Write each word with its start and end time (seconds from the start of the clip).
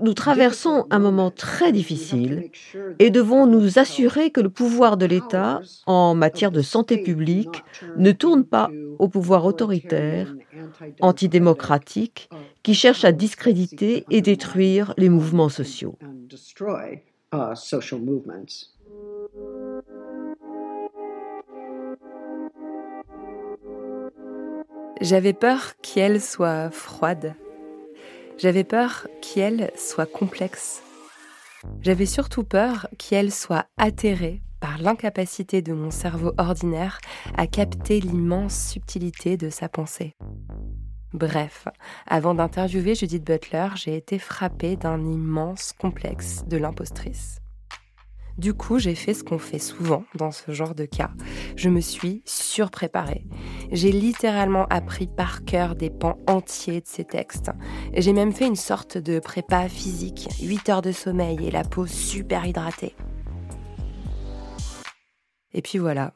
Nous 0.00 0.14
traversons 0.14 0.86
un 0.90 0.98
moment 0.98 1.30
très 1.30 1.72
difficile 1.72 2.50
et 2.98 3.10
devons 3.10 3.46
nous 3.46 3.78
assurer 3.78 4.30
que 4.30 4.40
le 4.40 4.50
pouvoir 4.50 4.96
de 4.96 5.06
l'État 5.06 5.60
en 5.86 6.14
matière 6.14 6.52
de 6.52 6.62
santé 6.62 6.98
publique 6.98 7.64
ne 7.96 8.12
tourne 8.12 8.44
pas 8.44 8.70
au 8.98 9.08
pouvoir 9.08 9.44
autoritaire, 9.44 10.34
antidémocratique, 11.00 12.28
qui 12.62 12.74
cherche 12.74 13.04
à 13.04 13.12
discréditer 13.12 14.04
et 14.10 14.20
détruire 14.20 14.94
les 14.96 15.08
mouvements 15.08 15.48
sociaux. 15.48 15.96
J'avais 25.00 25.32
peur 25.32 25.74
qu'elle 25.80 26.20
soit 26.20 26.70
froide. 26.70 27.34
J'avais 28.38 28.62
peur 28.62 29.08
qu'elle 29.20 29.72
soit 29.76 30.06
complexe. 30.06 30.80
J'avais 31.80 32.06
surtout 32.06 32.44
peur 32.44 32.86
qu'elle 32.96 33.32
soit 33.32 33.66
atterrée 33.76 34.42
par 34.60 34.78
l'incapacité 34.78 35.60
de 35.60 35.72
mon 35.72 35.90
cerveau 35.90 36.32
ordinaire 36.38 37.00
à 37.36 37.48
capter 37.48 38.00
l'immense 38.00 38.70
subtilité 38.70 39.36
de 39.36 39.50
sa 39.50 39.68
pensée. 39.68 40.14
Bref, 41.12 41.66
avant 42.06 42.34
d'interviewer 42.34 42.94
Judith 42.94 43.24
Butler, 43.24 43.70
j'ai 43.74 43.96
été 43.96 44.20
frappée 44.20 44.76
d'un 44.76 45.04
immense 45.04 45.72
complexe 45.72 46.44
de 46.46 46.58
l'impostrice. 46.58 47.40
Du 48.38 48.54
coup, 48.54 48.78
j'ai 48.78 48.94
fait 48.94 49.14
ce 49.14 49.24
qu'on 49.24 49.38
fait 49.38 49.58
souvent 49.58 50.04
dans 50.14 50.30
ce 50.30 50.52
genre 50.52 50.76
de 50.76 50.84
cas. 50.84 51.10
Je 51.56 51.68
me 51.68 51.80
suis 51.80 52.22
surpréparée. 52.24 53.24
J'ai 53.72 53.90
littéralement 53.90 54.66
appris 54.70 55.08
par 55.08 55.44
cœur 55.44 55.74
des 55.74 55.90
pans 55.90 56.18
entiers 56.28 56.80
de 56.80 56.86
ces 56.86 57.04
textes. 57.04 57.50
J'ai 57.94 58.12
même 58.12 58.32
fait 58.32 58.46
une 58.46 58.54
sorte 58.54 58.96
de 58.96 59.18
prépa 59.18 59.68
physique, 59.68 60.28
8 60.40 60.68
heures 60.68 60.82
de 60.82 60.92
sommeil 60.92 61.48
et 61.48 61.50
la 61.50 61.64
peau 61.64 61.86
super 61.86 62.46
hydratée. 62.46 62.94
Et 65.52 65.60
puis 65.60 65.78
voilà. 65.78 66.14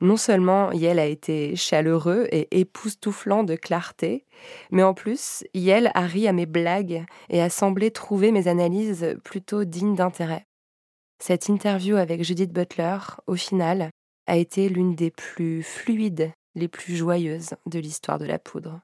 Non 0.00 0.16
seulement 0.16 0.70
Yel 0.70 1.00
a 1.00 1.06
été 1.06 1.56
chaleureux 1.56 2.28
et 2.30 2.60
époustouflant 2.60 3.42
de 3.42 3.56
clarté, 3.56 4.26
mais 4.70 4.82
en 4.84 4.94
plus, 4.94 5.44
Yel 5.54 5.90
a 5.94 6.02
ri 6.02 6.28
à 6.28 6.32
mes 6.32 6.46
blagues 6.46 7.04
et 7.30 7.42
a 7.42 7.50
semblé 7.50 7.90
trouver 7.90 8.30
mes 8.30 8.46
analyses 8.46 9.16
plutôt 9.24 9.64
dignes 9.64 9.96
d'intérêt. 9.96 10.46
Cette 11.24 11.48
interview 11.48 11.94
avec 11.94 12.24
Judith 12.24 12.52
Butler, 12.52 12.98
au 13.28 13.36
final, 13.36 13.90
a 14.26 14.36
été 14.36 14.68
l'une 14.68 14.96
des 14.96 15.12
plus 15.12 15.62
fluides, 15.62 16.32
les 16.56 16.66
plus 16.66 16.96
joyeuses 16.96 17.50
de 17.66 17.78
l'histoire 17.78 18.18
de 18.18 18.24
la 18.24 18.40
poudre. 18.40 18.80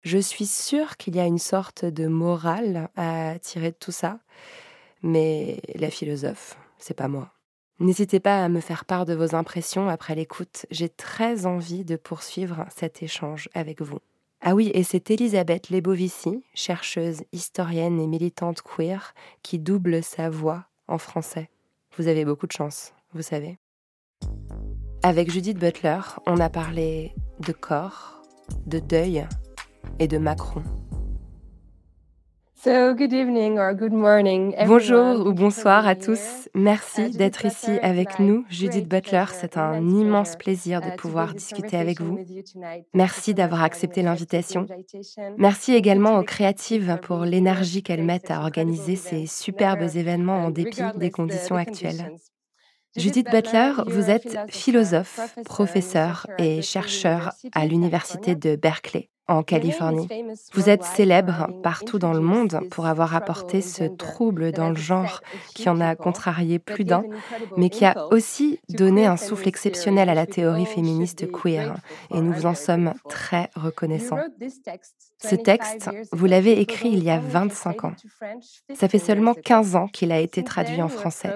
Je 0.00 0.16
suis 0.16 0.46
sûre 0.46 0.96
qu'il 0.96 1.16
y 1.16 1.20
a 1.20 1.26
une 1.26 1.38
sorte 1.38 1.84
de 1.84 2.06
morale 2.06 2.88
à 2.96 3.38
tirer 3.40 3.72
de 3.72 3.76
tout 3.78 3.92
ça, 3.92 4.20
mais 5.02 5.60
la 5.74 5.90
philosophe, 5.90 6.56
c'est 6.78 6.96
pas 6.96 7.08
moi. 7.08 7.30
N'hésitez 7.78 8.20
pas 8.20 8.42
à 8.42 8.48
me 8.48 8.60
faire 8.60 8.86
part 8.86 9.04
de 9.04 9.12
vos 9.12 9.34
impressions 9.34 9.90
après 9.90 10.14
l'écoute, 10.14 10.64
j'ai 10.70 10.88
très 10.88 11.44
envie 11.44 11.84
de 11.84 11.96
poursuivre 11.96 12.64
cet 12.74 13.02
échange 13.02 13.50
avec 13.52 13.82
vous. 13.82 13.98
Ah 14.40 14.54
oui, 14.54 14.70
et 14.72 14.82
c'est 14.82 15.10
Elisabeth 15.10 15.68
Lebovici, 15.68 16.42
chercheuse, 16.54 17.24
historienne 17.32 18.00
et 18.00 18.06
militante 18.06 18.62
queer, 18.62 19.12
qui 19.42 19.58
double 19.58 20.02
sa 20.02 20.30
voix 20.30 20.67
en 20.88 20.98
français. 20.98 21.48
Vous 21.96 22.08
avez 22.08 22.24
beaucoup 22.24 22.46
de 22.46 22.52
chance, 22.52 22.92
vous 23.12 23.22
savez. 23.22 23.58
Avec 25.02 25.30
Judith 25.30 25.58
Butler, 25.58 26.00
on 26.26 26.40
a 26.40 26.50
parlé 26.50 27.14
de 27.40 27.52
corps, 27.52 28.22
de 28.66 28.78
deuil 28.78 29.26
et 29.98 30.08
de 30.08 30.18
Macron. 30.18 30.62
Bonjour 34.66 35.26
ou 35.26 35.32
bonsoir 35.32 35.86
à 35.86 35.94
tous. 35.94 36.48
Merci 36.54 37.10
d'être 37.10 37.44
ici 37.44 37.70
avec 37.82 38.18
nous. 38.18 38.44
Judith 38.50 38.88
Butler, 38.88 39.26
c'est 39.32 39.56
un 39.56 39.80
immense 39.88 40.34
plaisir 40.34 40.80
de 40.80 40.90
pouvoir 40.96 41.34
discuter 41.34 41.76
avec 41.76 42.00
vous. 42.00 42.18
Merci 42.94 43.32
d'avoir 43.32 43.62
accepté 43.62 44.02
l'invitation. 44.02 44.66
Merci 45.36 45.74
également 45.74 46.18
aux 46.18 46.24
créatives 46.24 46.98
pour 47.02 47.24
l'énergie 47.24 47.84
qu'elles 47.84 48.04
mettent 48.04 48.32
à 48.32 48.40
organiser 48.40 48.96
ces 48.96 49.26
superbes 49.26 49.94
événements 49.94 50.44
en 50.46 50.50
dépit 50.50 50.82
des 50.96 51.10
conditions 51.12 51.54
actuelles. 51.54 52.10
Judith 52.96 53.28
Butler, 53.30 53.72
vous 53.86 54.10
êtes 54.10 54.38
philosophe, 54.48 55.20
professeur 55.44 56.26
et 56.38 56.62
chercheur 56.62 57.32
à 57.52 57.66
l'Université 57.66 58.34
de 58.34 58.56
Berkeley 58.56 59.10
en 59.28 59.42
Californie. 59.42 60.08
Vous 60.54 60.68
êtes 60.68 60.82
célèbre 60.82 61.48
partout 61.62 61.98
dans 61.98 62.14
le 62.14 62.20
monde 62.20 62.60
pour 62.70 62.86
avoir 62.86 63.14
apporté 63.14 63.60
ce 63.60 63.84
trouble 63.84 64.52
dans 64.52 64.70
le 64.70 64.76
genre 64.76 65.20
qui 65.54 65.68
en 65.68 65.80
a 65.80 65.94
contrarié 65.96 66.58
plus 66.58 66.84
d'un, 66.84 67.04
mais 67.56 67.68
qui 67.68 67.84
a 67.84 68.06
aussi 68.10 68.58
donné 68.70 69.06
un 69.06 69.18
souffle 69.18 69.48
exceptionnel 69.48 70.08
à 70.08 70.14
la 70.14 70.26
théorie 70.26 70.66
féministe 70.66 71.30
queer. 71.30 71.76
Et 72.10 72.20
nous 72.20 72.32
vous 72.32 72.46
en 72.46 72.54
sommes 72.54 72.94
très 73.08 73.50
reconnaissants. 73.54 74.18
Ce 75.20 75.34
texte, 75.34 75.90
vous 76.12 76.26
l'avez 76.26 76.60
écrit 76.60 76.90
il 76.90 77.02
y 77.02 77.10
a 77.10 77.18
25 77.18 77.84
ans. 77.84 77.94
Ça 78.74 78.88
fait 78.88 78.98
seulement 78.98 79.34
15 79.34 79.76
ans 79.76 79.88
qu'il 79.88 80.12
a 80.12 80.20
été 80.20 80.44
traduit 80.44 80.80
en 80.80 80.88
français. 80.88 81.32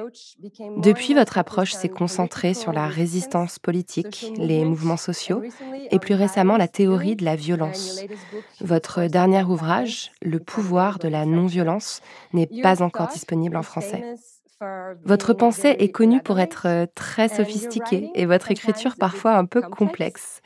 Depuis, 0.76 1.14
votre 1.14 1.38
approche 1.38 1.72
s'est 1.72 1.88
concentrée 1.88 2.54
sur 2.54 2.72
la 2.72 2.86
résistance 2.86 3.58
politique, 3.58 4.32
les 4.36 4.64
mouvements 4.64 4.96
sociaux 4.96 5.42
et 5.90 5.98
plus 5.98 6.14
récemment 6.14 6.56
la 6.56 6.68
théorie 6.68 7.16
de 7.16 7.24
la 7.24 7.36
violence. 7.36 8.00
Votre 8.60 9.06
dernier 9.06 9.42
ouvrage, 9.42 10.12
Le 10.22 10.38
pouvoir 10.38 10.98
de 10.98 11.08
la 11.08 11.26
non-violence, 11.26 12.00
n'est 12.32 12.48
pas 12.62 12.82
encore 12.82 13.08
disponible 13.08 13.56
en 13.56 13.62
français. 13.62 14.02
Votre 15.04 15.32
pensée 15.32 15.76
est 15.78 15.90
connue 15.90 16.20
pour 16.22 16.38
être 16.40 16.86
très 16.94 17.28
sophistiquée 17.28 18.10
et 18.14 18.26
votre 18.26 18.50
écriture 18.50 18.96
parfois 18.96 19.36
un 19.36 19.44
peu 19.44 19.60
complexe. 19.62 20.40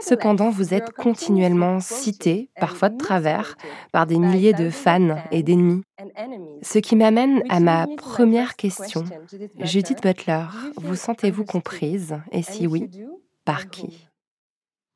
Cependant, 0.00 0.50
vous 0.50 0.74
êtes 0.74 0.92
continuellement 0.92 1.80
cité, 1.80 2.50
parfois 2.58 2.88
de 2.88 2.98
travers, 2.98 3.56
par 3.92 4.06
des 4.06 4.18
milliers 4.18 4.52
de 4.52 4.70
fans 4.70 5.16
et 5.30 5.42
d'ennemis. 5.42 5.82
Ce 6.62 6.78
qui 6.78 6.96
m'amène 6.96 7.42
à 7.48 7.60
ma 7.60 7.86
première 7.96 8.56
question. 8.56 9.04
Judith 9.60 10.02
Butler, 10.02 10.44
vous 10.76 10.94
sentez-vous 10.96 11.44
comprise? 11.44 12.16
Et 12.32 12.42
si 12.42 12.66
oui, 12.66 12.90
par 13.44 13.70
qui? 13.70 14.08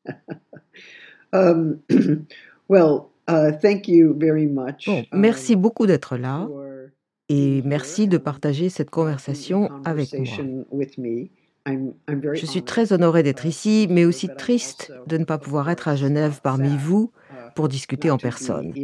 Um, 1.34 1.80
well, 2.68 3.10
uh, 3.26 3.50
thank 3.60 3.88
you 3.88 4.14
very 4.16 4.46
much. 4.46 4.86
Bon, 4.86 5.04
merci 5.12 5.56
beaucoup 5.56 5.84
d'être 5.84 6.16
là 6.16 6.46
et 7.28 7.62
merci 7.62 8.08
de 8.08 8.18
partager 8.18 8.68
cette 8.68 8.90
conversation 8.90 9.70
avec 9.84 10.12
moi. 10.12 10.24
Je 11.66 12.46
suis 12.46 12.62
très 12.62 12.92
honorée 12.92 13.22
d'être 13.22 13.46
ici, 13.46 13.86
mais 13.88 14.04
aussi 14.04 14.28
triste 14.28 14.92
de 15.06 15.16
ne 15.16 15.24
pas 15.24 15.38
pouvoir 15.38 15.70
être 15.70 15.88
à 15.88 15.96
Genève 15.96 16.40
parmi 16.42 16.76
vous 16.76 17.10
pour 17.54 17.68
discuter 17.68 18.10
en 18.10 18.18
personne. 18.18 18.74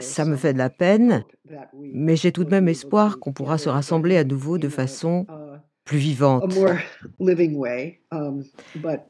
Ça 0.00 0.24
me 0.26 0.36
fait 0.36 0.52
de 0.52 0.58
la 0.58 0.70
peine, 0.70 1.24
mais 1.80 2.16
j'ai 2.16 2.32
tout 2.32 2.44
de 2.44 2.50
même 2.50 2.68
espoir 2.68 3.18
qu'on 3.18 3.32
pourra 3.32 3.56
se 3.56 3.70
rassembler 3.70 4.18
à 4.18 4.24
nouveau 4.24 4.58
de 4.58 4.68
façon 4.68 5.26
plus 5.90 5.98
vivante. 5.98 6.56
Um, 8.12 8.44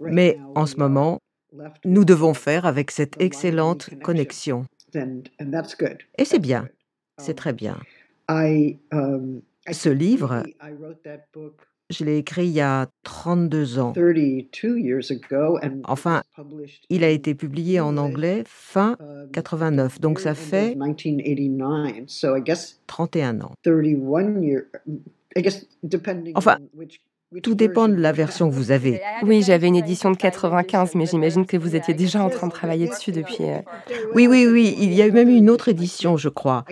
Mais 0.00 0.38
en 0.54 0.64
ce 0.64 0.76
moment, 0.76 1.20
nous 1.84 2.06
devons 2.06 2.32
faire 2.32 2.64
avec 2.64 2.90
cette 2.90 3.20
excellente 3.20 3.90
connexion. 4.02 4.64
Et 4.94 6.24
c'est 6.24 6.38
bien, 6.38 6.68
c'est 7.18 7.32
Um, 7.32 7.36
très 7.36 7.52
bien. 7.52 7.76
Um, 8.30 9.42
Ce 9.70 9.90
livre, 9.90 10.42
je 11.90 12.04
l'ai 12.04 12.16
écrit 12.16 12.46
il 12.46 12.52
y 12.52 12.62
a 12.62 12.88
32 13.02 13.78
ans. 13.78 13.92
32 13.92 14.78
years 14.78 15.10
ago 15.10 15.58
and 15.62 15.80
it 15.80 15.84
Enfin, 15.84 16.22
il 16.88 17.04
a 17.04 17.10
été 17.10 17.34
publié 17.34 17.78
en 17.80 17.98
anglais 17.98 18.42
fin 18.46 18.96
um, 19.00 19.30
89, 19.32 20.00
donc 20.00 20.18
ça 20.18 20.34
fait 20.34 20.74
1989. 20.76 22.04
So 22.06 22.36
I 22.36 22.40
guess 22.40 22.80
31 22.86 23.42
ans. 23.42 23.52
31 25.34 25.36
years. 25.36 25.36
I 25.36 25.42
guess 25.42 25.66
depending 25.82 26.32
Enfin, 26.36 26.56
Tout 27.44 27.54
dépend 27.54 27.86
de 27.88 27.94
version 27.94 28.02
la 28.02 28.10
you 28.10 28.16
version 28.16 28.50
que 28.50 28.54
have. 28.54 28.60
vous 28.60 28.70
avez. 28.72 29.00
Oui, 29.22 29.42
j'avais 29.42 29.68
une 29.68 29.76
édition 29.76 30.10
de 30.10 30.16
95, 30.16 30.96
mais 30.96 31.06
j'imagine 31.06 31.46
que 31.46 31.56
vous 31.56 31.76
étiez 31.76 31.94
déjà 31.94 32.24
en 32.24 32.28
train 32.28 32.48
de 32.48 32.52
travailler 32.52 32.88
dessus 32.88 33.12
depuis. 33.12 33.44
euh, 33.44 33.60
Oui, 34.14 34.26
oui, 34.26 34.48
oui, 34.50 34.74
il 34.80 34.92
y 34.92 35.00
a 35.00 35.06
eu 35.06 35.12
même 35.12 35.28
une 35.28 35.48
autre 35.48 35.68
édition, 35.68 36.16
je 36.16 36.28
crois. 36.28 36.64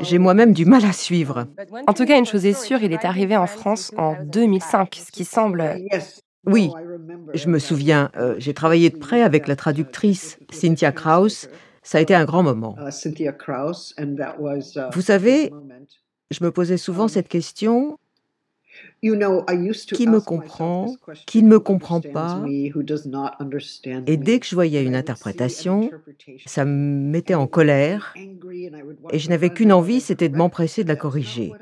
J'ai 0.00 0.18
moi-même 0.18 0.52
du 0.52 0.64
mal 0.64 0.84
à 0.84 0.92
suivre. 0.92 1.46
En 1.86 1.92
tout 1.92 2.06
cas, 2.06 2.18
une 2.18 2.26
chose 2.26 2.44
est 2.44 2.60
sûre, 2.60 2.82
il 2.82 2.92
est 2.92 3.04
arrivé 3.04 3.36
en 3.36 3.46
France 3.46 3.92
en 3.96 4.16
2005, 4.24 5.00
ce 5.06 5.12
qui 5.12 5.24
semble... 5.24 5.76
Yes. 5.92 6.20
Oui, 6.46 6.70
remember. 6.74 7.32
Je 7.34 7.48
me 7.48 7.58
souviens, 7.58 8.10
euh, 8.16 8.32
uh, 8.34 8.40
j'ai 8.40 8.54
travaillé 8.54 8.88
de 8.88 8.96
près 8.96 9.22
avec 9.22 9.46
la 9.46 9.56
traductrice 9.56 10.38
Cynthia 10.50 10.90
Krauss. 10.90 11.48
Ça 11.82 11.98
a 11.98 12.00
été 12.00 12.14
un 12.14 12.24
grand 12.24 12.42
moment. 12.42 12.76
uh, 12.80 12.90
Cynthia 12.90 13.30
Krauss, 13.32 13.94
and 14.00 14.16
that 14.16 14.36
was. 14.40 14.72
uh, 14.74 14.88
Vous 14.94 15.02
savez. 15.02 15.50
Je 16.30 16.44
me 16.44 16.50
posais 16.50 16.76
souvent 16.76 17.08
cette 17.08 17.28
question 17.28 17.98
qui 19.02 19.10
me 20.06 20.20
comprend, 20.20 20.94
qui 21.26 21.42
ne 21.42 21.48
me 21.48 21.58
comprend 21.58 22.00
pas 22.00 22.44
Et 24.06 24.16
dès 24.16 24.38
que 24.38 24.46
je 24.46 24.54
voyais 24.54 24.84
une 24.84 24.94
interprétation, 24.94 25.90
ça 26.46 26.64
me 26.64 27.10
mettait 27.10 27.34
en 27.34 27.46
colère 27.46 28.14
et 29.10 29.18
je 29.18 29.28
n'avais 29.28 29.50
qu'une 29.50 29.72
envie, 29.72 30.00
c'était 30.00 30.28
de 30.28 30.36
m'empresser 30.36 30.84
de 30.84 30.88
la 30.88 30.96
corriger. 30.96 31.52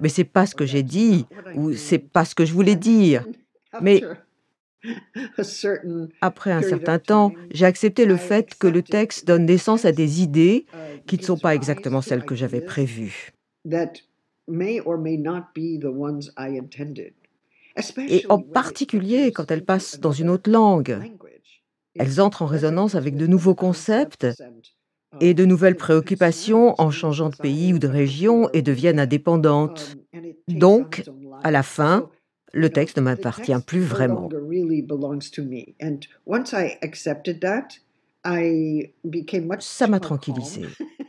Mais 0.00 0.08
c'est 0.08 0.24
pas 0.24 0.46
ce 0.46 0.54
que 0.54 0.66
j'ai 0.66 0.82
dit, 0.82 1.26
ou 1.54 1.72
c'est 1.74 1.98
pas 1.98 2.24
ce 2.24 2.34
que 2.34 2.44
je 2.44 2.52
voulais 2.52 2.76
dire. 2.76 3.24
Mais 3.80 4.02
après 6.20 6.50
un 6.50 6.62
certain 6.62 6.98
temps, 6.98 7.32
j'ai 7.52 7.66
accepté 7.66 8.06
le 8.06 8.16
fait 8.16 8.54
que 8.58 8.66
le 8.66 8.82
texte 8.82 9.26
donne 9.26 9.44
naissance 9.44 9.84
à 9.84 9.92
des 9.92 10.22
idées 10.22 10.66
uh, 10.72 11.00
qui 11.06 11.18
ne 11.18 11.22
sont 11.22 11.36
pas 11.36 11.54
exactement 11.54 12.00
celles 12.00 12.24
que 12.24 12.34
j'avais 12.34 12.62
prévues. 12.62 13.32
That 13.68 13.92
may 14.48 14.80
or 14.80 14.98
may 14.98 15.16
not 15.16 15.52
be 15.54 15.78
the 15.78 15.90
ones 15.90 16.30
I 16.36 16.56
intended. 16.58 17.12
Et 17.76 17.80
Especially 17.80 18.26
en 18.28 18.38
particulier 18.40 19.32
quand 19.32 19.50
elles 19.50 19.60
into 19.60 19.66
passent 19.66 20.00
dans 20.00 20.12
une 20.12 20.28
another 20.28 20.34
autre 20.40 20.50
langue. 20.50 20.98
Elles 21.98 22.20
entrent 22.20 22.42
en 22.42 22.46
résonance 22.46 22.94
avec 22.94 23.14
de 23.16 23.22
with 23.22 23.30
nouveaux 23.30 23.54
concepts 23.54 24.26
et 25.20 25.34
de 25.34 25.44
nouvelles 25.44 25.76
préoccupations 25.76 26.70
en 26.80 26.86
concerns, 26.86 26.90
changeant 26.90 27.28
de 27.30 27.36
pays 27.36 27.72
ou 27.74 27.78
de 27.78 27.88
région 27.88 28.48
et 28.52 28.62
deviennent 28.62 29.00
indépendantes. 29.00 29.96
um, 30.14 30.32
Donc, 30.48 31.04
à 31.42 31.50
la 31.50 31.62
fin, 31.62 32.00
So, 32.00 32.10
le 32.52 32.70
texte 32.70 32.96
ne 32.96 33.02
the 33.02 33.04
m'appartient 33.04 33.52
text 33.52 33.66
plus 33.66 33.80
vraiment. 33.80 34.22
longer 34.22 34.38
really 34.38 34.82
belongs 34.82 35.30
to 35.30 35.42
me. 35.42 35.74
And 35.80 36.00
once 36.26 36.52
I 36.52 36.78
accepted 36.82 37.40
that, 37.40 37.78
I 38.24 38.92
became 39.04 39.46
much 39.46 39.62
Ça 39.62 39.86
m'a 39.86 39.98
more 39.98 40.00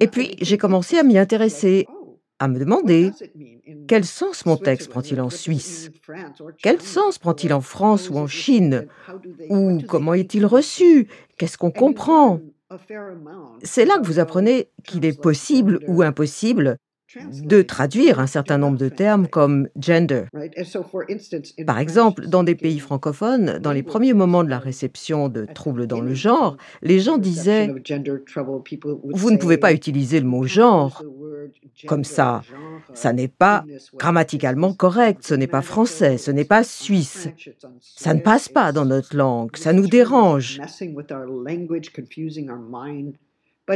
Et 0.00 0.08
puis, 0.08 0.36
j'ai 0.40 0.58
commencé 0.58 0.98
à 0.98 1.02
m'y 1.02 1.18
intéresser, 1.18 1.86
oh, 1.88 2.18
à 2.38 2.48
me 2.48 2.58
demander 2.58 3.10
quel 3.86 4.04
sens 4.04 4.46
mon 4.46 4.56
texte 4.56 4.90
prend-il 4.90 5.20
en 5.20 5.30
Suisse? 5.30 5.90
Quel 6.62 6.80
sens 6.80 7.18
prend-il 7.18 7.52
en 7.52 7.60
France 7.60 8.10
ou 8.10 8.16
en 8.16 8.26
Chine? 8.26 8.86
Ou 9.50 9.80
comment 9.86 10.14
est-il 10.14 10.46
reçu? 10.46 11.08
Qu'est-ce 11.36 11.58
qu'on 11.58 11.70
comprend? 11.70 12.40
C'est 13.62 13.84
là 13.84 13.98
que 13.98 14.06
vous 14.06 14.18
apprenez 14.18 14.68
qu'il 14.84 15.04
est 15.04 15.18
possible 15.20 15.80
ou 15.88 16.02
impossible 16.02 16.76
de 17.16 17.62
traduire 17.62 18.20
un 18.20 18.26
certain 18.26 18.58
nombre 18.58 18.76
de 18.76 18.88
termes 18.88 19.28
comme 19.28 19.68
gender. 19.80 20.24
Par 21.66 21.78
exemple, 21.78 22.26
dans 22.26 22.42
des 22.42 22.54
pays 22.54 22.78
francophones, 22.80 23.58
dans 23.58 23.72
les 23.72 23.82
premiers 23.82 24.12
moments 24.12 24.44
de 24.44 24.50
la 24.50 24.58
réception 24.58 25.28
de 25.28 25.46
troubles 25.46 25.86
dans 25.86 26.00
le 26.00 26.14
genre, 26.14 26.52
of 26.52 26.58
les 26.82 27.00
gens 27.00 27.18
disaient 27.18 27.68
Vous 29.04 29.30
ne 29.30 29.36
pouvez 29.36 29.56
pas 29.58 29.72
utiliser 29.72 30.20
le 30.20 30.26
"You 30.26 30.30
mot 30.30 30.44
genre 30.44 31.02
comme 31.86 32.04
ça. 32.04 32.42
Ça 32.94 33.12
n'est 33.12 33.28
pas 33.28 33.64
grammaticalement 33.96 34.74
correct, 34.74 35.20
ce 35.24 35.34
n'est 35.34 35.46
pas 35.46 35.62
français, 35.62 36.18
ce 36.18 36.30
n'est 36.30 36.42
it's 36.42 36.48
pas 36.48 36.64
suisse. 36.64 37.28
Ça 37.80 38.14
ne 38.14 38.20
passe 38.20 38.48
pas 38.48 38.72
dans 38.72 38.84
notre 38.84 39.16
langue, 39.16 39.56
ça 39.56 39.72
nous 39.72 39.86
dérange. 39.86 40.60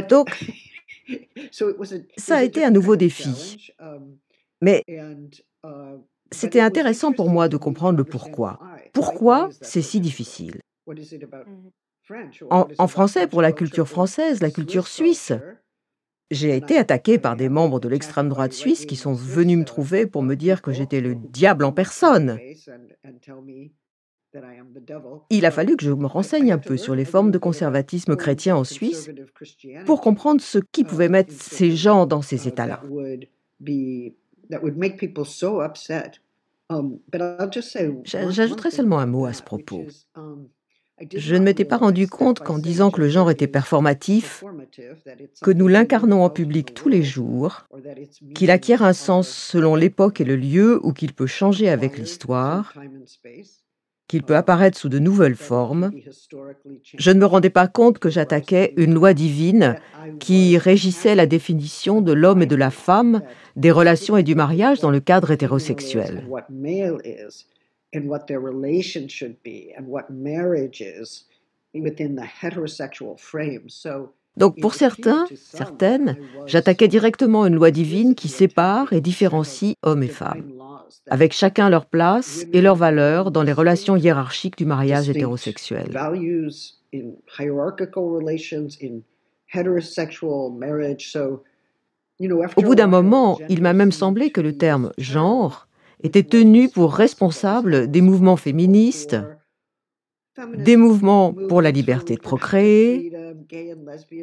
Donc, 0.09 0.45
so 1.51 1.69
it 1.69 1.77
was 1.77 1.93
a, 1.93 1.97
it 1.97 2.11
ça 2.17 2.37
a 2.37 2.43
été 2.43 2.63
un 2.63 2.71
nouveau 2.71 2.95
défi. 2.95 3.23
challenge, 3.23 3.73
um, 3.79 4.17
Mais 4.61 4.83
uh, 4.87 5.15
but 5.65 6.03
c'était 6.31 6.59
it 6.59 6.61
was 6.61 6.65
intéressant 6.67 7.11
pour 7.13 7.25
interesting 7.25 7.33
moi 7.33 7.45
for 7.45 7.49
de 7.49 7.55
me 7.55 7.59
to 7.59 7.63
comprendre 7.63 7.97
le 7.97 8.03
understand 8.03 8.19
pourquoi. 8.19 8.59
Pourquoi 8.93 9.49
c'est 9.61 9.81
so 9.81 9.89
si 9.89 9.99
difficult? 9.99 10.01
difficile? 10.01 10.61
What 10.85 10.95
is 10.97 11.13
it 11.13 11.23
about 11.23 11.45
French 12.03 12.41
or 12.41 12.51
en, 12.51 12.67
en 12.77 12.87
français, 12.87 13.21
French 13.21 13.31
pour 13.31 13.41
la 13.41 13.51
culture 13.51 13.87
française, 13.87 14.41
la 14.41 14.51
culture 14.51 14.87
Swiss 14.87 15.17
suisse, 15.19 15.27
culture? 15.27 15.57
j'ai 16.31 16.55
été 16.57 16.75
I, 16.75 16.77
attaqué 16.77 17.17
par 17.19 17.35
des 17.35 17.49
membres 17.49 17.79
de 17.79 17.87
attacked 17.87 17.91
l'extrême 17.93 18.27
by 18.27 18.29
droite 18.29 18.53
suisse 18.53 18.85
qui 18.85 18.95
sont 18.95 19.13
venus 19.13 19.57
me 19.57 19.65
trouver 19.65 20.07
pour 20.07 20.23
me 20.23 20.35
dire 20.35 20.61
que 20.61 20.71
j'étais 20.71 21.01
le 21.01 21.15
diable 21.15 21.63
en 21.65 21.71
personne. 21.71 22.39
Il 25.29 25.45
a 25.45 25.51
fallu 25.51 25.75
que 25.75 25.85
je 25.85 25.91
me 25.91 26.07
renseigne 26.07 26.51
un 26.51 26.57
peu 26.57 26.77
sur 26.77 26.95
les 26.95 27.03
a 27.03 27.05
formes 27.05 27.31
de 27.31 27.37
little 27.37 27.39
bit 27.39 27.45
about 27.45 27.49
conservatisme 27.51 28.15
chrétien 28.15 28.55
of 28.55 28.61
en 28.61 28.63
Suisse 28.63 29.09
pour 29.85 30.01
comprendre 30.01 30.41
ce 30.41 30.59
qui 30.71 30.83
pouvait 30.83 31.05
um, 31.05 31.11
mettre 31.11 31.33
in 31.33 31.37
ces 31.37 31.75
gens 31.75 32.05
dans 32.05 32.21
ces 32.21 32.45
uh, 32.45 32.49
états-là. 32.49 32.81
that 32.81 32.89
would 32.89 33.27
be 33.59 34.13
that 34.49 34.61
would 34.61 34.77
make 34.77 34.97
people 34.97 35.25
so 35.25 35.61
upset. 35.61 36.19
Um, 36.69 36.99
J'ajouterai 38.03 38.71
seulement 38.71 38.99
un 38.99 39.05
mot 39.05 39.25
à 39.25 39.33
ce 39.33 39.43
propos. 39.43 39.85
um, 40.15 40.47
Je 41.15 41.35
ne 41.35 41.43
m'étais 41.43 41.65
pas 41.65 41.77
rendu 41.77 42.07
compte 42.07 42.39
qu'en 42.39 42.57
disant 42.57 42.89
que 42.89 43.01
le 43.01 43.09
genre 43.09 43.29
était 43.29 43.47
performatif, 43.47 44.39
performative, 44.39 45.03
that 45.05 45.15
it's 45.19 45.39
que 45.41 45.51
nous 45.51 45.67
l'incarnons 45.67 46.23
en 46.23 46.29
public 46.29 46.73
tous 46.73 46.87
les 46.89 47.03
jours, 47.03 47.67
qu'il 48.33 48.51
acquiert 48.51 48.83
un 48.83 48.93
sens 48.93 49.27
selon 49.27 49.75
l'époque 49.75 50.21
et 50.21 50.25
le 50.25 50.35
lieu 50.35 50.79
ou 50.83 50.93
qu'il 50.93 51.13
peut 51.13 51.27
changer 51.27 51.69
avec 51.69 51.97
l'histoire, 51.97 52.73
qu'il 54.13 54.21
peut 54.21 54.35
apparaître 54.35 54.77
sous 54.77 54.89
de 54.89 54.99
nouvelles 54.99 55.35
formes, 55.35 55.89
je 56.83 57.09
ne 57.09 57.19
me 57.19 57.25
rendais 57.25 57.49
pas 57.49 57.67
compte 57.67 57.97
que 57.97 58.11
j'attaquais 58.11 58.71
une 58.77 58.93
loi 58.93 59.15
divine 59.15 59.75
qui 60.19 60.55
régissait 60.59 61.15
la 61.15 61.25
définition 61.25 61.99
de 61.99 62.13
l'homme 62.13 62.43
et 62.43 62.45
de 62.45 62.55
la 62.55 62.69
femme, 62.69 63.23
des 63.55 63.71
relations 63.71 64.15
et 64.15 64.21
du 64.21 64.35
mariage 64.35 64.81
dans 64.81 64.91
le 64.91 64.99
cadre 64.99 65.31
hétérosexuel. 65.31 66.27
Donc 74.35 74.59
pour 74.59 74.73
certains, 74.73 75.25
certaines, 75.35 76.17
j'attaquais 76.47 76.87
directement 76.87 77.45
une 77.45 77.55
loi 77.55 77.71
divine 77.71 78.15
qui 78.15 78.29
sépare 78.29 78.91
et 78.93 79.01
différencie 79.01 79.75
hommes 79.83 80.03
et 80.03 80.07
femmes, 80.07 80.51
avec 81.09 81.33
chacun 81.33 81.69
leur 81.69 81.85
place 81.85 82.45
et 82.51 82.67
hold 82.67 82.77
valeurs 82.77 83.31
dans 83.31 83.43
les 83.43 83.53
relations 83.53 83.95
hiérarchiques 83.95 84.57
du 84.57 84.65
mariage 84.65 85.09
hétérosexuel. 85.09 85.95
Au 92.57 92.61
bout 92.61 92.75
d'un 92.75 92.87
moment, 92.87 93.39
il 93.49 93.61
m'a 93.61 93.73
même 93.73 93.91
semblé 93.91 94.31
que 94.31 94.41
le 94.41 94.57
terme 94.57 94.91
genre 94.97 95.67
était 96.01 96.23
tenu 96.23 96.69
pour 96.69 96.93
responsable 96.93 97.89
des 97.89 98.01
mouvements 98.01 98.37
féministes, 98.37 99.17
des 100.55 100.77
mouvements 100.77 101.33
pour 101.49 101.61
la 101.61 101.71
liberté 101.71 102.15
de 102.15 102.21
procréer, 102.21 103.11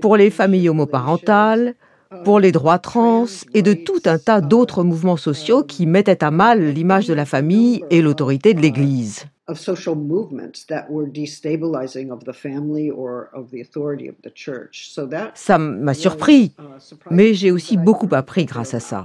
pour 0.00 0.16
les 0.16 0.30
familles 0.30 0.68
homoparentales, 0.68 1.74
pour 2.24 2.36
um, 2.36 2.42
les 2.42 2.50
droits 2.50 2.80
trans 2.80 3.26
et 3.54 3.62
de 3.62 3.72
tout 3.72 4.02
un 4.04 4.18
tas 4.18 4.40
uh, 4.40 4.42
d'autres 4.42 4.82
mouvements 4.82 5.16
sociaux 5.16 5.62
qui 5.62 5.84
um, 5.84 5.90
mettaient 5.90 6.24
à 6.24 6.32
mal 6.32 6.70
l'image 6.70 7.06
de 7.06 7.14
la 7.14 7.24
famille 7.24 7.84
et 7.90 8.02
l'autorité 8.02 8.52
de 8.52 8.60
l'Église. 8.60 9.26
of 9.50 9.58
social 9.58 9.96
movements 9.96 10.64
that 10.68 10.86
were 10.88 11.06
destabilizing 11.06 12.12
of 12.12 12.24
the 12.24 12.32
family 12.32 12.88
or 12.88 13.30
of 13.32 13.50
the 13.50 13.60
authority 13.60 14.08
of 14.08 14.14
the 14.22 14.30
church. 14.32 14.88
So 14.90 15.06
that 15.08 15.32
Ça 15.34 15.58
m'a 15.58 15.94
surpris, 15.94 16.52
uh, 16.58 16.62
mais 17.10 17.34
j'ai 17.34 17.50
aussi 17.50 17.76
but 17.76 17.82
I 17.82 17.84
beaucoup 17.84 18.06
learned 18.06 18.14
a 18.14 18.18
appris 18.18 18.44
grâce 18.44 18.74
à 18.74 18.80
ça. 18.80 19.04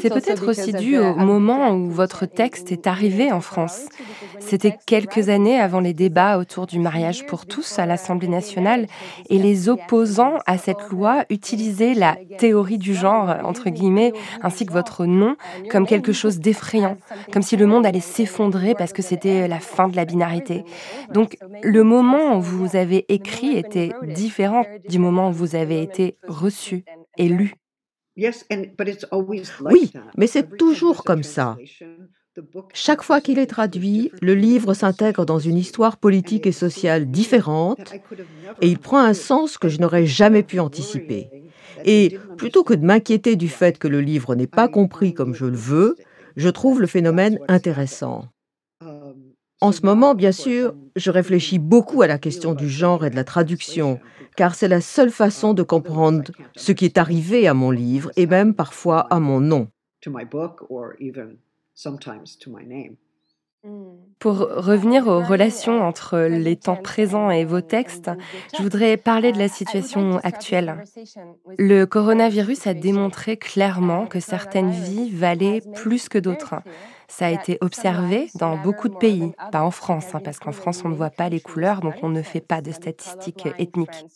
C'est 0.00 0.12
peut-être 0.12 0.48
aussi 0.48 0.72
dû 0.72 0.98
au 0.98 1.14
moment 1.14 1.70
où 1.70 1.90
votre 1.90 2.26
texte 2.26 2.72
est 2.72 2.86
arrivé 2.88 3.30
en 3.30 3.40
France. 3.40 3.86
C'était 4.40 4.76
quelques 4.86 5.28
années 5.28 5.60
avant 5.60 5.80
les 5.80 5.94
débats 5.94 6.38
autour 6.38 6.66
du 6.66 6.80
mariage 6.80 7.24
pour 7.26 7.46
tous 7.46 7.78
à 7.78 7.86
l'Assemblée 7.86 8.28
nationale 8.28 8.86
et 9.28 9.38
les 9.38 9.68
opposants 9.68 10.38
à 10.46 10.58
cette 10.58 10.88
loi 10.90 11.24
utilisaient 11.30 11.94
la 11.94 12.16
théorie 12.38 12.78
du 12.78 12.94
genre, 12.94 13.36
entre 13.44 13.70
guillemets, 13.70 14.12
ainsi 14.42 14.66
que 14.66 14.72
votre 14.72 15.06
nom, 15.06 15.36
comme 15.70 15.86
quelque 15.86 16.12
chose 16.12 16.40
d'effrayant, 16.40 16.96
comme 17.32 17.42
si 17.42 17.56
le 17.56 17.66
monde 17.66 17.86
allait 17.86 18.00
s'effondrer 18.00 18.74
parce 18.74 18.92
que 18.92 19.02
c'était 19.02 19.46
la 19.46 19.60
fin 19.60 19.88
de 19.88 19.94
la 19.94 20.04
binarité. 20.04 20.64
Donc 21.12 21.36
le 21.62 21.84
moment 21.84 22.36
où 22.36 22.40
vous 22.40 22.74
avez 22.74 23.04
écrit 23.08 23.56
était 23.56 23.92
différent 24.02 24.64
du 24.88 24.98
moment 24.98 25.28
où 25.28 25.32
vous 25.32 25.54
avez 25.54 25.82
été 25.82 26.16
reçu 26.26 26.84
et 27.18 27.28
lu. 27.28 27.59
Oui, 29.60 29.92
mais 30.16 30.26
c'est 30.26 30.56
toujours 30.56 31.04
comme 31.04 31.22
ça. 31.22 31.56
Chaque 32.72 33.02
fois 33.02 33.20
qu'il 33.20 33.38
est 33.38 33.46
traduit, 33.46 34.12
le 34.22 34.34
livre 34.34 34.74
s'intègre 34.74 35.26
dans 35.26 35.38
une 35.38 35.56
histoire 35.56 35.96
politique 35.96 36.46
et 36.46 36.52
sociale 36.52 37.10
différente 37.10 37.92
et 38.60 38.68
il 38.68 38.78
prend 38.78 38.98
un 38.98 39.14
sens 39.14 39.58
que 39.58 39.68
je 39.68 39.80
n'aurais 39.80 40.06
jamais 40.06 40.42
pu 40.42 40.60
anticiper. 40.60 41.28
Et 41.84 42.18
plutôt 42.36 42.62
que 42.62 42.74
de 42.74 42.84
m'inquiéter 42.84 43.36
du 43.36 43.48
fait 43.48 43.78
que 43.78 43.88
le 43.88 44.00
livre 44.00 44.34
n'est 44.34 44.46
pas 44.46 44.68
compris 44.68 45.14
comme 45.14 45.34
je 45.34 45.46
le 45.46 45.56
veux, 45.56 45.96
je 46.36 46.48
trouve 46.48 46.80
le 46.80 46.86
phénomène 46.86 47.38
intéressant. 47.48 48.26
En 49.62 49.72
ce 49.72 49.84
moment, 49.84 50.14
bien 50.14 50.32
sûr, 50.32 50.74
je 50.96 51.10
réfléchis 51.10 51.58
beaucoup 51.58 52.00
à 52.00 52.06
la 52.06 52.18
question 52.18 52.54
du 52.54 52.68
genre 52.68 53.04
et 53.04 53.10
de 53.10 53.16
la 53.16 53.24
traduction, 53.24 54.00
car 54.36 54.54
c'est 54.54 54.68
la 54.68 54.80
seule 54.80 55.10
façon 55.10 55.52
de 55.52 55.62
comprendre 55.62 56.30
ce 56.56 56.72
qui 56.72 56.86
est 56.86 56.96
arrivé 56.96 57.46
à 57.46 57.52
mon 57.52 57.70
livre 57.70 58.10
et 58.16 58.26
même 58.26 58.54
parfois 58.54 59.00
à 59.10 59.20
mon 59.20 59.40
nom. 59.40 59.68
Pour 64.18 64.38
revenir 64.38 65.06
aux 65.06 65.20
relations 65.20 65.82
entre 65.82 66.18
les 66.18 66.56
temps 66.56 66.76
présents 66.76 67.30
et 67.30 67.44
vos 67.44 67.60
textes, 67.60 68.10
je 68.56 68.62
voudrais 68.62 68.96
parler 68.96 69.32
de 69.32 69.38
la 69.38 69.48
situation 69.48 70.18
actuelle. 70.22 70.82
Le 71.58 71.84
coronavirus 71.84 72.66
a 72.66 72.72
démontré 72.74 73.36
clairement 73.36 74.06
que 74.06 74.20
certaines 74.20 74.70
vies 74.70 75.10
valaient 75.10 75.60
plus 75.74 76.08
que 76.08 76.18
d'autres. 76.18 76.54
Ça 77.10 77.26
a 77.26 77.30
été 77.30 77.58
observé 77.60 78.28
dans 78.36 78.56
beaucoup 78.56 78.88
de 78.88 78.94
pays, 78.94 79.32
pas 79.50 79.62
en 79.62 79.72
France, 79.72 80.14
hein, 80.14 80.20
parce 80.24 80.38
qu'en 80.38 80.52
France, 80.52 80.82
on 80.84 80.88
ne 80.88 80.94
voit 80.94 81.10
pas 81.10 81.28
les 81.28 81.40
couleurs, 81.40 81.80
donc 81.80 81.94
on 82.02 82.08
ne 82.08 82.22
fait 82.22 82.40
pas 82.40 82.62
de 82.62 82.70
statistiques 82.70 83.48
ethniques. 83.58 84.06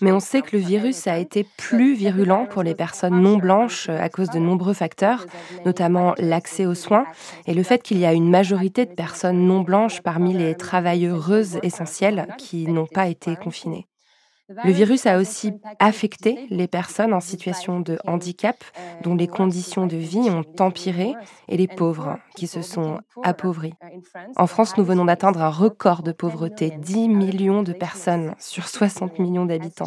Mais 0.00 0.12
on 0.12 0.20
sait 0.20 0.40
que 0.40 0.56
le 0.56 0.62
virus 0.62 1.06
a 1.08 1.18
été 1.18 1.44
plus 1.56 1.94
virulent 1.94 2.46
pour 2.46 2.62
les 2.62 2.76
personnes 2.76 3.20
non 3.20 3.36
blanches 3.36 3.88
à 3.88 4.08
cause 4.08 4.30
de 4.30 4.38
nombreux 4.38 4.72
facteurs, 4.72 5.26
notamment 5.66 6.14
l'accès 6.18 6.64
aux 6.64 6.74
soins 6.74 7.06
et 7.46 7.54
le 7.54 7.62
fait 7.64 7.82
qu'il 7.82 7.98
y 7.98 8.06
a 8.06 8.12
une 8.12 8.30
majorité 8.30 8.86
de 8.86 8.94
personnes 8.94 9.44
non 9.46 9.60
blanches 9.60 10.00
parmi 10.00 10.32
les 10.32 10.54
travailleuses 10.54 11.58
essentielles 11.62 12.28
qui 12.38 12.68
n'ont 12.68 12.86
pas 12.86 13.08
été 13.08 13.34
confinées. 13.36 13.86
Le 14.64 14.72
virus 14.72 15.06
a 15.06 15.18
aussi 15.18 15.52
affecté 15.78 16.46
les 16.50 16.66
personnes 16.66 17.12
en 17.12 17.20
situation 17.20 17.80
de 17.80 17.98
handicap 18.06 18.56
dont 19.02 19.14
les 19.14 19.26
conditions 19.26 19.86
de 19.86 19.96
vie 19.96 20.30
ont 20.30 20.44
empiré 20.62 21.14
et 21.48 21.56
les 21.56 21.68
pauvres 21.68 22.18
qui 22.34 22.46
se 22.46 22.62
sont 22.62 23.00
appauvris. 23.22 23.74
En 24.36 24.46
France, 24.46 24.76
nous 24.76 24.84
venons 24.84 25.04
d'atteindre 25.04 25.42
un 25.42 25.50
record 25.50 26.02
de 26.02 26.12
pauvreté, 26.12 26.72
10 26.78 27.08
millions 27.08 27.62
de 27.62 27.72
personnes 27.72 28.34
sur 28.38 28.68
60 28.68 29.18
millions 29.18 29.46
d'habitants. 29.46 29.86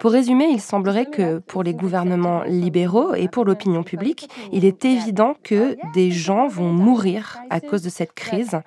Pour 0.00 0.12
résumer, 0.12 0.48
il 0.50 0.60
semblerait 0.60 1.06
que 1.06 1.38
pour 1.38 1.62
les 1.62 1.74
gouvernements 1.74 2.42
libéraux 2.44 3.14
et 3.14 3.28
pour 3.28 3.44
l'opinion 3.44 3.82
publique, 3.82 4.28
il 4.52 4.64
est 4.64 4.84
évident 4.84 5.34
que 5.42 5.76
des 5.92 6.10
gens 6.10 6.48
vont 6.48 6.72
mourir 6.72 7.38
à 7.50 7.60
cause 7.60 7.82
de 7.82 7.88
cette 7.88 8.12
crise, 8.12 8.60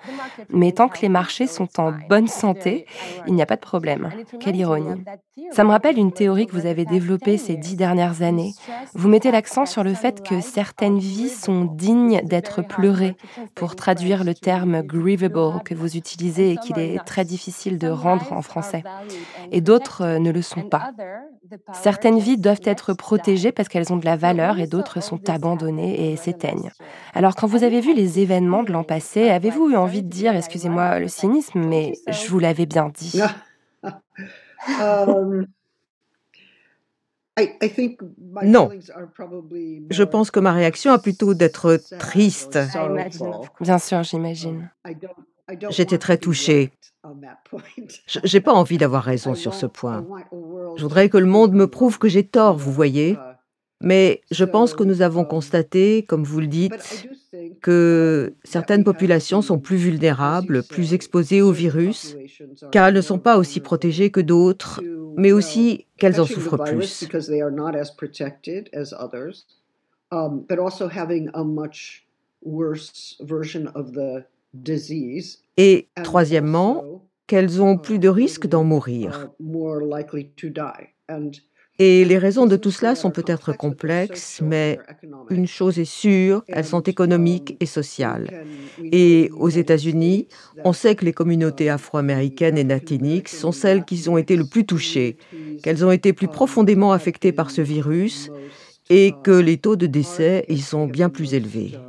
mais 0.50 0.72
tant 0.72 0.88
que 0.88 1.00
les 1.02 1.08
marchés 1.08 1.46
sont 1.46 1.68
en 1.78 1.92
bonne 2.08 2.28
santé, 2.28 2.86
il 3.26 3.34
n'y 3.34 3.42
a 3.42 3.46
pas 3.46 3.56
de 3.56 3.60
problème. 3.60 4.10
Quelle 4.40 4.56
ironie. 4.56 5.02
Ça 5.50 5.64
me 5.64 5.70
rappelle 5.70 5.96
une 5.96 6.12
théorie 6.12 6.46
que 6.46 6.52
vous 6.52 6.66
avez 6.66 6.84
développée 6.84 7.38
ces 7.38 7.56
dix 7.56 7.74
dernières 7.74 8.20
années. 8.20 8.52
Vous 8.92 9.08
mettez 9.08 9.30
l'accent 9.30 9.64
sur 9.64 9.82
le 9.82 9.94
fait 9.94 10.22
que 10.22 10.42
certaines 10.42 10.98
vies 10.98 11.30
sont 11.30 11.64
dignes 11.64 12.20
d'être 12.22 12.60
pleurées, 12.60 13.16
pour 13.54 13.74
traduire 13.74 14.24
le 14.24 14.34
terme 14.34 14.82
grievable 14.82 15.62
que 15.64 15.74
vous 15.74 15.96
utilisez 15.96 16.52
et 16.52 16.56
qu'il 16.58 16.78
est 16.78 16.98
très 17.06 17.24
difficile 17.24 17.78
de 17.78 17.88
rendre 17.88 18.30
en 18.32 18.42
français. 18.42 18.82
Et 19.52 19.62
d'autres 19.62 20.02
euh, 20.02 20.18
ne 20.18 20.30
le 20.30 20.42
sont 20.42 20.62
pas. 20.62 20.90
Certaines 21.72 22.18
vies 22.18 22.36
doivent 22.36 22.60
être 22.64 22.92
protégées 22.92 23.52
parce 23.52 23.68
qu'elles 23.68 23.92
ont 23.92 23.96
de 23.96 24.04
la 24.04 24.16
valeur 24.16 24.58
et 24.58 24.66
d'autres 24.66 25.02
sont 25.02 25.30
abandonnées 25.30 26.12
et 26.12 26.16
s'éteignent. 26.16 26.70
Alors 27.14 27.34
quand 27.36 27.46
vous 27.46 27.64
avez 27.64 27.80
vu 27.80 27.94
les 27.94 28.20
événements 28.20 28.62
de 28.62 28.72
l'an 28.72 28.84
passé, 28.84 29.30
avez-vous 29.30 29.70
eu 29.70 29.76
envie 29.76 30.02
de 30.02 30.08
dire, 30.08 30.36
excusez-moi 30.36 30.98
le 30.98 31.08
cynisme, 31.08 31.60
mais 31.60 31.94
je 32.08 32.28
vous 32.28 32.38
l'avais 32.38 32.66
bien 32.66 32.90
dit 32.94 33.20
Um, 34.68 35.46
non. 38.44 38.70
Je 39.90 40.02
pense 40.02 40.30
que 40.30 40.40
ma 40.40 40.52
réaction 40.52 40.92
a 40.92 40.98
plutôt 40.98 41.34
d'être 41.34 41.80
triste. 41.98 42.58
Bien 43.60 43.78
sûr, 43.78 44.02
j'imagine. 44.02 44.70
J'étais 45.70 45.98
très 45.98 46.18
touchée. 46.18 46.72
J'ai 48.06 48.40
pas 48.40 48.52
envie 48.52 48.78
d'avoir 48.78 49.02
raison 49.02 49.34
sur 49.34 49.54
ce 49.54 49.66
point. 49.66 50.06
Je 50.76 50.82
voudrais 50.82 51.08
que 51.08 51.18
le 51.18 51.26
monde 51.26 51.52
me 51.52 51.66
prouve 51.66 51.98
que 51.98 52.08
j'ai 52.08 52.24
tort, 52.24 52.56
vous 52.56 52.72
voyez. 52.72 53.18
Mais 53.82 54.22
je 54.30 54.44
pense 54.44 54.74
que 54.74 54.84
nous 54.84 55.02
avons 55.02 55.24
constaté, 55.24 56.04
comme 56.04 56.22
vous 56.24 56.40
le 56.40 56.46
dites, 56.46 57.08
que 57.60 58.34
certaines 58.44 58.84
populations 58.84 59.42
sont 59.42 59.58
plus 59.58 59.76
vulnérables, 59.76 60.62
plus 60.62 60.94
exposées 60.94 61.42
au 61.42 61.52
virus, 61.52 62.16
car 62.70 62.88
elles 62.88 62.94
ne 62.94 63.00
sont 63.00 63.18
pas 63.18 63.36
aussi 63.36 63.60
protégées 63.60 64.10
que 64.10 64.20
d'autres, 64.20 64.80
mais 65.16 65.32
aussi 65.32 65.86
qu'elles 65.98 66.20
en 66.20 66.26
souffrent 66.26 66.62
plus. 66.62 67.08
Et 75.56 75.88
troisièmement, 76.02 77.02
qu'elles 77.26 77.62
ont 77.62 77.78
plus 77.78 77.98
de 77.98 78.08
risques 78.08 78.46
d'en 78.46 78.64
mourir. 78.64 79.30
Et 81.78 82.04
les 82.04 82.18
raisons 82.18 82.46
de 82.46 82.56
tout 82.56 82.70
cela 82.70 82.94
sont 82.94 83.10
peut-être 83.10 83.52
complexes, 83.52 84.40
mais 84.42 84.84
une 85.30 85.46
chose 85.46 85.78
est 85.78 85.84
sûre, 85.84 86.44
elles 86.50 86.66
sont 86.66 86.82
économiques 86.82 87.56
et 87.60 87.66
sociales. 87.66 88.32
Et 88.92 89.30
aux 89.32 89.48
États-Unis, 89.48 90.28
on 90.64 90.72
sait 90.72 90.94
que 90.94 91.04
les 91.04 91.12
communautés 91.12 91.70
afro-américaines 91.70 92.58
et 92.58 92.64
latiniques 92.64 93.28
sont 93.28 93.52
celles 93.52 93.84
qui 93.84 94.08
ont 94.08 94.18
été 94.18 94.36
le 94.36 94.46
plus 94.46 94.66
touchées, 94.66 95.16
qu'elles 95.62 95.84
ont 95.84 95.90
été 95.90 96.12
plus 96.12 96.28
profondément 96.28 96.92
affectées 96.92 97.32
par 97.32 97.50
ce 97.50 97.62
virus 97.62 98.30
et 98.90 99.20
que 99.22 99.32
les 99.32 99.58
taux 99.58 99.76
de 99.76 99.86
décès 99.86 100.44
y 100.48 100.60
sont 100.60 100.86
bien 100.86 101.08
plus 101.10 101.34
élevés. 101.34 101.82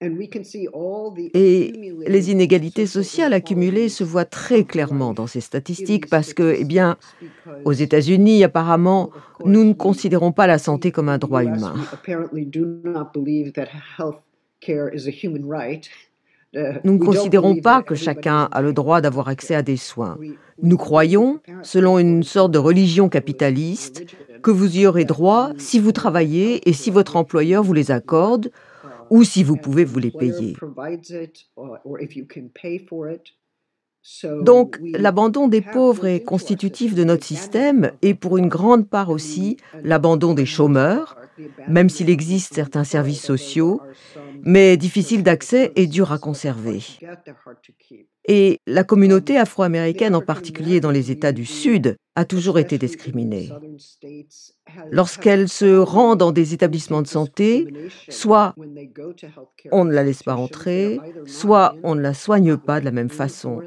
Et 0.00 1.72
les 2.06 2.30
inégalités 2.30 2.86
sociales 2.86 3.32
accumulées 3.32 3.88
se 3.88 4.04
voient 4.04 4.24
très 4.24 4.62
clairement 4.62 5.12
dans 5.12 5.26
ces 5.26 5.40
statistiques 5.40 6.08
parce 6.08 6.34
que, 6.34 6.54
eh 6.56 6.64
bien, 6.64 6.96
aux 7.64 7.72
États-Unis, 7.72 8.44
apparemment, 8.44 9.10
nous 9.44 9.64
ne 9.64 9.72
considérons 9.72 10.30
pas 10.30 10.46
la 10.46 10.58
santé 10.58 10.92
comme 10.92 11.08
un 11.08 11.18
droit 11.18 11.42
humain. 11.42 11.74
Nous 16.84 16.92
ne 16.92 16.98
considérons 16.98 17.56
pas 17.56 17.82
que 17.82 17.96
chacun 17.96 18.48
a 18.52 18.62
le 18.62 18.72
droit 18.72 19.00
d'avoir 19.00 19.28
accès 19.28 19.56
à 19.56 19.62
des 19.62 19.76
soins. 19.76 20.16
Nous 20.62 20.76
croyons, 20.76 21.40
selon 21.62 21.98
une 21.98 22.22
sorte 22.22 22.52
de 22.52 22.58
religion 22.58 23.08
capitaliste, 23.08 24.04
que 24.42 24.52
vous 24.52 24.78
y 24.78 24.86
aurez 24.86 25.04
droit 25.04 25.50
si 25.58 25.80
vous 25.80 25.90
travaillez 25.90 26.68
et 26.68 26.72
si 26.72 26.92
votre 26.92 27.16
employeur 27.16 27.64
vous 27.64 27.72
les 27.74 27.90
accorde, 27.90 28.50
ou 29.10 29.24
si 29.24 29.42
vous 29.42 29.56
pouvez 29.56 29.84
vous 29.84 29.98
les 29.98 30.10
payer. 30.10 30.56
Donc, 34.42 34.78
l'abandon 34.82 35.48
des 35.48 35.60
pauvres 35.60 36.06
est 36.06 36.22
constitutif 36.22 36.94
de 36.94 37.04
notre 37.04 37.24
système 37.24 37.92
et 38.00 38.14
pour 38.14 38.38
une 38.38 38.48
grande 38.48 38.88
part 38.88 39.10
aussi 39.10 39.58
l'abandon 39.82 40.34
des 40.34 40.46
chômeurs, 40.46 41.16
même 41.68 41.88
s'il 41.88 42.10
existe 42.10 42.54
certains 42.54 42.84
services 42.84 43.22
sociaux, 43.22 43.80
mais 44.42 44.76
difficiles 44.76 45.22
d'accès 45.22 45.72
et 45.76 45.86
durs 45.86 46.12
à 46.12 46.18
conserver. 46.18 46.80
Et 48.26 48.60
la 48.66 48.84
communauté 48.84 49.38
afro-américaine, 49.38 50.14
en 50.14 50.20
particulier 50.20 50.80
dans 50.80 50.90
les 50.90 51.10
États 51.10 51.32
du 51.32 51.46
Sud, 51.46 51.96
a 52.14 52.24
toujours 52.24 52.58
été 52.58 52.76
discriminée. 52.76 53.48
Lorsqu'elle 54.90 55.48
se 55.48 55.78
rend 55.78 56.16
dans 56.16 56.32
des 56.32 56.52
établissements 56.52 57.02
de 57.02 57.06
santé, 57.06 57.66
soit 58.08 58.54
on 59.72 59.84
ne 59.84 59.92
la 59.92 60.02
laisse 60.02 60.22
pas 60.22 60.36
entrer, 60.36 60.98
soit 61.26 61.74
on 61.82 61.94
ne 61.94 62.00
la 62.00 62.14
soigne 62.14 62.56
pas 62.56 62.80
de 62.80 62.84
la 62.84 62.90
même 62.90 63.08
façon. 63.08 63.62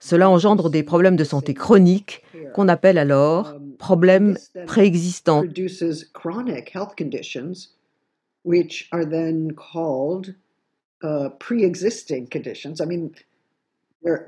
Cela 0.00 0.30
engendre 0.30 0.70
des 0.70 0.82
problèmes 0.82 1.16
de 1.16 1.24
santé 1.24 1.54
chroniques 1.54 2.22
qu'on 2.54 2.68
appelle 2.68 2.98
alors 2.98 3.54
problèmes 3.78 4.36
préexistants. 4.66 5.44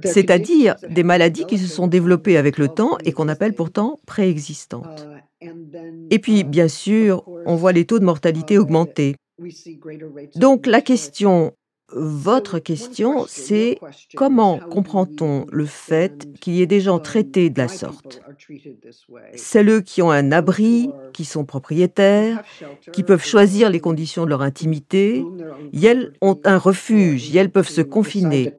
C'est-à-dire 0.05 0.77
des 0.89 1.03
maladies 1.03 1.47
qui 1.47 1.59
se 1.59 1.67
sont 1.67 1.87
développées 1.87 2.37
avec 2.37 2.59
le 2.59 2.69
temps 2.69 2.99
et 3.05 3.13
qu'on 3.13 3.29
appelle 3.29 3.55
pourtant 3.55 3.99
préexistantes. 4.07 5.09
Et 6.11 6.19
puis, 6.19 6.45
bien 6.45 6.69
sûr, 6.69 7.25
on 7.47 7.57
voit 7.57 7.73
les 7.73 7.87
taux 7.87 7.99
de 7.99 8.05
mortalité 8.05 8.59
augmenter. 8.59 9.17
Donc 10.37 10.67
la 10.67 10.83
question 10.83 11.55
votre 11.95 12.59
question, 12.59 13.25
c'est 13.29 13.79
comment 14.17 14.59
comprend-on 14.59 15.47
le 15.51 15.67
fait 15.67 16.29
qu'il 16.41 16.55
y 16.55 16.63
ait 16.63 16.67
des 16.67 16.81
gens 16.81 16.99
traités 16.99 17.51
de 17.51 17.59
la 17.59 17.69
sorte? 17.69 18.23
Celles 19.35 19.83
qui 19.83 20.03
ont 20.03 20.11
un 20.11 20.33
abri, 20.33 20.91
qui 21.13 21.25
sont 21.25 21.45
propriétaires, 21.45 22.43
qui 22.93 23.03
peuvent 23.03 23.25
choisir 23.25 23.71
les 23.71 23.81
conditions 23.81 24.25
de 24.25 24.31
leur 24.31 24.43
intimité, 24.43 25.25
elles 25.73 26.13
ont 26.21 26.41
un 26.45 26.59
refuge, 26.59 27.35
elles 27.37 27.51
peuvent 27.51 27.69
se 27.69 27.83
confiner. 27.83 28.55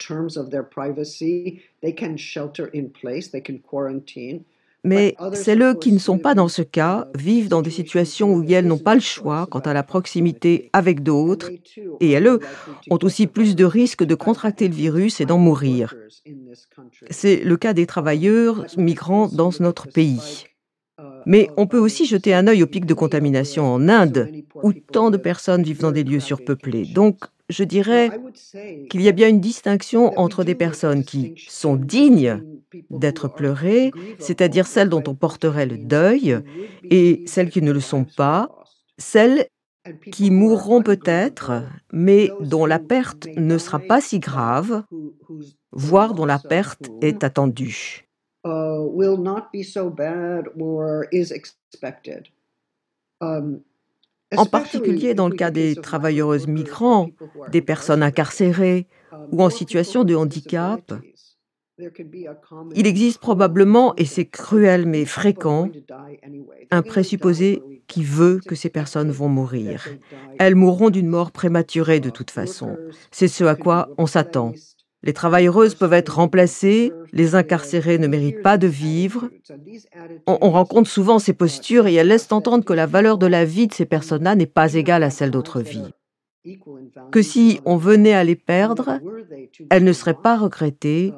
Mais 4.84 5.16
celles 5.34 5.78
qui 5.80 5.92
ne 5.94 6.00
sont 6.00 6.18
pas 6.18 6.36
dans 6.36 6.50
ce 6.50 6.62
cas 6.62 7.08
vivent 7.16 7.48
dans 7.48 7.62
des 7.62 7.70
situations 7.70 8.34
où 8.34 8.44
elles 8.50 8.68
n'ont 8.68 8.78
pas 8.78 8.96
le 8.96 9.02
choix 9.02 9.48
quant 9.50 9.60
à 9.60 9.74
la 9.74 9.84
proximité 9.84 10.70
avec 10.74 11.04
d'autres, 11.04 11.52
et 12.02 12.12
elles 12.12 12.40
ont 12.90 13.00
aussi 13.02 13.28
plus 13.28 13.56
de 13.56 13.66
risques 13.66 14.04
de 14.04 14.16
contracter 14.16 14.68
le 14.68 14.76
virus 14.76 15.22
et 15.22 15.26
d'en 15.26 15.38
mourir. 15.38 15.96
C'est 17.10 17.44
le 17.44 17.58
cas 17.58 17.74
des 17.74 17.86
travailleurs 17.86 18.66
migrants 18.78 19.28
dans 19.28 19.52
notre 19.60 19.88
pays. 19.88 20.46
Mais 21.26 21.50
on 21.58 21.68
peut 21.68 21.80
aussi 21.80 22.06
jeter 22.06 22.34
un 22.34 22.48
œil 22.48 22.64
au 22.64 22.68
pic 22.68 22.86
de 22.86 22.94
contamination 22.94 23.66
en 23.66 23.88
Inde, 23.90 24.30
où 24.62 24.74
tant 24.74 25.10
de 25.10 25.18
personnes 25.18 25.64
vivent 25.64 25.82
dans 25.82 25.92
des 25.92 26.04
lieux 26.04 26.20
surpeuplés. 26.20 26.86
Donc, 26.86 27.20
je 27.54 27.64
dirais 27.64 28.10
qu'il 28.90 29.02
y 29.02 29.08
a 29.08 29.12
bien 29.12 29.30
une 29.30 29.40
distinction 29.40 30.18
entre 30.18 30.44
des 30.44 30.56
personnes 30.56 31.04
qui 31.04 31.36
sont 31.48 31.76
dignes 31.76 32.42
d'être 32.90 33.28
pleurées, 33.28 33.92
c'est-à-dire 34.20 34.66
celles 34.66 34.90
dont 34.90 35.04
on 35.08 35.16
porterait 35.16 35.68
le 35.68 35.78
deuil, 35.78 36.38
et 36.90 37.24
celles 37.28 37.50
qui 37.50 37.62
ne 37.62 37.72
le 37.72 37.80
sont 37.80 38.06
pas, 38.06 38.50
celles 38.98 39.48
qui 40.12 40.32
mourront 40.32 40.82
peut-être, 40.82 41.64
mais 41.92 42.32
dont 42.40 42.66
la 42.66 42.80
perte 42.80 43.28
ne 43.36 43.58
sera 43.58 43.80
pas 43.80 44.02
si 44.02 44.20
grave, 44.20 44.84
voire 45.72 46.14
dont 46.16 46.26
la 46.26 46.40
perte 46.40 46.90
est 47.02 47.24
attendue. 47.24 48.08
En 54.38 54.46
particulier 54.46 55.14
dans 55.14 55.30
le 55.30 55.36
cas 55.36 55.52
des 55.52 55.76
travailleuses 55.76 56.48
migrants, 56.48 57.10
des 57.52 57.62
personnes 57.62 58.04
incarcérées 58.04 58.88
ou 59.32 59.44
en 59.44 59.50
situation 59.50 60.04
de 60.04 60.16
handicap, 60.16 60.94
il 62.76 62.86
existe 62.86 63.20
probablement, 63.20 63.96
et 63.96 64.06
c'est 64.06 64.26
cruel 64.26 64.86
mais 64.86 65.06
fréquent, 65.06 65.70
un 66.70 66.82
présupposé 66.84 67.64
qui 67.88 68.04
veut 68.04 68.40
que 68.46 68.56
ces 68.56 68.70
personnes 68.70 69.10
vont 69.10 69.28
mourir. 69.28 69.88
Elles 70.38 70.56
mourront 70.56 70.92
d'une 70.92 71.08
mort 71.08 71.32
prématurée 71.32 72.00
de 72.00 72.12
toute 72.12 72.32
façon. 72.32 72.78
C'est 73.12 73.28
ce 73.28 73.44
à 73.44 73.56
quoi 73.56 73.90
on 73.98 74.06
s'attend. 74.06 74.54
Les 75.04 75.14
travailleuses 75.14 75.76
peuvent 75.76 75.94
être 75.94 76.16
remplacées, 76.16 76.94
les 77.12 77.36
incarcérés 77.36 77.98
ne 77.98 78.08
méritent 78.08 78.42
pas 78.42 78.58
de 78.58 78.68
vivre. 78.68 79.30
On, 80.26 80.50
rencontre 80.50 80.90
souvent 80.90 81.20
ces 81.20 81.34
postures 81.34 81.88
et 81.88 81.94
elles 81.94 82.08
laissent 82.08 82.32
entendre 82.32 82.64
que 82.64 82.74
la 82.74 82.86
valeur 82.86 83.18
de 83.18 83.28
la 83.28 83.44
vie 83.44 83.68
de 83.68 83.74
ces 83.74 83.86
personnes-là 83.86 84.36
n'est 84.36 84.46
pas 84.46 84.74
égale 84.76 85.04
à 85.04 85.10
celle 85.10 85.32
d'autres 85.32 85.60
vies. 85.60 85.92
Que 87.12 87.22
si 87.22 87.60
on 87.66 87.76
venait 87.76 88.14
à 88.14 88.24
les 88.24 88.36
perdre, 88.36 89.00
elles 89.70 89.84
ne 89.84 89.94
seraient 89.94 90.14
pas 90.14 90.38
regrettées, 90.38 91.14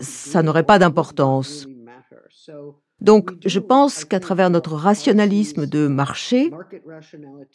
ça 0.00 0.42
n'aurait 0.42 0.64
pas 0.64 0.78
d'importance. 0.78 1.66
Donc, 3.02 3.32
je 3.44 3.58
pense 3.58 4.04
qu'à 4.04 4.20
travers 4.20 4.48
notre 4.48 4.74
rationalisme 4.74 5.66
de 5.66 5.88
marché 5.88 6.52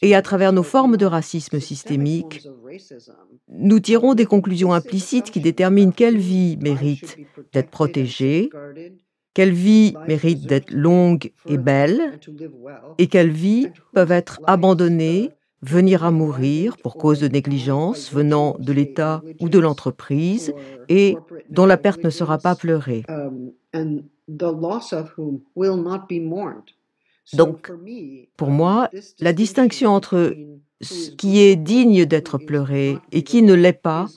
et 0.01 0.13
à 0.13 0.21
travers 0.21 0.51
nos 0.51 0.63
formes 0.63 0.97
de 0.97 1.05
racisme 1.05 1.61
systémique, 1.61 2.45
nous 3.47 3.79
tirons 3.79 4.13
des 4.13 4.25
conclusions 4.25 4.73
implicites 4.73 5.31
qui 5.31 5.39
déterminent 5.39 5.93
quelle 5.95 6.17
vie 6.17 6.57
mérite 6.57 7.17
d'être 7.53 7.69
protégée, 7.69 8.49
quelle 9.33 9.53
vie 9.53 9.93
mérite 10.05 10.45
d'être 10.47 10.71
longue 10.71 11.31
et 11.47 11.57
belle, 11.57 12.19
et 12.97 13.07
quelles 13.07 13.31
vies 13.31 13.69
peuvent 13.93 14.11
être 14.11 14.41
abandonnées, 14.47 15.31
venir 15.61 16.03
à 16.03 16.11
mourir 16.11 16.77
pour 16.77 16.97
cause 16.97 17.19
de 17.19 17.27
négligence 17.27 18.13
venant 18.13 18.55
de 18.59 18.71
l'État 18.71 19.21
ou 19.39 19.49
de 19.49 19.59
l'entreprise, 19.59 20.53
et 20.89 21.17
dont 21.49 21.65
la 21.65 21.77
perte 21.77 22.03
ne 22.03 22.09
sera 22.09 22.37
pas 22.37 22.55
pleurée. 22.55 23.03
Donc, 27.33 27.71
pour 28.37 28.49
moi, 28.49 28.89
la 29.19 29.33
distinction 29.33 29.91
entre 29.91 30.35
ce 30.81 31.09
qui 31.11 31.39
est 31.39 31.55
digne 31.55 32.05
d'être 32.05 32.37
pleuré 32.37 32.97
et 33.11 33.23
qui 33.23 33.41
ne 33.41 33.53
l'est 33.53 33.73
pas 33.73 34.07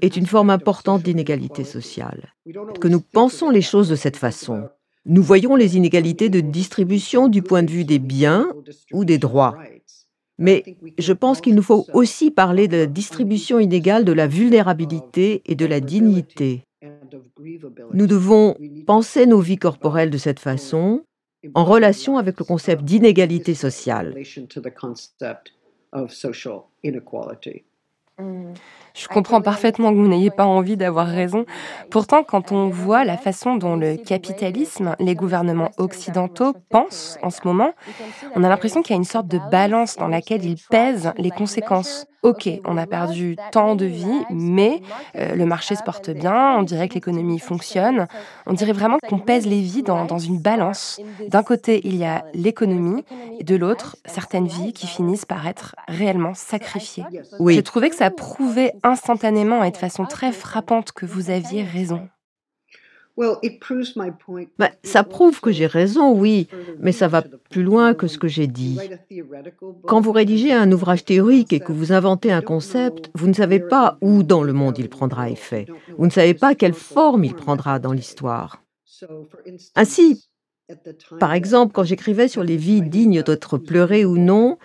est 0.00 0.16
une 0.16 0.26
forme 0.26 0.50
importante 0.50 1.02
d'inégalité 1.02 1.64
sociale. 1.64 2.32
Que 2.80 2.88
nous 2.88 3.00
pensons 3.00 3.50
les 3.50 3.62
choses 3.62 3.88
de 3.88 3.96
cette 3.96 4.16
façon. 4.16 4.68
Nous 5.04 5.22
voyons 5.22 5.56
les 5.56 5.76
inégalités 5.76 6.28
de 6.28 6.40
distribution 6.40 7.28
du 7.28 7.42
point 7.42 7.62
de 7.62 7.70
vue 7.70 7.84
des 7.84 7.98
biens 7.98 8.48
ou 8.92 9.04
des 9.04 9.18
droits. 9.18 9.56
Mais 10.38 10.64
je 10.98 11.12
pense 11.12 11.40
qu'il 11.40 11.54
nous 11.54 11.62
faut 11.62 11.86
aussi 11.92 12.30
parler 12.30 12.68
de 12.68 12.76
la 12.76 12.86
distribution 12.86 13.58
inégale 13.58 14.04
de 14.04 14.12
la 14.12 14.26
vulnérabilité 14.26 15.42
et 15.46 15.54
de 15.54 15.66
la 15.66 15.80
dignité. 15.80 16.64
Nous 17.92 18.06
devons 18.06 18.56
penser 18.86 19.26
nos 19.26 19.40
vies 19.40 19.58
corporelles 19.58 20.10
de 20.10 20.18
cette 20.18 20.40
façon 20.40 21.04
en 21.54 21.64
relation 21.64 22.18
avec 22.18 22.38
le 22.38 22.44
concept 22.44 22.82
d'inégalité 22.84 23.54
sociale. 23.54 24.14
Je 28.94 29.08
comprends 29.08 29.40
parfaitement 29.40 29.90
que 29.90 29.96
vous 29.96 30.08
n'ayez 30.08 30.30
pas 30.30 30.44
envie 30.44 30.76
d'avoir 30.76 31.06
raison. 31.06 31.44
Pourtant, 31.90 32.22
quand 32.24 32.52
on 32.52 32.68
voit 32.68 33.04
la 33.04 33.16
façon 33.16 33.56
dont 33.56 33.76
le 33.76 33.96
capitalisme, 33.96 34.96
les 34.98 35.14
gouvernements 35.14 35.70
occidentaux 35.78 36.54
pensent 36.70 37.18
en 37.22 37.30
ce 37.30 37.40
moment, 37.44 37.72
on 38.34 38.44
a 38.44 38.48
l'impression 38.48 38.82
qu'il 38.82 38.94
y 38.94 38.96
a 38.96 38.98
une 38.98 39.04
sorte 39.04 39.28
de 39.28 39.40
balance 39.50 39.96
dans 39.96 40.08
laquelle 40.08 40.44
ils 40.44 40.60
pèsent 40.70 41.12
les 41.16 41.30
conséquences. 41.30 42.06
Ok, 42.22 42.48
on 42.64 42.76
a 42.76 42.86
perdu 42.86 43.36
tant 43.50 43.74
de 43.74 43.84
vies, 43.84 44.24
mais 44.30 44.80
euh, 45.16 45.34
le 45.34 45.44
marché 45.44 45.74
se 45.74 45.82
porte 45.82 46.08
bien, 46.10 46.54
on 46.56 46.62
dirait 46.62 46.88
que 46.88 46.94
l'économie 46.94 47.40
fonctionne, 47.40 48.06
on 48.46 48.52
dirait 48.52 48.72
vraiment 48.72 48.98
qu'on 49.08 49.18
pèse 49.18 49.44
les 49.44 49.60
vies 49.60 49.82
dans, 49.82 50.04
dans 50.04 50.20
une 50.20 50.38
balance. 50.38 51.00
D'un 51.26 51.42
côté, 51.42 51.80
il 51.82 51.96
y 51.96 52.04
a 52.04 52.24
l'économie, 52.32 53.04
et 53.40 53.44
de 53.44 53.56
l'autre, 53.56 53.96
certaines 54.06 54.46
vies 54.46 54.72
qui 54.72 54.86
finissent 54.86 55.24
par 55.24 55.48
être 55.48 55.74
réellement 55.88 56.34
sacrifiées. 56.34 57.02
Oui. 57.40 57.56
J'ai 57.56 57.64
trouvé 57.64 57.90
que 57.90 57.96
ça 57.96 58.12
prouvait 58.12 58.74
instantanément 58.82 59.64
et 59.64 59.70
de 59.70 59.76
façon 59.76 60.04
très 60.04 60.32
frappante 60.32 60.92
que 60.92 61.06
vous 61.06 61.30
aviez 61.30 61.62
raison. 61.62 62.08
Bah, 64.58 64.70
ça 64.82 65.04
prouve 65.04 65.40
que 65.40 65.52
j'ai 65.52 65.66
raison, 65.66 66.12
oui, 66.18 66.48
mais 66.78 66.92
ça 66.92 67.08
va 67.08 67.22
plus 67.22 67.62
loin 67.62 67.92
que 67.92 68.06
ce 68.06 68.16
que 68.16 68.28
j'ai 68.28 68.46
dit. 68.46 68.78
Quand 69.86 70.00
vous 70.00 70.12
rédigez 70.12 70.52
un 70.52 70.72
ouvrage 70.72 71.04
théorique 71.04 71.52
et 71.52 71.60
que 71.60 71.72
vous 71.72 71.92
inventez 71.92 72.32
un 72.32 72.40
concept, 72.40 73.10
vous 73.14 73.26
ne 73.26 73.34
savez 73.34 73.60
pas 73.60 73.98
où 74.00 74.22
dans 74.22 74.42
le 74.42 74.54
monde 74.54 74.78
il 74.78 74.88
prendra 74.88 75.28
effet. 75.28 75.66
Vous 75.98 76.06
ne 76.06 76.10
savez 76.10 76.34
pas 76.34 76.54
quelle 76.54 76.74
forme 76.74 77.24
il 77.24 77.34
prendra 77.34 77.78
dans 77.78 77.92
l'histoire. 77.92 78.62
Ainsi, 79.74 80.24
par 81.18 81.34
exemple, 81.34 81.72
quand 81.72 81.84
j'écrivais 81.84 82.28
sur 82.28 82.42
les 82.42 82.56
vies 82.56 82.82
dignes 82.82 83.22
d'être 83.22 83.58
pleurées 83.58 84.04
ou 84.04 84.16
non, 84.16 84.58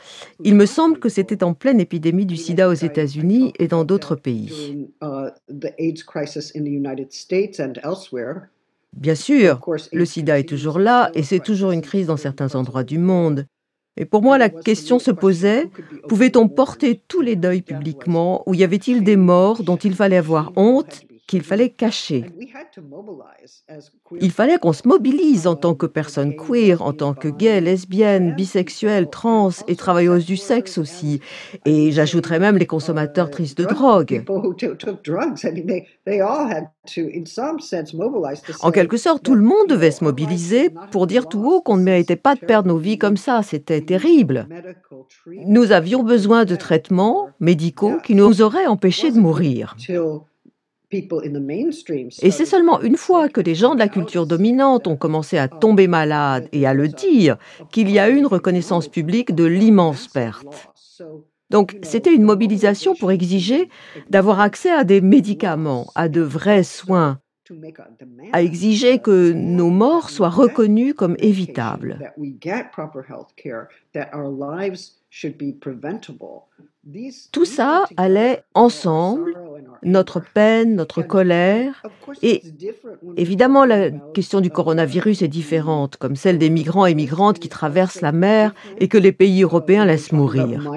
il 0.43 0.55
me 0.55 0.65
semble 0.65 0.99
que 0.99 1.09
c'était 1.09 1.43
en 1.43 1.53
pleine 1.53 1.79
épidémie 1.79 2.25
du 2.25 2.37
sida 2.37 2.69
aux 2.69 2.73
États-Unis 2.73 3.53
et 3.59 3.67
dans 3.67 3.83
d'autres 3.83 4.15
pays. 4.15 4.89
Bien 8.93 9.15
sûr, 9.15 9.61
le 9.91 10.05
sida 10.05 10.39
est 10.39 10.47
toujours 10.47 10.79
là 10.79 11.11
et 11.13 11.23
c'est 11.23 11.39
toujours 11.39 11.71
une 11.71 11.81
crise 11.81 12.07
dans 12.07 12.17
certains 12.17 12.55
endroits 12.55 12.83
du 12.83 12.97
monde. 12.97 13.45
Et 13.99 14.05
pour 14.05 14.21
moi, 14.21 14.37
la 14.37 14.49
question 14.49 14.99
se 14.99 15.11
posait, 15.11 15.69
pouvait-on 16.07 16.47
porter 16.47 17.01
tous 17.07 17.21
les 17.21 17.35
deuils 17.35 17.63
publiquement 17.63 18.43
ou 18.47 18.53
y 18.53 18.63
avait-il 18.63 19.03
des 19.03 19.15
morts 19.17 19.63
dont 19.63 19.77
il 19.77 19.95
fallait 19.95 20.17
avoir 20.17 20.53
honte 20.55 21.01
qu'il 21.27 21.43
fallait 21.43 21.69
cacher. 21.69 22.25
Il 24.19 24.31
fallait 24.31 24.57
qu'on 24.57 24.73
se 24.73 24.87
mobilise 24.87 25.45
en 25.45 25.55
tant 25.55 25.75
que 25.75 25.85
personne 25.85 26.35
queer, 26.35 26.81
en 26.81 26.93
tant 26.93 27.13
que 27.13 27.27
gay, 27.27 27.59
lesbienne, 27.61 28.33
bisexuelle, 28.33 29.09
trans 29.09 29.49
et 29.67 29.75
travailleuse 29.75 30.25
du 30.25 30.37
sexe 30.37 30.77
aussi. 30.77 31.19
Et 31.65 31.91
j'ajouterais 31.91 32.39
même 32.39 32.57
les 32.57 32.65
consommateurs 32.65 33.29
tristes 33.29 33.57
de 33.57 33.65
drogue. 33.65 34.23
En 38.61 38.71
quelque 38.71 38.97
sorte, 38.97 39.23
tout 39.23 39.35
le 39.35 39.41
monde 39.41 39.67
devait 39.67 39.91
se 39.91 40.03
mobiliser 40.03 40.69
pour 40.91 41.07
dire 41.07 41.27
tout 41.27 41.43
haut 41.43 41.61
qu'on 41.61 41.77
ne 41.77 41.83
méritait 41.83 42.15
pas 42.15 42.35
de 42.35 42.39
perdre 42.39 42.69
nos 42.69 42.77
vies 42.77 42.97
comme 42.97 43.17
ça. 43.17 43.43
C'était 43.43 43.81
terrible. 43.81 44.47
Nous 45.45 45.73
avions 45.73 46.03
besoin 46.03 46.45
de 46.45 46.55
traitements 46.55 47.29
médicaux 47.39 47.97
qui 48.03 48.15
nous 48.15 48.41
auraient 48.41 48.65
empêchés 48.65 49.11
de 49.11 49.19
mourir. 49.19 49.75
Et 50.91 52.31
c'est 52.31 52.45
seulement 52.45 52.81
une 52.81 52.95
fois 52.95 53.27
que 53.27 53.41
les 53.41 53.55
gens 53.55 53.73
de 53.73 53.79
la 53.79 53.89
culture 53.89 54.25
dominante 54.25 54.87
ont 54.87 54.95
commencé 54.95 55.37
à 55.37 55.49
tomber 55.49 55.87
malades 55.87 56.47
et 56.53 56.65
à 56.65 56.73
le 56.73 56.87
dire 56.87 57.37
qu'il 57.71 57.89
y 57.89 57.99
a 57.99 58.09
eu 58.09 58.15
une 58.15 58.27
reconnaissance 58.27 58.87
publique 58.87 59.35
de 59.35 59.43
l'immense 59.43 60.07
perte. 60.07 60.69
Donc 61.49 61.77
c'était 61.83 62.13
une 62.13 62.23
mobilisation 62.23 62.95
pour 62.95 63.11
exiger 63.11 63.69
d'avoir 64.09 64.39
accès 64.39 64.71
à 64.71 64.83
des 64.83 65.01
médicaments, 65.01 65.87
à 65.95 66.09
de 66.09 66.21
vrais 66.21 66.63
soins, 66.63 67.19
à 68.33 68.41
exiger 68.41 68.99
que 68.99 69.31
nos 69.31 69.69
morts 69.69 70.09
soient 70.09 70.29
reconnues 70.29 70.93
comme 70.93 71.15
évitables. 71.19 72.13
Tout 77.31 77.45
ça 77.45 77.85
allait 77.97 78.43
ensemble, 78.53 79.33
notre 79.83 80.21
peine, 80.21 80.75
notre 80.75 81.01
colère. 81.01 81.83
Et 82.21 82.41
évidemment, 83.17 83.65
la 83.65 83.91
question 84.13 84.41
du 84.41 84.49
coronavirus 84.49 85.21
est 85.21 85.27
différente, 85.27 85.97
comme 85.97 86.15
celle 86.15 86.37
des 86.37 86.49
migrants 86.49 86.85
et 86.85 86.95
migrantes 86.95 87.39
qui 87.39 87.49
traversent 87.49 88.01
la 88.01 88.11
mer 88.11 88.53
et 88.79 88.87
que 88.87 88.97
les 88.97 89.11
pays 89.11 89.43
européens 89.43 89.85
laissent 89.85 90.11
mourir. 90.11 90.71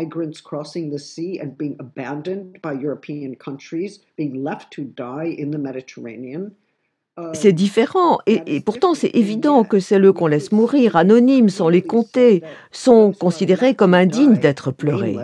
C'est 7.35 7.53
différent, 7.53 8.19
et, 8.27 8.41
et 8.47 8.61
pourtant 8.61 8.95
c'est 8.95 9.11
évident 9.15 9.65
que 9.65 9.79
celles 9.79 10.11
qu'on 10.13 10.27
laisse 10.27 10.53
mourir, 10.53 10.97
anonymes, 10.97 11.51
sans 11.51 11.69
les 11.69 11.83
compter, 11.83 12.43
sont 12.71 13.13
considérées 13.13 13.75
comme 13.75 13.95
indignes 13.95 14.39
d'être 14.39 14.71
pleurées. 14.71 15.17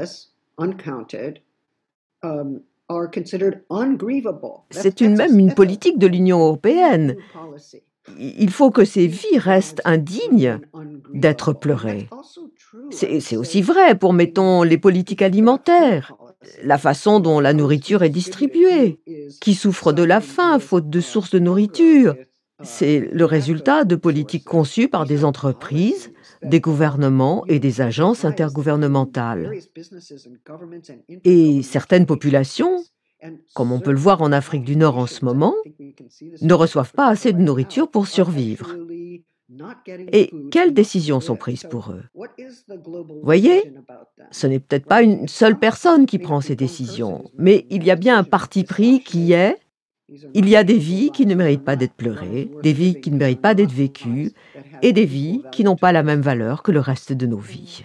Um, 2.22 2.60
C'est 4.70 5.00
une, 5.00 5.16
même 5.16 5.38
une 5.38 5.54
politique 5.54 5.98
de 5.98 6.06
l'Union 6.06 6.40
européenne. 6.40 7.16
Il 8.18 8.50
faut 8.50 8.70
que 8.70 8.84
ces 8.84 9.06
vies 9.08 9.38
restent 9.38 9.82
indignes 9.84 10.60
d'être 11.12 11.52
pleurées. 11.52 12.08
C'est 12.90 13.36
aussi 13.36 13.62
vrai 13.62 13.98
pour, 13.98 14.12
mettons, 14.12 14.62
les 14.62 14.78
politiques 14.78 15.22
alimentaires, 15.22 16.14
la 16.62 16.78
façon 16.78 17.18
dont 17.18 17.40
la 17.40 17.52
nourriture 17.52 18.04
est 18.04 18.10
distribuée, 18.10 19.00
qui 19.40 19.54
souffre 19.54 19.92
de 19.92 20.04
la 20.04 20.20
faim 20.20 20.58
faute 20.60 20.88
de 20.88 21.00
sources 21.00 21.30
de 21.30 21.40
nourriture. 21.40 22.14
C'est 22.62 23.00
le 23.12 23.24
résultat 23.24 23.84
de 23.84 23.96
politiques 23.96 24.44
conçues 24.44 24.88
par 24.88 25.04
des 25.04 25.24
entreprises 25.24 26.12
des 26.46 26.60
gouvernements 26.60 27.44
et 27.46 27.58
des 27.58 27.80
agences 27.80 28.24
intergouvernementales. 28.24 29.52
Et 31.24 31.62
certaines 31.62 32.06
populations, 32.06 32.84
comme 33.54 33.72
on 33.72 33.80
peut 33.80 33.92
le 33.92 33.98
voir 33.98 34.22
en 34.22 34.32
Afrique 34.32 34.64
du 34.64 34.76
Nord 34.76 34.98
en 34.98 35.06
ce 35.06 35.24
moment, 35.24 35.54
ne 36.40 36.54
reçoivent 36.54 36.92
pas 36.92 37.08
assez 37.08 37.32
de 37.32 37.40
nourriture 37.40 37.90
pour 37.90 38.06
survivre. 38.06 38.76
Et 40.12 40.32
quelles 40.50 40.74
décisions 40.74 41.20
sont 41.20 41.36
prises 41.36 41.64
pour 41.64 41.92
eux? 41.92 42.02
Voyez, 43.22 43.72
ce 44.32 44.46
n'est 44.46 44.58
peut-être 44.58 44.86
pas 44.86 45.02
une 45.02 45.28
seule 45.28 45.58
personne 45.58 46.06
qui 46.06 46.18
prend 46.18 46.40
ces 46.40 46.56
décisions, 46.56 47.30
mais 47.38 47.66
il 47.70 47.84
y 47.84 47.90
a 47.90 47.96
bien 47.96 48.18
un 48.18 48.24
parti 48.24 48.64
pris 48.64 49.02
qui 49.02 49.32
est 49.32 49.56
il 50.08 50.48
y 50.48 50.56
a 50.56 50.64
des 50.64 50.78
vies 50.78 51.10
qui 51.10 51.26
ne 51.26 51.34
méritent 51.34 51.64
pas 51.64 51.76
d'être 51.76 51.94
pleurées, 51.94 52.50
des 52.62 52.72
vies 52.72 53.00
qui 53.00 53.10
ne 53.10 53.18
méritent 53.18 53.40
pas 53.40 53.54
d'être 53.54 53.72
vécues, 53.72 54.32
et 54.82 54.92
des 54.92 55.04
vies 55.04 55.42
qui 55.52 55.64
n'ont 55.64 55.76
pas 55.76 55.92
la 55.92 56.02
même 56.02 56.20
valeur 56.20 56.62
que 56.62 56.72
le 56.72 56.80
reste 56.80 57.12
de 57.12 57.26
nos 57.26 57.38
vies. 57.38 57.84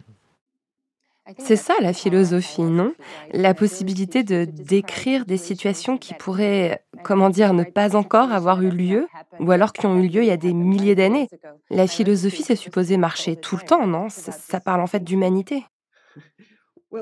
C'est 1.38 1.56
ça 1.56 1.74
la 1.82 1.94
philosophie, 1.94 2.64
non? 2.64 2.94
La 3.32 3.54
possibilité 3.54 4.24
de 4.24 4.46
décrire 4.46 5.26
des 5.26 5.38
situations 5.38 5.98
qui 5.98 6.14
pourraient, 6.14 6.84
comment 7.04 7.30
dire, 7.30 7.54
ne 7.54 7.64
pas 7.64 7.96
encore 7.96 8.32
avoir 8.32 8.62
eu 8.62 8.70
lieu, 8.70 9.08
ou 9.40 9.52
alors 9.52 9.72
qui 9.72 9.86
ont 9.86 9.98
eu 9.98 10.08
lieu 10.08 10.24
il 10.24 10.28
y 10.28 10.32
a 10.32 10.38
des 10.38 10.54
milliers 10.54 10.96
d'années. 10.96 11.30
La 11.70 11.88
philosophie, 11.88 12.44
c'est 12.44 12.56
supposé 12.56 12.98
marcher 12.98 13.36
tout 13.36 13.56
le 13.56 13.66
temps, 13.66 13.88
non? 13.88 14.10
Ça, 14.10 14.60
parle 14.60 14.82
en 14.82 14.88
fait 14.88 15.04
d'humanité. 15.04 15.64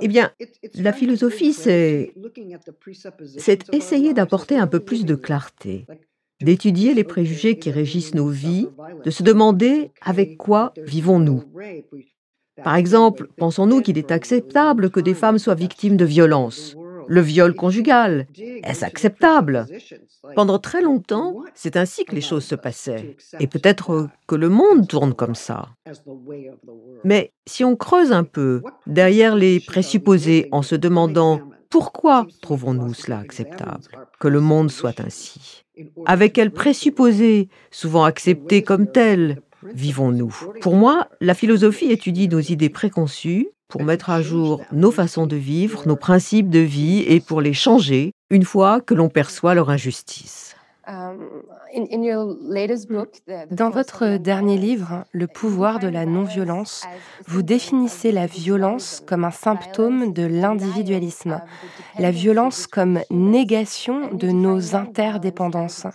Eh 0.02 0.08
bien, 0.08 0.32
la 0.76 0.94
philosophie, 0.94 1.54
c'est 1.54 2.14
essayer 3.74 4.14
d'apporter 4.14 4.58
un 4.58 4.68
peu 4.68 4.80
plus 4.80 5.06
de 5.06 5.16
clarté, 5.16 5.86
d'étudier 6.42 6.94
les 6.94 7.04
préjugés 7.04 7.58
qui 7.58 7.72
régissent 7.72 8.14
nos 8.14 8.30
vies, 8.30 8.68
de 9.04 9.10
se 9.10 9.24
demander 9.24 9.92
avec 10.02 10.38
quoi 10.38 10.74
vivons-nous. 10.78 11.44
Par 12.64 12.76
exemple, 12.76 13.30
pensons-nous 13.38 13.82
qu'il 13.82 13.98
est 13.98 14.12
acceptable 14.12 14.90
que 14.90 15.00
des 15.00 15.14
femmes 15.14 15.40
soient 15.40 15.56
victimes 15.56 15.98
de 15.98 16.06
violences 16.06 16.76
Le 17.10 17.22
viol 17.22 17.56
conjugal, 17.56 18.28
est-ce 18.38 18.86
acceptable? 18.86 19.66
Pendant 20.36 20.60
très 20.60 20.84
longtemps, 20.84 21.38
c'est 21.56 21.76
ainsi 21.76 22.06
que 22.06 22.14
les 22.14 22.22
choses 22.22 22.46
se 22.46 22.54
passaient. 22.54 23.18
Et 23.40 23.48
peut-être 23.48 24.10
que 24.28 24.36
le 24.36 24.48
monde 24.50 24.88
tourne 24.88 25.16
comme 25.16 25.34
ça. 25.34 25.70
Mais 27.04 27.34
si 27.48 27.66
on 27.66 27.76
creuse 27.76 28.12
un 28.12 28.24
peu 28.24 28.62
derrière 28.86 29.36
les 29.36 29.60
présupposés 29.60 30.48
en 30.52 30.62
se 30.62 30.76
demandant 30.76 31.42
pourquoi 31.72 32.28
trouvons-nous 32.44 32.94
cela 32.94 33.18
acceptable, 33.18 33.84
que 34.20 34.28
le 34.28 34.40
monde 34.40 34.70
soit 34.70 35.00
ainsi 35.00 35.64
Avec 36.06 36.34
quels 36.34 36.52
présupposés, 36.52 37.50
souvent 37.72 38.04
acceptés 38.04 38.62
comme 38.62 38.92
tels, 38.92 39.42
vivons-nous? 39.64 40.36
Pour 40.62 40.76
moi, 40.76 41.08
la 41.22 41.34
philosophie 41.34 41.92
étudie 41.92 42.28
nos 42.28 42.40
idées 42.40 42.70
préconçues 42.70 43.50
pour 43.70 43.84
mettre 43.84 44.10
à 44.10 44.22
jour 44.22 44.62
nos 44.72 44.92
façons 44.92 45.28
de 45.28 45.36
vivre, 45.36 45.88
nos 45.88 45.96
principes 45.96 46.50
de 46.50 46.60
vie 46.60 47.06
et 47.08 47.20
pour 47.20 47.40
les 47.40 47.54
changer 47.54 48.14
une 48.32 48.44
fois 48.44 48.82
que 48.82 48.96
l'on 48.96 49.10
perçoit 49.10 49.54
leur 49.54 49.70
injustice. 49.70 50.49
Dans 53.52 53.70
votre 53.70 54.18
dernier 54.18 54.58
livre, 54.58 55.06
Le 55.12 55.28
pouvoir 55.28 55.80
de 55.80 55.88
la 55.88 56.06
non-violence, 56.06 56.86
vous 57.28 57.44
définissez 57.44 58.12
la 58.12 58.26
violence 58.26 59.04
comme 59.06 59.24
un 59.24 59.32
symptôme 59.32 60.14
de 60.14 60.24
l'individualisme, 60.24 61.42
la 62.00 62.10
violence 62.10 62.66
comme 62.66 63.02
négation 63.12 64.12
de 64.14 64.30
nos 64.30 64.76
interdépendances, 64.76 65.86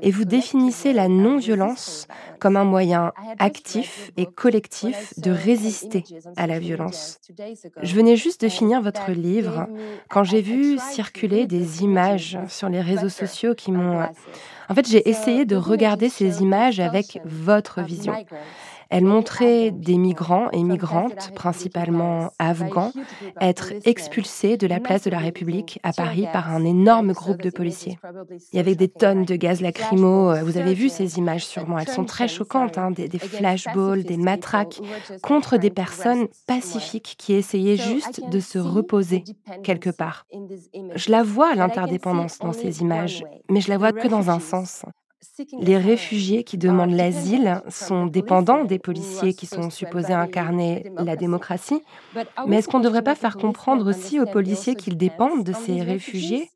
et 0.00 0.10
vous 0.10 0.24
définissez 0.24 0.94
la 0.94 1.08
non-violence 1.08 2.08
comme 2.40 2.56
un 2.56 2.64
moyen 2.64 3.12
actif 3.38 4.12
et 4.16 4.26
collectif 4.26 5.12
de 5.18 5.30
résister 5.30 6.04
à 6.36 6.46
la 6.46 6.58
violence. 6.58 7.18
Je 7.82 7.94
venais 7.94 8.16
juste 8.16 8.42
de 8.42 8.48
finir 8.48 8.80
votre 8.80 9.10
livre 9.10 9.68
quand 10.08 10.24
j'ai 10.24 10.40
vu 10.40 10.78
circuler 10.78 11.46
des 11.46 11.82
images 11.82 12.38
sur 12.48 12.68
les 12.68 12.80
réseaux 12.80 13.10
sociaux 13.10 13.54
qui 13.54 13.72
m'ont 13.72 14.08
en 14.68 14.74
fait, 14.74 14.88
j'ai 14.88 15.08
essayé 15.08 15.44
de 15.44 15.56
regarder 15.56 16.08
ces 16.08 16.40
images 16.42 16.80
avec 16.80 17.20
votre 17.24 17.82
vision. 17.82 18.14
Elle 18.92 19.04
montrait 19.04 19.70
des 19.70 19.96
migrants 19.96 20.50
et 20.52 20.62
migrantes, 20.62 21.32
principalement 21.34 22.30
afghans, 22.38 22.92
être 23.40 23.72
expulsés 23.84 24.56
de 24.56 24.66
la 24.66 24.80
place 24.80 25.02
de 25.02 25.10
la 25.10 25.18
République 25.18 25.80
à 25.82 25.92
Paris 25.92 26.26
par 26.32 26.52
un 26.52 26.64
énorme 26.64 27.12
groupe 27.12 27.42
de 27.42 27.50
policiers. 27.50 27.98
Il 28.52 28.56
y 28.56 28.60
avait 28.60 28.74
des 28.74 28.88
tonnes 28.88 29.24
de 29.24 29.34
gaz 29.34 29.60
lacrymo. 29.60 30.34
Vous 30.44 30.58
avez 30.58 30.74
vu 30.74 30.88
ces 30.88 31.18
images 31.18 31.46
sûrement. 31.46 31.78
Elles 31.78 31.88
sont 31.88 32.04
très 32.04 32.28
choquantes. 32.28 32.78
Hein, 32.78 32.90
des, 32.90 33.08
des 33.08 33.18
flashballs, 33.18 34.04
des 34.04 34.16
matraques 34.16 34.80
contre 35.22 35.56
des 35.56 35.70
personnes 35.70 36.28
pacifiques 36.46 37.14
qui 37.18 37.32
essayaient 37.32 37.76
juste 37.76 38.28
de 38.28 38.40
se 38.40 38.58
reposer 38.58 39.24
quelque 39.62 39.90
part. 39.90 40.26
Je 40.94 41.10
la 41.10 41.22
vois, 41.22 41.54
l'interdépendance, 41.54 42.38
dans 42.38 42.52
ces 42.52 42.82
images, 42.82 43.24
mais 43.48 43.60
je 43.60 43.70
la 43.70 43.78
vois 43.78 43.92
que 43.92 44.08
dans 44.08 44.30
un 44.30 44.40
sens. 44.40 44.84
Les 45.60 45.78
réfugiés 45.78 46.42
qui 46.44 46.58
demandent 46.58 46.94
l'asile 46.94 47.62
sont 47.68 48.06
dépendants 48.06 48.64
des 48.64 48.78
policiers 48.78 49.34
qui 49.34 49.46
sont 49.46 49.70
supposés 49.70 50.12
incarner 50.12 50.90
la 50.96 51.16
démocratie. 51.16 51.80
Mais 52.46 52.56
est-ce 52.56 52.68
qu'on 52.68 52.78
ne 52.78 52.84
devrait 52.84 53.04
pas 53.04 53.14
faire 53.14 53.36
comprendre 53.36 53.88
aussi 53.88 54.18
aux 54.18 54.26
policiers 54.26 54.74
qu'ils 54.74 54.96
dépendent 54.96 55.44
de 55.44 55.52
ces 55.52 55.80
réfugiés? 55.80 56.50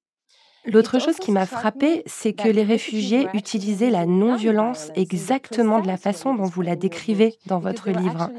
L'autre 0.66 0.98
chose 0.98 1.18
qui 1.18 1.30
m'a 1.30 1.46
frappée, 1.46 2.02
c'est 2.06 2.32
que 2.32 2.48
les 2.48 2.64
réfugiés 2.64 3.28
utilisaient 3.34 3.90
la 3.90 4.04
non-violence 4.04 4.90
exactement 4.96 5.80
de 5.80 5.86
la 5.86 5.96
façon 5.96 6.34
dont 6.34 6.42
vous 6.42 6.62
la 6.62 6.74
décrivez 6.74 7.36
dans 7.46 7.60
votre 7.60 7.90
livre. 7.90 8.30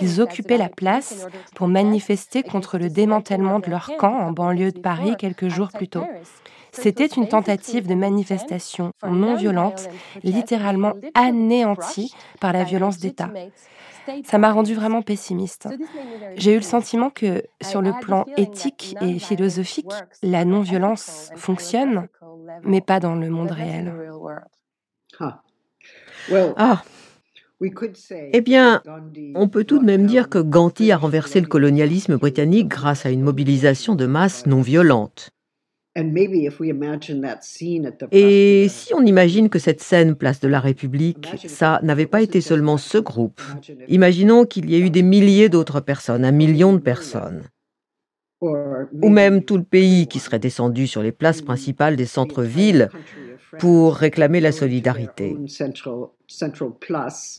Ils 0.00 0.20
occupaient 0.20 0.58
la 0.58 0.68
place 0.68 1.28
pour 1.54 1.68
manifester 1.68 2.42
contre 2.42 2.78
le 2.78 2.90
démantèlement 2.90 3.60
de 3.60 3.70
leur 3.70 3.92
camp 3.96 4.18
en 4.18 4.32
banlieue 4.32 4.72
de 4.72 4.80
Paris 4.80 5.14
quelques 5.18 5.48
jours 5.48 5.68
plus 5.68 5.88
tôt. 5.88 6.04
C'était 6.80 7.06
une 7.06 7.28
tentative 7.28 7.86
de 7.86 7.94
manifestation 7.94 8.92
non 9.06 9.36
violente, 9.36 9.88
littéralement 10.22 10.94
anéantie 11.14 12.14
par 12.40 12.52
la 12.52 12.64
violence 12.64 12.98
d'État. 12.98 13.30
Ça 14.24 14.38
m'a 14.38 14.52
rendu 14.52 14.74
vraiment 14.74 15.02
pessimiste. 15.02 15.68
J'ai 16.36 16.52
eu 16.52 16.56
le 16.56 16.62
sentiment 16.62 17.10
que, 17.10 17.42
sur 17.60 17.82
le 17.82 17.92
plan 18.00 18.24
éthique 18.36 18.96
et 19.02 19.18
philosophique, 19.18 19.92
la 20.22 20.44
non-violence 20.44 21.30
fonctionne, 21.36 22.08
mais 22.62 22.80
pas 22.80 23.00
dans 23.00 23.14
le 23.14 23.28
monde 23.28 23.50
réel. 23.50 23.92
Ah. 26.56 26.82
Eh 28.32 28.40
bien, 28.40 28.82
on 29.34 29.48
peut 29.48 29.64
tout 29.64 29.78
de 29.78 29.84
même 29.84 30.06
dire 30.06 30.28
que 30.28 30.38
Gandhi 30.38 30.92
a 30.92 30.96
renversé 30.96 31.40
le 31.40 31.48
colonialisme 31.48 32.16
britannique 32.16 32.68
grâce 32.68 33.04
à 33.04 33.10
une 33.10 33.22
mobilisation 33.22 33.94
de 33.94 34.06
masse 34.06 34.46
non 34.46 34.62
violente. 34.62 35.30
Et 38.12 38.66
si 38.68 38.94
on 38.94 39.04
imagine 39.04 39.48
que 39.48 39.58
cette 39.58 39.80
scène 39.80 40.14
place 40.14 40.40
de 40.40 40.48
la 40.48 40.60
République, 40.60 41.28
ça 41.46 41.80
n'avait 41.82 42.06
pas 42.06 42.22
été 42.22 42.40
seulement 42.40 42.76
ce 42.76 42.98
groupe. 42.98 43.40
Imaginons 43.88 44.44
qu'il 44.44 44.70
y 44.70 44.76
ait 44.76 44.80
eu 44.80 44.90
des 44.90 45.02
milliers 45.02 45.48
d'autres 45.48 45.80
personnes, 45.80 46.24
un 46.24 46.32
million 46.32 46.72
de 46.72 46.78
personnes. 46.78 47.42
Ou 48.40 49.08
même 49.08 49.42
tout 49.42 49.56
le 49.56 49.64
pays 49.64 50.06
qui 50.06 50.20
serait 50.20 50.38
descendu 50.38 50.86
sur 50.86 51.02
les 51.02 51.10
places 51.10 51.42
principales 51.42 51.96
des 51.96 52.06
centres-villes 52.06 52.88
pour 53.58 53.96
réclamer 53.96 54.40
la 54.40 54.52
solidarité. 54.52 55.36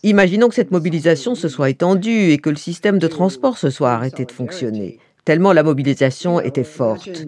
Imaginons 0.03 0.49
que 0.49 0.55
cette 0.55 0.71
mobilisation 0.71 1.35
se 1.35 1.47
soit 1.47 1.69
étendue 1.69 2.31
et 2.31 2.37
que 2.37 2.49
le 2.49 2.57
système 2.57 2.99
de 2.99 3.07
transport 3.07 3.57
se 3.57 3.69
soit 3.69 3.91
arrêté 3.91 4.25
de 4.25 4.31
fonctionner, 4.31 4.99
tellement 5.23 5.53
la 5.53 5.63
mobilisation 5.63 6.41
était 6.41 6.63
forte. 6.63 7.27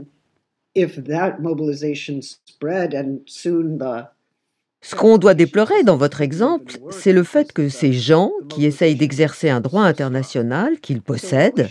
Ce 4.84 4.96
qu'on 4.96 5.18
doit 5.18 5.34
déplorer 5.34 5.84
dans 5.84 5.98
votre 5.98 6.22
exemple, 6.22 6.78
c'est 6.90 7.14
le 7.14 7.24
fait 7.24 7.52
que 7.54 7.70
ces 7.70 7.94
gens 7.94 8.32
qui 8.50 8.66
essayent 8.66 8.96
d'exercer 8.96 9.50
un 9.50 9.62
droit 9.62 9.84
international 9.84 10.80
qu'ils 10.80 11.02
possèdent, 11.02 11.68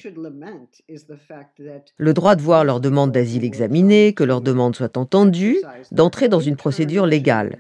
le 1.97 2.15
droit 2.15 2.37
de 2.37 2.43
voir 2.43 2.65
leur 2.65 2.81
demande 2.81 3.11
d'asile 3.11 3.45
examinée, 3.45 4.13
que 4.13 4.23
leur 4.23 4.41
demande 4.41 4.77
soit 4.77 4.97
entendue, 4.97 5.59
d'entrer 5.91 6.29
dans 6.29 6.41
une 6.41 6.57
procédure 6.57 7.07
légale. 7.07 7.59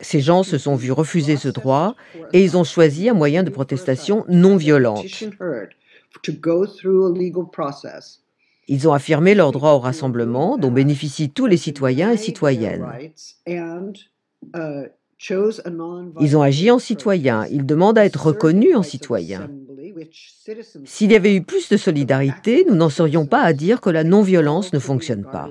Ces 0.00 0.20
gens 0.20 0.42
se 0.42 0.56
sont 0.56 0.76
vus 0.76 0.92
refuser 0.92 1.36
ce 1.36 1.48
droit 1.48 1.96
et 2.32 2.42
ils 2.44 2.56
ont 2.56 2.64
choisi 2.64 3.08
un 3.08 3.14
moyen 3.14 3.42
de 3.42 3.50
protestation 3.50 4.24
non 4.28 4.56
violente. 4.56 5.04
Ils 8.72 8.86
ont 8.86 8.92
affirmé 8.92 9.34
leur 9.34 9.50
droit 9.50 9.72
au 9.72 9.80
rassemblement 9.80 10.56
dont 10.56 10.70
bénéficient 10.70 11.30
tous 11.30 11.46
les 11.46 11.56
citoyens 11.56 12.12
et 12.12 12.16
citoyennes. 12.16 12.86
Ils 16.20 16.36
ont 16.36 16.42
agi 16.42 16.70
en 16.70 16.78
citoyens, 16.78 17.46
ils 17.50 17.66
demandent 17.66 17.98
à 17.98 18.04
être 18.04 18.26
reconnus 18.26 18.76
en 18.76 18.84
citoyens. 18.84 19.50
S'il 20.84 21.10
y 21.10 21.16
avait 21.16 21.34
eu 21.34 21.42
plus 21.42 21.68
de 21.68 21.76
solidarité, 21.76 22.64
nous 22.68 22.76
n'en 22.76 22.90
serions 22.90 23.26
pas 23.26 23.42
à 23.42 23.52
dire 23.52 23.80
que 23.80 23.90
la 23.90 24.04
non-violence 24.04 24.72
ne 24.72 24.78
fonctionne 24.78 25.24
pas. 25.24 25.50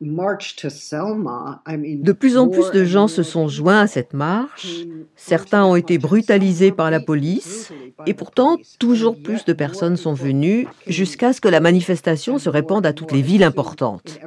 De 0.00 2.12
plus 2.12 2.36
en 2.36 2.46
plus 2.46 2.70
de 2.70 2.84
gens 2.84 3.08
se 3.08 3.24
sont 3.24 3.48
joints 3.48 3.80
à 3.80 3.88
cette 3.88 4.14
marche, 4.14 4.84
certains 5.16 5.64
ont 5.64 5.74
été 5.74 5.98
brutalisés 5.98 6.70
par 6.70 6.92
la 6.92 7.00
police, 7.00 7.72
et 8.06 8.14
pourtant 8.14 8.58
toujours 8.78 9.20
plus 9.20 9.44
de 9.44 9.52
personnes 9.52 9.96
sont 9.96 10.14
venues 10.14 10.68
jusqu'à 10.86 11.32
ce 11.32 11.40
que 11.40 11.48
la 11.48 11.58
manifestation 11.58 12.38
se 12.38 12.48
répande 12.48 12.86
à 12.86 12.92
toutes 12.92 13.10
les 13.10 13.22
villes 13.22 13.42
importantes. 13.42 14.20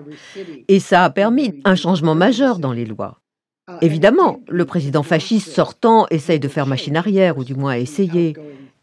Et 0.67 0.81
ça 0.81 1.05
a 1.05 1.09
permis 1.09 1.61
un 1.63 1.75
changement 1.75 2.15
majeur 2.15 2.59
dans 2.59 2.73
les 2.73 2.85
lois. 2.85 3.21
Évidemment, 3.79 4.41
le 4.49 4.65
président 4.65 5.03
fasciste 5.03 5.51
sortant 5.51 6.05
essaye 6.09 6.41
de 6.41 6.49
faire 6.49 6.67
machine 6.67 6.97
arrière, 6.97 7.37
ou 7.37 7.45
du 7.45 7.55
moins 7.55 7.71
a 7.73 7.77
essayé, 7.77 8.35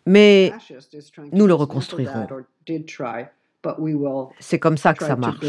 mais 0.06 0.54
nous 1.32 1.46
le 1.46 1.52
reconstruirons. 1.52 2.26
C'est 4.40 4.58
comme 4.58 4.78
ça 4.78 4.94
que 4.94 5.04
ça 5.04 5.16
marche. 5.16 5.44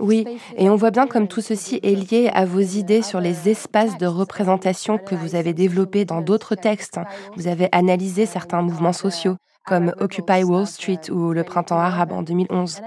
Oui, 0.00 0.26
et 0.56 0.68
on 0.68 0.76
voit 0.76 0.90
bien 0.90 1.06
comme 1.06 1.26
tout 1.26 1.40
ceci 1.40 1.80
est 1.82 1.94
lié 1.94 2.30
à 2.34 2.44
vos 2.44 2.60
idées 2.60 3.00
sur 3.00 3.18
les 3.18 3.48
espaces 3.48 3.96
de 3.96 4.06
représentation 4.06 4.98
que 4.98 5.14
vous 5.14 5.34
avez 5.36 5.54
développés 5.54 6.04
dans 6.04 6.20
d'autres 6.20 6.54
textes. 6.54 7.00
Vous 7.36 7.48
avez 7.48 7.68
analysé 7.72 8.26
certains 8.26 8.60
mouvements 8.60 8.92
sociaux 8.92 9.36
comme 9.64 9.94
Occupy 9.98 10.44
Wall 10.44 10.66
Street 10.66 11.10
ou 11.10 11.32
le 11.32 11.44
printemps 11.44 11.78
arabe 11.78 12.12
en 12.12 12.22
2011. 12.22 12.80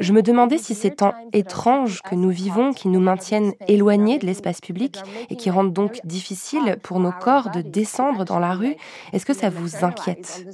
Je 0.00 0.12
me 0.12 0.22
demandais 0.22 0.58
si 0.58 0.74
ces 0.74 0.90
temps 0.90 1.14
étranges 1.32 2.02
que 2.02 2.14
nous 2.14 2.30
vivons, 2.30 2.72
qui 2.72 2.88
nous 2.88 3.00
maintiennent 3.00 3.54
éloignés 3.66 4.18
de 4.18 4.26
l'espace 4.26 4.60
public 4.60 5.02
et 5.30 5.36
qui 5.36 5.50
rendent 5.50 5.72
donc 5.72 6.00
difficile 6.04 6.78
pour 6.82 7.00
nos 7.00 7.12
corps 7.12 7.50
de 7.50 7.62
descendre 7.62 8.24
dans 8.24 8.38
la 8.38 8.54
rue, 8.54 8.76
est-ce 9.12 9.26
que 9.26 9.34
ça 9.34 9.50
vous 9.50 9.84
inquiète? 9.84 10.46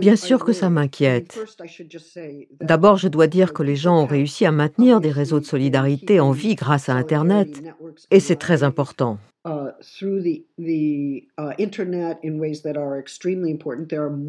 Bien 0.00 0.16
sûr 0.16 0.44
que 0.44 0.52
ça 0.52 0.70
m'inquiète. 0.70 1.38
D'abord, 2.60 2.96
je 2.96 3.08
dois 3.08 3.26
dire 3.26 3.52
que 3.52 3.62
les 3.62 3.76
gens 3.76 4.02
ont 4.02 4.06
réussi 4.06 4.46
à 4.46 4.52
maintenir 4.52 5.00
des 5.00 5.10
réseaux 5.10 5.40
de 5.40 5.44
solidarité 5.44 6.20
en 6.20 6.32
vie 6.32 6.54
grâce 6.54 6.88
à 6.88 6.94
Internet, 6.94 7.62
et 8.10 8.20
c'est 8.20 8.36
très 8.36 8.62
important. 8.62 9.18
Il 9.44 9.66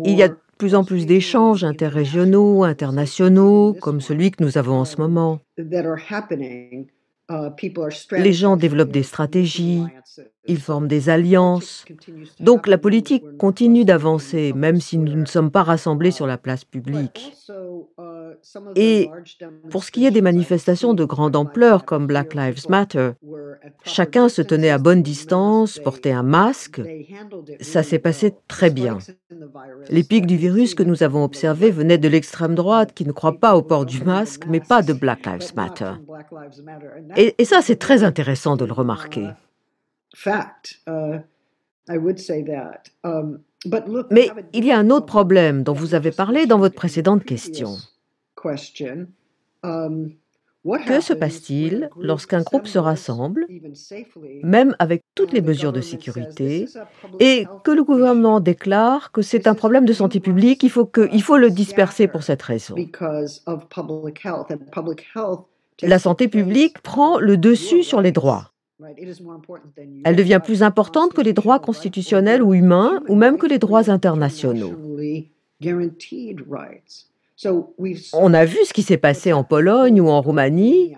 y 0.06 0.24
a 0.24 0.28
de 0.28 0.36
plus 0.58 0.76
en 0.76 0.84
plus 0.84 1.06
d'échanges 1.06 1.64
interrégionaux, 1.64 2.64
internationaux, 2.64 3.76
comme 3.80 4.02
celui 4.02 4.32
que 4.32 4.44
nous 4.44 4.58
avons 4.58 4.76
en 4.76 4.86
ce 4.86 4.98
moment. 4.98 5.40
Les 8.12 8.34
gens 8.34 8.58
développent 8.58 8.92
des 8.92 9.04
stratégies, 9.04 9.84
ils 10.46 10.60
forment 10.60 10.88
des 10.88 11.10
alliances. 11.10 11.86
Donc 12.40 12.68
la 12.68 12.78
politique 12.78 13.24
continue 13.38 13.86
d'avancer, 13.86 14.52
même 14.54 14.82
si 14.82 14.98
nous 14.98 15.16
ne 15.16 15.26
sommes 15.26 15.52
pas 15.52 15.64
rassemblés 15.64 16.12
sur 16.12 16.28
la 16.28 16.38
place 16.38 16.66
publique. 16.66 17.34
Et 18.76 19.10
pour 19.70 19.84
ce 19.84 19.92
qui 19.92 20.06
est 20.06 20.12
des 20.12 20.22
manifestations 20.22 20.94
de 20.94 21.06
grande 21.06 21.36
ampleur 21.36 21.86
comme 21.86 22.08
Black 22.08 22.34
Lives 22.34 22.70
Matter, 22.70 23.12
chacun 23.84 24.30
se 24.30 24.42
tenait 24.42 24.70
à 24.70 24.78
bonne 24.78 25.02
distance, 25.04 25.80
portait 25.80 26.12
un 26.12 26.24
masque. 26.24 26.82
Ça 27.62 27.84
s'est 27.84 28.00
passé 28.00 28.34
très 28.48 28.70
bien. 28.70 28.98
Les 29.90 30.04
pics 30.04 30.26
du 30.26 30.38
virus 30.38 30.76
que 30.76 30.84
nous 30.84 31.04
avons 31.04 31.24
observés 31.24 31.72
venaient 31.72 31.98
de 31.98 32.08
l'extrême 32.08 32.56
droite 32.56 32.94
qui 32.94 33.06
ne 33.06 33.12
croit 33.12 33.40
pas 33.40 33.56
au 33.56 33.62
port 33.62 33.86
du 33.86 34.04
masque, 34.04 34.44
mais 34.48 34.60
pas 34.60 34.82
de 34.82 34.94
Black 34.94 35.26
Lives 35.26 35.56
Matter. 35.56 35.94
Et, 37.16 37.36
et 37.38 37.46
ça, 37.46 37.62
c'est 37.62 37.78
très 37.78 38.04
intéressant 38.04 38.56
de 38.56 38.66
le 38.66 38.74
remarquer. 38.74 39.30
Mais 44.12 44.30
il 44.54 44.66
y 44.66 44.72
a 44.72 44.78
un 44.78 44.90
autre 44.90 45.06
problème 45.06 45.64
dont 45.64 45.74
vous 45.74 45.96
avez 45.96 46.12
parlé 46.12 46.46
dans 46.46 46.60
votre 46.60 46.76
précédente 46.76 47.24
question. 47.24 47.78
Um, 49.66 50.12
que 50.64 51.02
se 51.02 51.14
passe-t-il 51.14 51.90
lorsqu'un 52.00 52.42
groupe 52.42 52.68
se 52.68 52.80
rassemble, 52.80 53.46
même 54.44 54.76
avec 54.80 55.04
toutes 55.14 55.34
les 55.34 55.42
mesures 55.42 55.74
de 55.74 55.82
sécurité, 55.82 56.68
et 57.20 57.46
que 57.66 57.72
le 57.72 57.84
gouvernement 57.84 58.40
déclare 58.40 59.12
que 59.12 59.22
c'est 59.22 59.48
un 59.48 59.56
problème 59.56 59.86
de 59.86 59.92
santé 59.92 60.22
publique, 60.22 60.64
il 60.64 60.70
faut, 60.70 60.86
que, 60.86 61.10
il 61.12 61.22
faut 61.22 61.38
le 61.38 61.50
disperser 61.50 62.08
pour 62.08 62.24
cette 62.24 62.42
raison 62.42 62.76
La 65.82 66.00
santé 66.00 66.28
publique 66.30 66.80
prend 66.82 67.20
le 67.20 67.36
dessus 67.36 67.84
sur 67.84 68.02
les 68.02 68.14
droits. 68.14 68.52
Elle 70.06 70.16
devient 70.16 70.42
plus 70.44 70.64
importante 70.64 71.14
que 71.14 71.22
les 71.22 71.34
droits 71.34 71.60
constitutionnels 71.60 72.42
ou 72.42 72.54
humains, 72.54 73.02
ou 73.10 73.16
même 73.16 73.38
que 73.38 73.48
les 73.48 73.60
droits 73.60 73.90
internationaux. 73.90 74.74
On 78.14 78.34
a 78.34 78.46
vu 78.46 78.58
ce 78.66 78.74
qui 78.74 78.84
s'est 78.84 78.98
passé 78.98 79.34
en 79.34 79.44
Pologne 79.44 80.02
ou 80.02 80.10
en 80.10 80.22
Roumanie, 80.22 80.96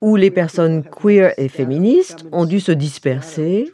où 0.00 0.16
les 0.16 0.30
personnes 0.30 0.82
queer 0.84 1.32
et 1.38 1.48
féministes 1.48 2.26
ont 2.32 2.44
dû 2.44 2.60
se 2.60 2.72
disperser 2.72 3.72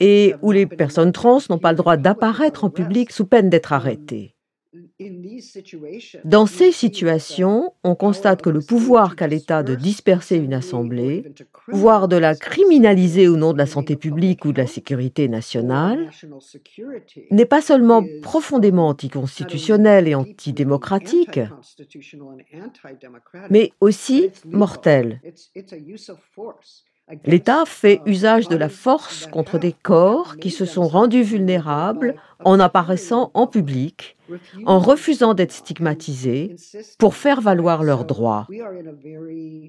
et 0.00 0.34
où 0.42 0.50
les 0.50 0.66
personnes 0.66 1.12
trans 1.12 1.38
n'ont 1.48 1.58
pas 1.58 1.72
le 1.72 1.78
droit 1.78 1.96
d'apparaître 1.96 2.64
en 2.64 2.70
public 2.70 3.12
sous 3.12 3.26
peine 3.26 3.48
d'être 3.48 3.72
arrêtées. 3.72 4.35
Dans 6.24 6.46
ces 6.46 6.72
situations, 6.72 7.72
on 7.82 7.94
constate 7.94 8.42
que 8.42 8.50
le 8.50 8.60
pouvoir 8.60 9.16
qu'a 9.16 9.26
l'État 9.26 9.62
de 9.62 9.74
disperser 9.74 10.36
une 10.36 10.52
assemblée, 10.52 11.32
voire 11.68 12.08
de 12.08 12.16
la 12.16 12.34
criminaliser 12.34 13.28
au 13.28 13.36
nom 13.36 13.52
de 13.52 13.58
la 13.58 13.66
santé 13.66 13.96
publique 13.96 14.44
ou 14.44 14.52
de 14.52 14.58
la 14.58 14.66
sécurité 14.66 15.28
nationale, 15.28 16.10
n'est 17.30 17.46
pas 17.46 17.62
seulement 17.62 18.04
profondément 18.22 18.88
anticonstitutionnel 18.88 20.08
et 20.08 20.14
antidémocratique, 20.14 21.40
mais 23.50 23.72
aussi 23.80 24.30
mortel. 24.44 25.20
L'État 27.24 27.64
fait 27.66 28.00
usage 28.04 28.48
de 28.48 28.56
la 28.56 28.68
force 28.68 29.28
contre 29.28 29.58
des 29.58 29.72
corps 29.72 30.36
qui 30.38 30.50
se 30.50 30.64
sont 30.64 30.88
rendus 30.88 31.22
vulnérables 31.22 32.16
en 32.44 32.58
apparaissant 32.58 33.30
en 33.34 33.46
public, 33.46 34.16
en 34.64 34.80
refusant 34.80 35.32
d'être 35.32 35.52
stigmatisés, 35.52 36.56
pour 36.98 37.14
faire 37.14 37.40
valoir 37.40 37.84
leurs 37.84 38.06
droits. 38.06 38.48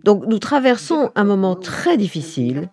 Donc 0.03 0.25
nous 0.25 0.39
traversons 0.39 1.11
un 1.13 1.23
moment 1.23 1.55
très 1.55 1.95
difficile 1.95 2.69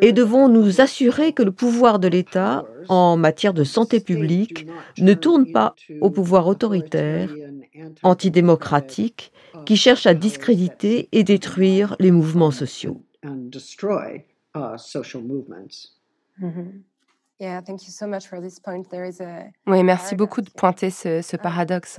et 0.00 0.12
devons 0.12 0.48
nous 0.48 0.80
assurer 0.80 1.32
que 1.32 1.42
le 1.42 1.52
pouvoir 1.52 1.98
de 1.98 2.06
l'État 2.06 2.64
en 2.88 3.16
matière 3.16 3.52
de 3.52 3.64
santé 3.64 3.98
publique 3.98 4.66
ne 4.98 5.14
tourne 5.14 5.50
pas 5.50 5.74
au 6.00 6.10
pouvoir 6.10 6.46
autoritaire, 6.46 7.34
antidémocratique, 8.04 9.32
qui 9.66 9.76
cherche 9.76 10.06
à 10.06 10.14
discréditer 10.14 11.08
et 11.10 11.24
détruire 11.24 11.96
les 11.98 12.12
mouvements 12.12 12.52
sociaux. 12.52 13.03
And 13.24 13.50
destroy 13.50 14.24
uh, 14.54 14.76
social 14.76 15.22
movements. 15.22 15.92
Mm-hmm. 16.40 16.82
Oui, 19.66 19.82
merci 19.82 20.14
beaucoup 20.14 20.40
de 20.40 20.50
pointer 20.50 20.90
ce, 20.90 21.20
ce, 21.20 21.36
paradoxe. 21.36 21.98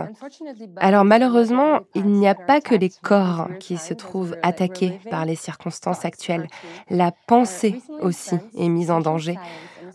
Alors 0.78 1.04
malheureusement, 1.04 1.82
il 1.94 2.06
n'y 2.06 2.28
a 2.28 2.36
pas 2.36 2.62
que 2.62 2.74
les 2.74 2.90
corps 2.90 3.50
qui 3.60 3.78
se 3.78 3.94
trouvent 3.94 4.38
attaqués 4.44 5.00
par 5.12 5.26
les 5.26 5.36
circonstances 5.36 6.06
actuelles. 6.06 6.48
La 6.90 7.12
pensée 7.28 7.82
aussi 8.02 8.38
est 8.58 8.70
mise 8.70 8.92
en 8.92 9.02
danger. 9.02 9.38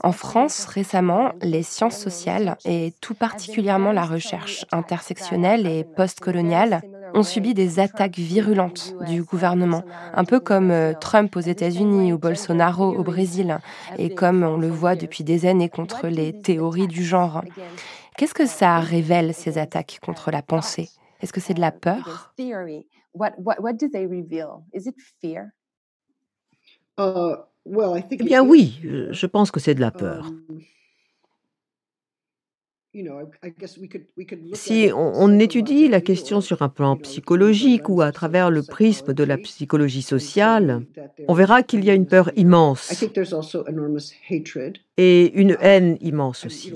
En 0.03 0.13
France, 0.13 0.65
récemment, 0.67 1.33
les 1.43 1.63
sciences 1.63 1.99
sociales, 1.99 2.57
et 2.65 2.95
tout 3.01 3.15
particulièrement 3.15 3.93
la 3.93 4.05
recherche 4.05 4.65
intersectionnelle 4.73 5.67
et 5.67 5.85
postcoloniale, 5.85 6.81
ont 7.15 7.23
subi 7.23 7.55
des 7.55 7.79
attaques 7.79 8.19
virulentes 8.19 8.95
du 9.07 9.23
gouvernement, 9.23 9.83
un 10.15 10.25
peu 10.25 10.41
comme 10.41 10.71
euh, 10.71 10.93
Trump 10.99 11.35
aux 11.37 11.41
États-Unis 11.41 12.13
ou 12.13 12.19
Bolsonaro 12.19 12.93
au 12.95 13.03
Brésil, 13.03 13.59
et 13.99 14.15
comme 14.15 14.43
on 14.43 14.57
le 14.57 14.69
voit 14.69 14.97
depuis 14.97 15.25
des 15.25 15.47
années 15.47 15.69
contre 15.69 16.09
les 16.09 16.33
théories 16.33 16.89
du 16.89 17.05
genre. 17.05 17.43
Qu'est-ce 18.17 18.35
que 18.35 18.47
ça 18.47 18.79
révèle, 18.81 19.35
ces 19.35 19.59
attaques 19.59 19.99
contre 20.03 20.31
la 20.31 20.43
pensée? 20.43 20.91
Est-ce 21.21 21.33
que 21.33 21.41
c'est 21.41 21.55
de 21.55 21.61
la 21.61 21.73
peur? 21.73 22.35
Eh 28.19 28.25
bien 28.25 28.43
oui, 28.43 28.81
je 29.11 29.27
pense 29.27 29.51
que 29.51 29.61
c'est 29.61 29.75
de 29.75 29.81
la 29.81 29.91
peur. 29.91 30.31
Si 34.55 34.91
on, 34.93 35.39
étudie 35.39 35.87
la 35.87 36.01
question 36.01 36.41
sur 36.41 36.63
un 36.63 36.69
plan 36.69 36.97
psychologique 36.97 37.89
ou 37.89 38.03
à 38.03 38.11
travers 38.11 38.51
le 38.51 38.65
prisme 38.65 39.15
de 39.15 39.23
la 39.23 39.39
psychologie 39.39 40.03
sociale, 40.03 40.85
on 41.29 41.35
verra 41.35 41.63
qu'il 41.63 41.85
y 41.85 41.91
a 41.91 41.95
une 41.95 42.07
peur 42.07 42.33
immense 42.37 43.05
et 44.97 45.33
une 45.41 45.57
haine 45.61 45.99
immense 46.01 46.47
aussi. 46.47 46.73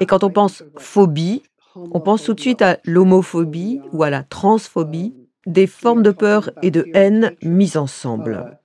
Et 0.00 0.06
quand 0.06 0.24
on 0.24 0.30
pense 0.30 0.64
phobie, 0.76 1.42
on 1.76 2.00
pense 2.00 2.24
tout 2.24 2.34
de 2.34 2.40
suite 2.40 2.62
à 2.62 2.78
l'homophobie 2.84 3.80
ou 3.92 4.02
à 4.02 4.10
la 4.10 4.24
transphobie, 4.24 5.14
des 5.46 5.68
formes 5.68 6.02
de 6.02 6.10
peur 6.10 6.50
et 6.62 6.72
de 6.72 6.88
haine 6.92 7.36
mises 7.42 7.76
ensemble. 7.76 8.58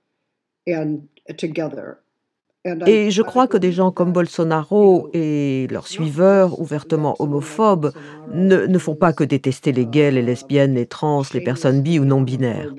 Et 2.86 3.10
je 3.10 3.22
crois 3.22 3.46
que 3.46 3.56
des 3.56 3.72
gens 3.72 3.90
comme 3.90 4.12
Bolsonaro 4.12 5.08
et 5.12 5.66
leurs 5.70 5.88
suiveurs 5.88 6.60
ouvertement 6.60 7.16
homophobes 7.18 7.92
ne, 8.32 8.66
ne, 8.66 8.78
font 8.78 8.94
pas 8.94 9.12
que 9.12 9.24
détester 9.24 9.72
les 9.72 9.86
gays, 9.86 10.10
les 10.10 10.22
lesbiennes, 10.22 10.74
les 10.74 10.86
trans, 10.86 11.22
les 11.32 11.40
personnes 11.40 11.82
bi 11.82 11.98
ou 11.98 12.04
non 12.04 12.20
binaires. 12.20 12.72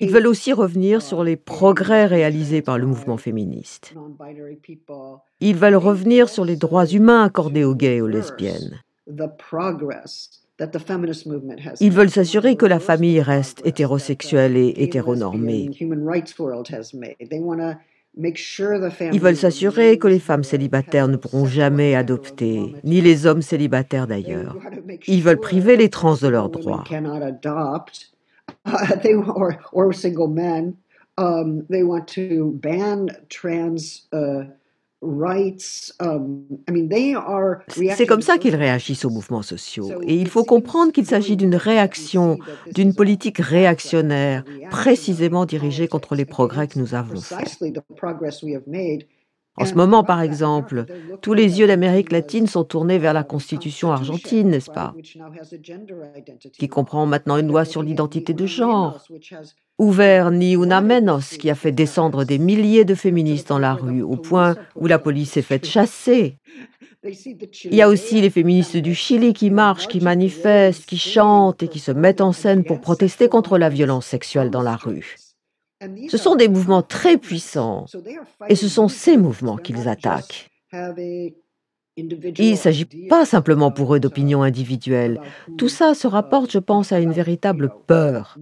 Ils 0.00 0.10
veulent 0.10 0.26
aussi 0.26 0.52
revenir 0.52 1.02
sur 1.02 1.24
les 1.24 1.36
progrès 1.36 2.06
réalisés 2.06 2.62
par 2.62 2.78
le 2.78 2.86
mouvement 2.86 3.16
féministe. 3.16 3.94
Ils 5.40 5.56
veulent 5.56 5.76
revenir 5.76 6.28
sur 6.28 6.44
les 6.44 6.56
droits 6.56 6.86
humains 6.86 7.24
accordés 7.24 7.64
aux 7.64 7.74
gays 7.74 7.96
et 7.96 8.00
aux 8.00 8.06
lesbiennes. 8.06 8.80
Ils 11.80 11.92
veulent 11.92 12.10
s'assurer 12.10 12.56
que 12.56 12.66
la 12.66 12.80
famille 12.80 13.20
reste 13.20 13.64
hétérosexuelle 13.64 14.56
et 14.56 14.74
hétéronormée. 14.76 15.70
Ils 18.20 19.20
veulent 19.20 19.36
s'assurer 19.36 19.96
que 19.98 20.08
les 20.08 20.18
femmes 20.18 20.42
célibataires 20.42 21.06
ne 21.08 21.16
pourront 21.16 21.46
jamais 21.46 21.94
adopter, 21.94 22.74
ni 22.82 23.00
les 23.00 23.26
hommes 23.26 23.42
célibataires 23.42 24.08
d'ailleurs. 24.08 24.56
Ils 25.06 25.22
veulent 25.22 25.38
priver 25.38 25.76
les 25.76 25.88
trans 25.88 26.16
de 26.16 26.26
leurs 26.26 26.48
droits. 26.48 26.82
Um, 35.00 36.44
C'est 37.68 38.06
comme 38.06 38.20
ça 38.20 38.36
qu'ils 38.36 38.56
réagissent 38.56 39.04
aux 39.04 39.10
mouvements 39.10 39.42
sociaux. 39.42 40.02
Et 40.02 40.16
il 40.16 40.28
faut 40.28 40.42
comprendre 40.42 40.92
qu'il 40.92 41.06
s'agit 41.06 41.36
d'une 41.36 41.54
réaction, 41.54 42.38
d'une 42.72 42.94
politique 42.94 43.38
réactionnaire, 43.38 44.44
précisément 44.70 45.44
dirigée 45.44 45.86
contre 45.86 46.16
les 46.16 46.24
progrès 46.24 46.66
que 46.66 46.80
nous 46.80 46.94
avons 46.94 47.20
faits. 47.20 47.62
En 49.60 49.64
ce 49.64 49.74
moment, 49.74 50.04
par 50.04 50.20
exemple, 50.20 50.84
tous 51.20 51.34
les 51.34 51.58
yeux 51.58 51.66
d'Amérique 51.66 52.12
latine 52.12 52.46
sont 52.46 52.64
tournés 52.64 52.98
vers 52.98 53.12
la 53.12 53.24
Constitution 53.24 53.92
argentine, 53.92 54.48
n'est-ce 54.50 54.70
pas? 54.70 54.94
Qui 56.58 56.68
comprend 56.68 57.06
maintenant 57.06 57.36
une 57.36 57.48
loi 57.48 57.64
sur 57.64 57.82
l'identité 57.82 58.34
de 58.34 58.46
genre, 58.46 59.00
ou 59.78 59.90
vers 59.92 60.30
Ni 60.30 60.54
Una 60.54 60.80
Menos, 60.80 61.36
qui 61.38 61.50
a 61.50 61.54
fait 61.54 61.72
descendre 61.72 62.24
des 62.24 62.38
milliers 62.38 62.84
de 62.84 62.94
féministes 62.94 63.48
dans 63.48 63.58
la 63.58 63.74
rue, 63.74 64.02
au 64.02 64.16
point 64.16 64.56
où 64.74 64.86
la 64.86 64.98
police 64.98 65.32
s'est 65.32 65.42
faite 65.42 65.66
chasser. 65.66 66.36
Il 67.04 67.74
y 67.74 67.82
a 67.82 67.88
aussi 67.88 68.20
les 68.20 68.30
féministes 68.30 68.76
du 68.76 68.94
Chili 68.94 69.32
qui 69.32 69.50
marchent, 69.50 69.86
qui 69.86 70.00
manifestent, 70.00 70.84
qui 70.84 70.98
chantent 70.98 71.62
et 71.62 71.68
qui 71.68 71.78
se 71.78 71.92
mettent 71.92 72.20
en 72.20 72.32
scène 72.32 72.64
pour 72.64 72.80
protester 72.80 73.28
contre 73.28 73.56
la 73.56 73.68
violence 73.68 74.06
sexuelle 74.06 74.50
dans 74.50 74.62
la 74.62 74.74
rue. 74.76 75.16
Ce 76.08 76.16
sont 76.16 76.34
des 76.34 76.48
mouvements 76.48 76.82
très 76.82 77.16
puissants 77.16 77.86
et 78.48 78.56
ce 78.56 78.68
sont 78.68 78.88
ces 78.88 79.16
mouvements 79.16 79.56
qu'ils 79.56 79.88
attaquent. 79.88 80.50
Il 81.98 82.50
ne 82.52 82.56
s'agit 82.56 82.84
pas 83.08 83.24
simplement 83.24 83.72
pour 83.72 83.94
eux 83.94 84.00
d'opinions 84.00 84.42
individuelles. 84.42 85.20
Tout 85.56 85.68
ça 85.68 85.94
se 85.94 86.06
rapporte, 86.06 86.52
je 86.52 86.60
pense, 86.60 86.92
à 86.92 87.00
une 87.00 87.12
véritable 87.12 87.72
peur. 87.86 88.38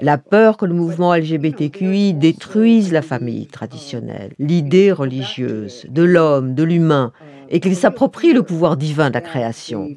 La 0.00 0.16
peur 0.16 0.56
que 0.56 0.64
le 0.64 0.74
mouvement 0.74 1.14
LGBTQI 1.14 2.14
détruise 2.14 2.92
la 2.92 3.02
famille 3.02 3.46
traditionnelle, 3.46 4.32
l'idée 4.38 4.90
religieuse 4.90 5.86
de 5.90 6.02
l'homme, 6.02 6.54
de 6.54 6.62
l'humain, 6.62 7.12
et 7.50 7.60
qu'il 7.60 7.76
s'approprie 7.76 8.32
le 8.32 8.42
pouvoir 8.42 8.76
divin 8.76 9.10
de 9.10 9.14
la 9.14 9.20
création. 9.20 9.88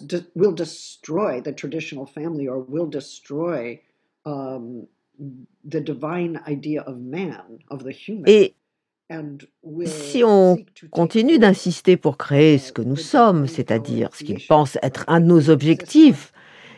de, 0.00 0.20
will 0.34 0.54
destroy 0.54 1.40
the 1.42 1.52
traditional 1.52 2.06
family 2.06 2.48
or 2.48 2.64
will 2.68 2.86
destroy 2.86 3.78
um, 4.24 4.86
the 5.64 5.80
divine 5.80 6.40
idea 6.46 6.82
of 6.82 6.96
man, 6.98 7.58
of 7.70 7.84
the 7.84 7.92
human. 7.92 8.24
Et 8.26 8.54
si 9.84 10.24
on 10.24 10.58
continue 10.90 11.38
d'insister 11.38 11.96
pour 11.96 12.16
créer 12.16 12.58
ce 12.58 12.72
que 12.72 12.82
nous 12.82 12.96
sommes, 12.96 13.46
c'est-à-dire 13.46 14.10
ce 14.14 14.24
qu'ils 14.24 14.44
pensent 14.44 14.78
être 14.82 15.04
un 15.06 15.20
de 15.20 15.26
nos 15.26 15.48
objectifs, 15.48 16.32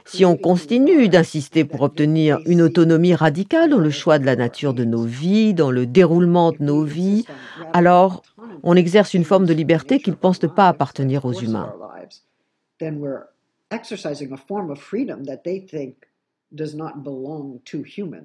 si 0.05 0.25
on 0.25 0.37
continue 0.37 1.09
d'insister 1.09 1.65
pour 1.65 1.83
obtenir 1.83 2.39
une 2.47 2.63
autonomie 2.63 3.15
radicale 3.15 3.71
dans 3.71 3.79
le 3.79 3.91
choix 3.91 4.19
de 4.19 4.25
la 4.25 4.37
nature 4.37 4.75
de 4.75 4.85
nos 4.85 5.05
vies, 5.05 5.55
dans 5.55 5.71
le 5.71 5.87
déroulement 5.87 6.53
de 6.53 6.63
nos 6.63 6.85
vies, 6.85 7.25
alors 7.73 8.23
on 8.63 8.75
exerce 8.75 9.15
une 9.15 9.25
forme 9.25 9.47
de 9.47 9.55
liberté 9.55 9.99
qu'ils 9.99 10.17
pensent 10.17 10.43
ne 10.43 10.49
pas 10.49 10.69
appartenir 10.69 11.25
aux 11.25 11.35
humains 11.35 11.75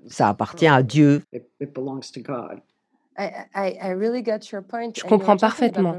Ça 0.07 0.29
appartient 0.29 0.67
à 0.67 0.81
Dieu. 0.83 1.21
Je 3.15 5.03
comprends 5.03 5.37
parfaitement. 5.37 5.95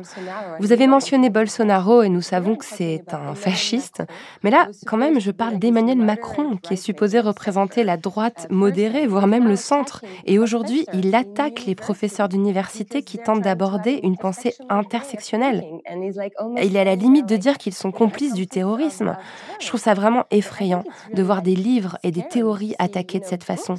Vous 0.59 0.73
avez 0.73 0.87
mentionné 0.87 1.31
Bolsonaro 1.31 2.03
et 2.03 2.09
nous 2.09 2.21
savons 2.21 2.57
que 2.57 2.65
c'est 2.65 3.05
un 3.12 3.35
fasciste. 3.35 4.03
Mais 4.43 4.51
là, 4.51 4.69
quand 4.87 4.97
même, 4.97 5.21
je 5.21 5.31
parle 5.31 5.59
d'Emmanuel 5.59 5.99
Macron, 5.99 6.57
qui 6.57 6.75
est 6.75 6.77
supposé 6.77 7.21
représenter 7.21 7.85
la 7.85 7.97
droite 7.97 8.49
modérée, 8.51 9.07
voire 9.07 9.27
même 9.27 9.47
le 9.47 9.57
centre. 9.57 10.03
Et 10.25 10.39
aujourd'hui, 10.39 10.87
il 10.93 11.15
attaque 11.15 11.67
les 11.67 11.75
professeurs 11.75 12.29
d'université 12.29 13.03
qui 13.03 13.19
tentent 13.19 13.43
d'aborder 13.43 14.01
une 14.03 14.17
pensée 14.17 14.55
intersectionnelle. 14.69 15.65
Il 16.62 16.77
est 16.77 16.81
à 16.81 16.85
la 16.85 16.97
limite 16.97 17.27
de 17.27 17.37
dire 17.37 17.59
qu'ils 17.59 17.75
sont 17.75 17.93
complices 18.05 18.35
du 18.35 18.47
terrorisme. 18.47 19.17
Je 19.61 19.69
trouve 19.69 19.81
ça 19.81 19.95
vraiment 19.95 20.25
effrayant 20.31 20.85
de 21.12 21.23
voir 21.23 21.43
des 21.43 21.55
livres 21.55 21.99
et 22.03 22.11
des 22.11 22.27
théories 22.27 22.75
attaquées 22.79 23.21
de 23.21 23.25
cette 23.25 23.45
façon. 23.45 23.77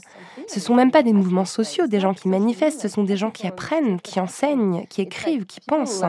Ce 0.47 0.59
sont 0.59 0.73
même 0.73 0.91
pas 0.91 1.03
des 1.03 1.13
mouvements 1.13 1.45
sociaux, 1.45 1.87
des 1.87 1.99
gens 1.99 2.13
qui 2.13 2.29
manifestent, 2.29 2.81
ce 2.81 2.87
sont 2.87 3.03
des 3.03 3.17
gens 3.17 3.24
qui 3.29 3.47
apprennent, 3.47 3.99
qui 4.01 4.19
enseignent, 4.19 4.85
qui 4.89 5.01
écrivent, 5.01 5.45
qui 5.45 5.59
pensent. 5.61 6.03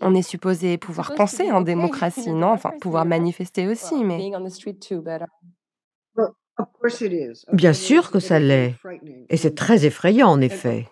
On 0.00 0.14
est 0.14 0.22
supposé 0.22 0.78
pouvoir 0.78 1.14
penser 1.14 1.50
en 1.50 1.60
démocratie, 1.72 2.32
non? 2.32 2.48
Enfin, 2.52 2.72
pouvoir 2.80 3.04
manifester 3.04 3.66
aussi, 3.66 4.04
mais... 4.04 4.30
Bien 7.52 7.72
sûr 7.72 8.10
que 8.10 8.18
ça 8.18 8.38
l'est. 8.38 8.74
Et 9.28 9.36
c'est 9.36 9.54
très 9.54 9.86
effrayant, 9.86 10.28
en 10.28 10.40
effet. 10.40 10.86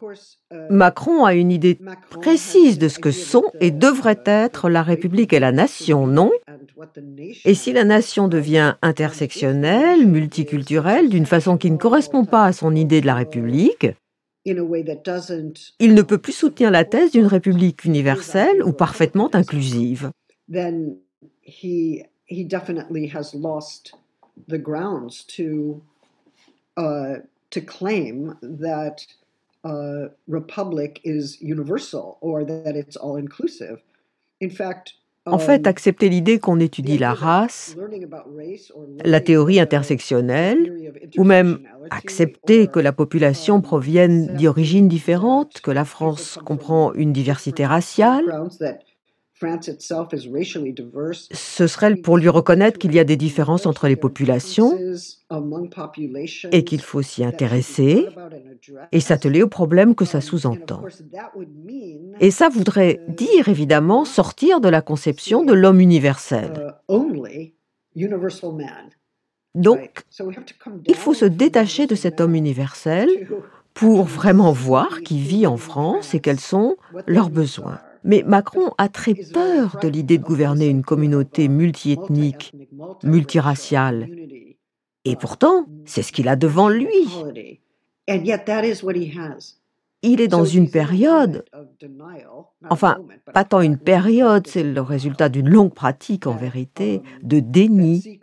Macron 0.70 1.24
a 1.24 1.34
une 1.34 1.50
idée 1.50 1.78
précise 2.10 2.78
de 2.78 2.88
ce 2.88 2.98
que 2.98 3.10
sont 3.10 3.44
et 3.60 3.70
devraient 3.70 4.22
être 4.24 4.68
la 4.68 4.82
République 4.82 5.32
et 5.32 5.40
la 5.40 5.52
nation, 5.52 6.06
non? 6.06 6.30
Et 7.44 7.54
si 7.54 7.72
la 7.72 7.84
nation 7.84 8.28
devient 8.28 8.76
intersectionnelle, 8.82 10.06
multiculturelle, 10.06 11.08
d'une 11.08 11.26
façon 11.26 11.56
qui 11.56 11.70
ne 11.70 11.76
correspond 11.76 12.24
pas 12.24 12.44
à 12.44 12.52
son 12.52 12.74
idée 12.74 13.00
de 13.00 13.06
la 13.06 13.14
République, 13.14 13.88
il 14.44 15.94
ne 15.94 16.02
peut 16.02 16.18
plus 16.18 16.32
soutenir 16.32 16.70
la 16.70 16.84
thèse 16.84 17.12
d'une 17.12 17.26
République 17.26 17.84
universelle 17.84 18.62
ou 18.62 18.72
parfaitement 18.72 19.30
inclusive. 19.34 20.10
Then 20.50 20.96
he 21.42 22.04
he 22.26 22.44
definitely 22.44 23.10
has 23.14 23.34
lost 23.34 23.94
the 24.48 24.58
grounds 24.58 25.24
to 25.36 25.82
uh, 26.76 27.16
to 27.50 27.60
claim 27.60 28.36
that 28.42 29.06
uh, 29.64 30.08
republic 30.28 31.00
is 31.04 31.40
universal 31.40 32.18
or 32.20 32.44
that 32.44 32.76
it's 32.76 32.96
all 32.96 33.16
inclusive. 33.16 33.82
In 34.40 34.50
fact, 34.50 34.94
en 35.30 35.38
fait, 35.38 35.66
um, 35.66 35.70
accepter 35.70 36.08
l'idée 36.08 36.38
qu'on 36.38 36.60
étudie 36.60 36.98
la 36.98 37.12
race, 37.12 37.76
la 39.04 39.20
théorie 39.20 39.60
intersectionnelle, 39.60 40.90
ou 41.16 41.24
même 41.24 41.60
accepter 41.90 42.66
que 42.66 42.80
la 42.80 42.92
population 42.92 43.60
provienne 43.60 44.36
d'origines 44.36 44.88
différentes, 44.88 45.60
que 45.60 45.70
la 45.70 45.84
France 45.84 46.38
comprend 46.44 46.92
une 46.94 47.12
diversité 47.12 47.66
raciale, 47.66 48.24
ce 51.30 51.66
serait 51.66 51.96
pour 51.96 52.16
lui 52.16 52.28
reconnaître 52.28 52.78
qu'il 52.78 52.94
y 52.94 52.98
a 52.98 53.04
des 53.04 53.16
différences 53.16 53.66
entre 53.66 53.86
les 53.86 53.96
populations 53.96 54.76
et 56.52 56.64
qu'il 56.64 56.80
faut 56.80 57.02
s'y 57.02 57.24
intéresser 57.24 58.06
et 58.90 59.00
s'atteler 59.00 59.42
aux 59.42 59.48
problèmes 59.48 59.94
que 59.94 60.04
ça 60.04 60.20
sous-entend. 60.20 60.82
Et 62.20 62.30
ça 62.30 62.48
voudrait 62.48 63.00
dire 63.08 63.48
évidemment 63.48 64.04
sortir 64.04 64.60
de 64.60 64.68
la 64.68 64.80
conception 64.80 65.44
de 65.44 65.52
l'homme 65.52 65.80
universel. 65.80 66.74
Donc, 69.54 70.04
il 70.86 70.94
faut 70.94 71.14
se 71.14 71.24
détacher 71.24 71.86
de 71.86 71.94
cet 71.94 72.20
homme 72.20 72.34
universel 72.34 73.08
pour 73.74 74.04
vraiment 74.04 74.52
voir 74.66 75.02
qui 75.02 75.20
vit 75.20 75.46
en 75.46 75.56
France 75.56 76.14
et 76.14 76.20
quels 76.20 76.40
sont 76.40 76.76
leurs 77.06 77.30
besoins. 77.30 77.80
Mais 78.08 78.24
Macron 78.26 78.72
a 78.78 78.88
très 78.88 79.14
peur 79.14 79.76
de 79.82 79.86
l'idée 79.86 80.16
de 80.16 80.24
gouverner 80.24 80.66
une 80.66 80.82
communauté 80.82 81.46
multiethnique, 81.46 82.54
multiraciale. 83.04 84.08
Et 85.04 85.14
pourtant, 85.14 85.66
c'est 85.84 86.02
ce 86.02 86.10
qu'il 86.10 86.28
a 86.28 86.34
devant 86.34 86.70
lui. 86.70 86.88
Il 90.02 90.20
est 90.20 90.28
dans 90.28 90.44
une 90.44 90.70
période, 90.70 91.44
enfin, 92.70 92.98
pas 93.34 93.44
tant 93.44 93.60
une 93.60 93.76
période, 93.76 94.46
c'est 94.46 94.62
le 94.62 94.80
résultat 94.80 95.28
d'une 95.28 95.48
longue 95.48 95.74
pratique 95.74 96.26
en 96.26 96.36
vérité, 96.36 97.02
de 97.22 97.40
déni, 97.40 98.20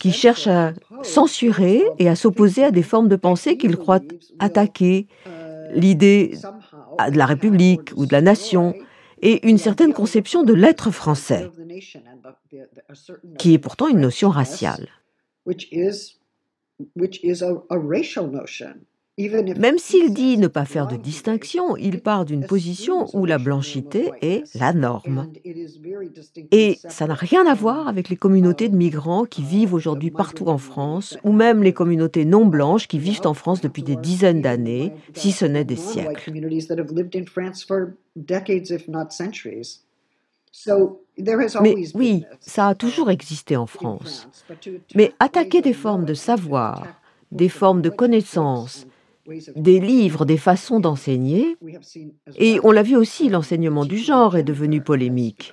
qui 0.00 0.12
cherche 0.12 0.46
à 0.46 0.72
censurer 1.02 1.82
et 1.98 2.08
à 2.08 2.14
s'opposer 2.14 2.64
à 2.64 2.70
des 2.70 2.84
formes 2.84 3.08
de 3.08 3.16
pensée 3.16 3.58
qu'il 3.58 3.76
croit 3.76 4.00
attaquer, 4.38 5.06
l'idée 5.74 6.34
de 7.10 7.18
la 7.18 7.26
République 7.26 7.90
ou 7.96 8.06
de 8.06 8.12
la 8.12 8.22
nation, 8.22 8.74
et 9.22 9.46
une 9.48 9.58
certaine 9.58 9.92
conception 9.92 10.42
de 10.42 10.54
l'être 10.54 10.90
français, 10.90 11.50
qui 13.38 13.54
est 13.54 13.58
pourtant 13.58 13.88
une 13.88 14.00
notion 14.00 14.30
raciale. 14.30 14.88
Même 19.18 19.78
s'il 19.78 20.14
dit 20.14 20.38
ne 20.38 20.46
pas 20.46 20.64
faire 20.64 20.86
de 20.86 20.96
distinction, 20.96 21.76
il 21.76 22.00
part 22.00 22.24
d'une 22.24 22.46
position 22.46 23.06
où 23.14 23.26
la 23.26 23.38
blanchité 23.38 24.12
est 24.22 24.44
la 24.54 24.72
norme. 24.72 25.28
Et 26.52 26.78
ça 26.88 27.06
n'a 27.06 27.14
rien 27.14 27.46
à 27.46 27.54
voir 27.54 27.88
avec 27.88 28.08
les 28.10 28.16
communautés 28.16 28.68
de 28.68 28.76
migrants 28.76 29.24
qui 29.24 29.42
vivent 29.42 29.74
aujourd'hui 29.74 30.12
partout 30.12 30.46
en 30.46 30.58
France, 30.58 31.18
ou 31.24 31.32
même 31.32 31.62
les 31.62 31.72
communautés 31.72 32.24
non 32.24 32.46
blanches 32.46 32.86
qui 32.86 32.98
vivent 32.98 33.22
en 33.24 33.34
France 33.34 33.60
depuis 33.60 33.82
des 33.82 33.96
dizaines 33.96 34.42
d'années, 34.42 34.92
si 35.14 35.32
ce 35.32 35.44
n'est 35.44 35.64
des 35.64 35.76
siècles. 35.76 36.32
Mais 41.60 41.74
oui, 41.94 42.24
ça 42.40 42.68
a 42.68 42.74
toujours 42.74 43.10
existé 43.10 43.56
en 43.56 43.66
France. 43.66 44.28
Mais 44.94 45.12
attaquer 45.18 45.60
des 45.60 45.72
formes 45.72 46.04
de 46.04 46.14
savoir, 46.14 46.86
des 47.32 47.48
formes 47.48 47.82
de 47.82 47.90
connaissances, 47.90 48.86
des 49.56 49.80
livres, 49.80 50.24
des 50.24 50.36
façons 50.36 50.80
d'enseigner. 50.80 51.56
Et 52.36 52.58
on 52.62 52.70
l'a 52.70 52.82
vu 52.82 52.96
aussi, 52.96 53.28
l'enseignement 53.28 53.84
du 53.84 53.98
genre 53.98 54.36
est 54.36 54.42
devenu 54.42 54.80
polémique, 54.80 55.52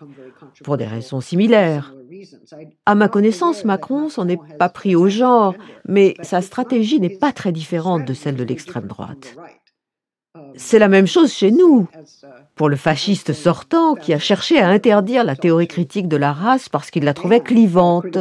pour 0.64 0.78
des 0.78 0.86
raisons 0.86 1.22
similaires. 1.22 1.94
À 2.86 2.96
ma 2.96 3.08
connaissance, 3.08 3.66
Macron 3.66 4.10
s'en 4.10 4.28
est 4.28 4.40
pas 4.58 4.70
pris 4.70 4.96
au 4.96 5.10
genre, 5.10 5.56
mais 5.88 6.16
sa 6.22 6.42
stratégie 6.42 7.00
n'est 7.00 7.18
pas 7.18 7.32
très 7.32 7.52
différente 7.52 8.06
de 8.06 8.14
celle 8.14 8.36
de 8.36 8.44
l'extrême 8.44 8.88
droite. 8.88 9.36
C'est 10.56 10.80
la 10.80 10.90
même 10.90 11.08
chose 11.08 11.34
chez 11.34 11.52
nous, 11.52 11.88
pour 12.56 12.70
le 12.70 12.76
fasciste 12.76 13.34
sortant 13.34 13.96
qui 13.96 14.14
a 14.14 14.20
cherché 14.20 14.58
à 14.60 14.68
interdire 14.68 15.24
la 15.24 15.36
théorie 15.36 15.68
critique 15.68 16.08
de 16.08 16.18
la 16.18 16.34
race 16.34 16.70
parce 16.70 16.92
qu'il 16.92 17.04
la 17.04 17.14
trouvait 17.14 17.42
clivante. 17.42 18.18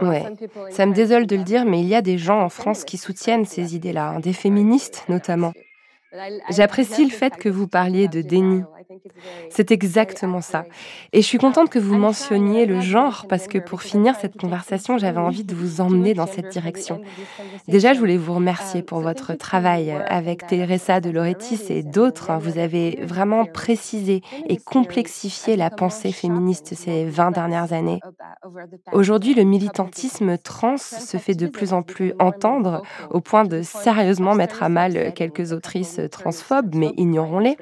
Ouais. 0.00 0.24
Ça 0.70 0.86
me 0.86 0.94
désole 0.94 1.26
de 1.26 1.36
le 1.36 1.44
dire, 1.44 1.64
mais 1.64 1.80
il 1.80 1.86
y 1.86 1.94
a 1.94 2.02
des 2.02 2.18
gens 2.18 2.40
en 2.40 2.48
France 2.48 2.84
qui 2.84 2.96
soutiennent 2.96 3.44
ces 3.44 3.76
idées-là, 3.76 4.08
hein, 4.08 4.20
des 4.20 4.32
féministes 4.32 5.04
notamment. 5.08 5.52
J'apprécie 6.50 7.04
le 7.04 7.10
fait 7.10 7.36
que 7.36 7.48
vous 7.48 7.66
parliez 7.66 8.08
de 8.08 8.20
déni. 8.20 8.62
C'est 9.50 9.70
exactement 9.70 10.40
ça. 10.40 10.64
Et 11.12 11.22
je 11.22 11.26
suis 11.26 11.38
contente 11.38 11.70
que 11.70 11.78
vous 11.78 11.96
mentionniez 11.96 12.66
le 12.66 12.80
genre 12.80 13.26
parce 13.28 13.46
que 13.46 13.58
pour 13.58 13.82
finir 13.82 14.14
cette 14.16 14.36
conversation, 14.38 14.98
j'avais 14.98 15.20
envie 15.20 15.44
de 15.44 15.54
vous 15.54 15.80
emmener 15.80 16.14
dans 16.14 16.26
cette 16.26 16.48
direction. 16.48 17.00
Déjà, 17.68 17.94
je 17.94 17.98
voulais 17.98 18.16
vous 18.16 18.34
remercier 18.34 18.82
pour 18.82 19.00
votre 19.00 19.34
travail 19.34 19.90
avec 20.08 20.46
Teresa 20.46 21.00
de 21.00 21.10
Loretis 21.10 21.60
et 21.70 21.82
d'autres. 21.82 22.32
Vous 22.40 22.58
avez 22.58 22.98
vraiment 23.02 23.44
précisé 23.44 24.22
et 24.48 24.56
complexifié 24.56 25.56
la 25.56 25.70
pensée 25.70 26.12
féministe 26.12 26.74
ces 26.74 27.04
20 27.04 27.30
dernières 27.30 27.72
années. 27.72 28.00
Aujourd'hui, 28.92 29.34
le 29.34 29.44
militantisme 29.44 30.36
trans 30.38 30.76
se 30.76 31.16
fait 31.16 31.34
de 31.34 31.46
plus 31.46 31.72
en 31.72 31.82
plus 31.82 32.12
entendre 32.18 32.82
au 33.10 33.20
point 33.20 33.44
de 33.44 33.62
sérieusement 33.62 34.34
mettre 34.34 34.62
à 34.62 34.68
mal 34.68 35.12
quelques 35.14 35.52
autrices 35.52 36.00
transphobes, 36.08 36.74
mais 36.74 36.92
ignorons-les. 36.96 37.56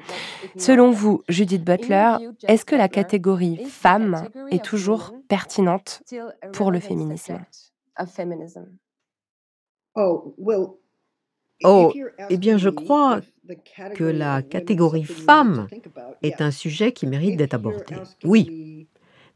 Selon 0.57 0.91
vous, 0.91 1.23
Judith 1.29 1.63
Butler, 1.63 2.15
est-ce 2.47 2.65
que 2.65 2.75
la 2.75 2.89
catégorie 2.89 3.63
femme 3.65 4.27
est 4.49 4.63
toujours 4.63 5.13
pertinente 5.27 6.03
pour 6.53 6.71
le 6.71 6.79
féminisme? 6.79 7.39
Oh, 9.95 10.35
oh 11.63 11.93
eh 12.29 12.37
bien, 12.37 12.57
je 12.57 12.69
crois 12.69 13.21
que 13.95 14.03
la 14.03 14.41
catégorie 14.41 15.03
femme 15.03 15.67
est 16.21 16.41
un 16.41 16.51
sujet 16.51 16.91
qui 16.91 17.07
mérite 17.07 17.37
d'être 17.37 17.53
abordé. 17.53 17.95
Oui. 18.23 18.87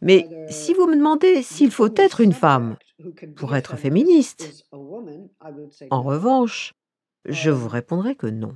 Mais 0.01 0.27
si 0.49 0.73
vous 0.73 0.87
me 0.87 0.95
demandez 0.95 1.41
s'il 1.41 1.71
faut 1.71 1.93
être 1.95 2.21
une 2.21 2.33
femme 2.33 2.77
pour 3.35 3.55
être 3.55 3.75
féministe, 3.75 4.65
en 4.71 6.01
revanche, 6.01 6.73
je 7.25 7.49
vous 7.49 7.69
répondrai 7.69 8.15
que 8.15 8.27
non. 8.27 8.55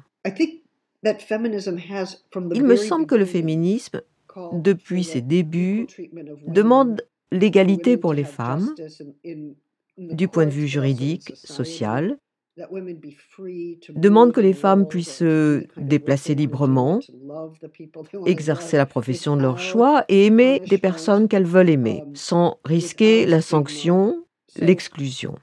Il 2.54 2.64
me 2.64 2.76
semble 2.76 3.06
que 3.06 3.16
le 3.16 3.26
féminisme, 3.26 4.02
depuis 4.54 5.04
ses 5.04 5.22
débuts, 5.22 5.88
demande 6.48 7.02
l'égalité 7.32 7.98
pour 7.98 8.14
les 8.14 8.24
femmes 8.24 8.74
du 9.98 10.28
point 10.28 10.46
de 10.46 10.52
vue 10.52 10.68
juridique, 10.68 11.34
social, 11.36 12.18
demande 13.96 14.34
que 14.34 14.42
les 14.42 14.54
femmes 14.54 14.88
puissent 14.88 15.18
se 15.18 15.66
déplacer 15.78 16.36
librement, 16.36 17.00
exercer 18.26 18.78
la 18.78 18.86
profession 18.86 19.38
de 19.38 19.42
leur 19.42 19.60
choix 19.60 20.04
et 20.10 20.26
aimer 20.26 20.62
des 20.68 20.78
personnes 20.78 21.28
qu'elles 21.28 21.46
veulent 21.46 21.70
aimer, 21.70 22.04
sans 22.14 22.60
risquer 22.66 23.26
la 23.26 23.42
sanction, 23.42 24.26
l'exclusion. 24.58 25.36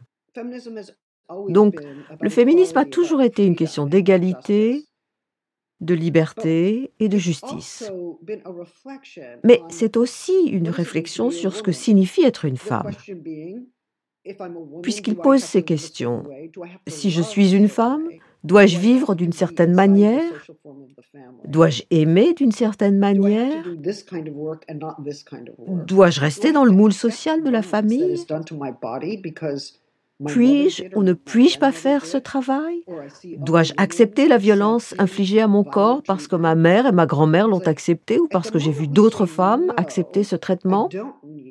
Donc, 1.48 1.80
le 2.20 2.28
féminisme 2.30 2.78
a 2.78 2.84
toujours 2.84 3.22
été 3.22 3.44
une 3.44 3.56
question 3.56 3.86
d'égalité, 3.86 4.84
de 5.80 5.94
liberté 5.94 6.92
et 7.00 7.08
de 7.08 7.18
justice. 7.18 7.90
Mais 9.44 9.62
c'est 9.68 9.96
aussi 9.96 10.46
une 10.46 10.68
réflexion 10.68 11.30
sur 11.30 11.54
ce 11.54 11.62
que 11.62 11.72
signifie 11.72 12.24
être 12.24 12.44
une 12.44 12.56
femme. 12.56 12.90
Puisqu'il 14.82 15.16
pose 15.16 15.42
ces 15.42 15.62
questions, 15.62 16.24
si 16.88 17.10
je 17.10 17.22
suis 17.22 17.54
une 17.54 17.68
femme, 17.68 18.08
dois-je 18.42 18.78
vivre 18.78 19.14
d'une 19.14 19.32
certaine 19.32 19.72
manière? 19.72 20.46
Dois-je 21.44 21.82
aimer 21.90 22.34
d'une 22.34 22.52
certaine 22.52 22.98
manière? 22.98 23.64
Dois-je 25.86 26.20
rester 26.20 26.52
dans 26.52 26.64
le 26.64 26.72
moule 26.72 26.92
social 26.92 27.42
de 27.44 27.50
la 27.50 27.62
famille? 27.62 28.16
Puis-je 30.24 30.84
ou 30.94 31.02
ne 31.02 31.12
puis-je 31.12 31.58
pas 31.58 31.72
faire 31.72 32.06
ce 32.06 32.16
travail? 32.16 32.82
Dois-je 33.38 33.74
accepter 33.76 34.28
la 34.28 34.38
violence 34.38 34.94
infligée 34.98 35.42
à 35.42 35.46
mon 35.46 35.62
corps 35.62 36.02
parce 36.06 36.26
que 36.26 36.36
ma 36.36 36.54
mère 36.54 36.86
et 36.86 36.92
ma 36.92 37.04
grand-mère 37.04 37.48
l'ont 37.48 37.66
accepté 37.66 38.18
ou 38.18 38.26
parce 38.26 38.50
que 38.50 38.58
j'ai 38.58 38.70
vu 38.70 38.88
d'autres 38.88 39.26
femmes 39.26 39.72
accepter 39.76 40.24
ce 40.24 40.36
traitement? 40.36 40.88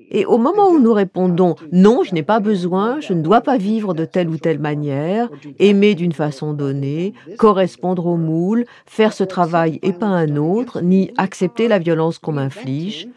Et 0.09 0.25
au 0.25 0.39
moment 0.39 0.69
où 0.69 0.79
nous 0.79 0.93
répondons 0.93 1.55
non, 1.71 2.03
je 2.03 2.13
n'ai 2.13 2.23
pas 2.23 2.39
besoin, 2.39 2.99
je 3.01 3.13
ne 3.13 3.21
dois 3.21 3.41
pas 3.41 3.57
vivre 3.57 3.93
de 3.93 4.05
telle 4.05 4.29
ou 4.29 4.37
telle 4.37 4.59
manière, 4.59 5.29
aimer 5.59 5.93
d'une 5.93 6.13
façon 6.13 6.53
donnée, 6.53 7.13
correspondre 7.37 8.07
au 8.07 8.17
moule, 8.17 8.65
faire 8.87 9.13
ce 9.13 9.23
travail 9.23 9.79
et 9.83 9.93
pas 9.93 10.07
un 10.07 10.37
autre, 10.37 10.81
ni 10.81 11.11
accepter 11.17 11.67
la 11.67 11.77
violence 11.77 12.17
qu'on 12.17 12.33
m'inflige, 12.33 13.07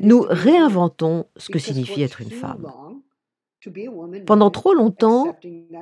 nous 0.00 0.24
réinventons 0.28 1.26
ce 1.36 1.50
que 1.50 1.58
signifie 1.58 2.02
être 2.02 2.20
une 2.20 2.30
femme. 2.30 2.66
Pendant 4.26 4.50
trop 4.50 4.74
longtemps, 4.74 5.34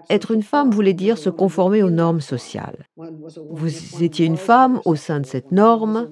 être 0.09 0.31
une 0.31 0.43
femme 0.43 0.70
voulait 0.70 0.95
dire 0.95 1.18
se 1.18 1.29
conformer 1.29 1.83
aux 1.83 1.91
normes 1.91 2.20
sociales. 2.20 2.87
Vous 3.51 4.03
étiez 4.03 4.27
une 4.27 4.37
femme 4.37 4.81
au 4.85 4.95
sein 4.95 5.20
de 5.20 5.27
cette 5.27 5.53
norme, 5.53 6.11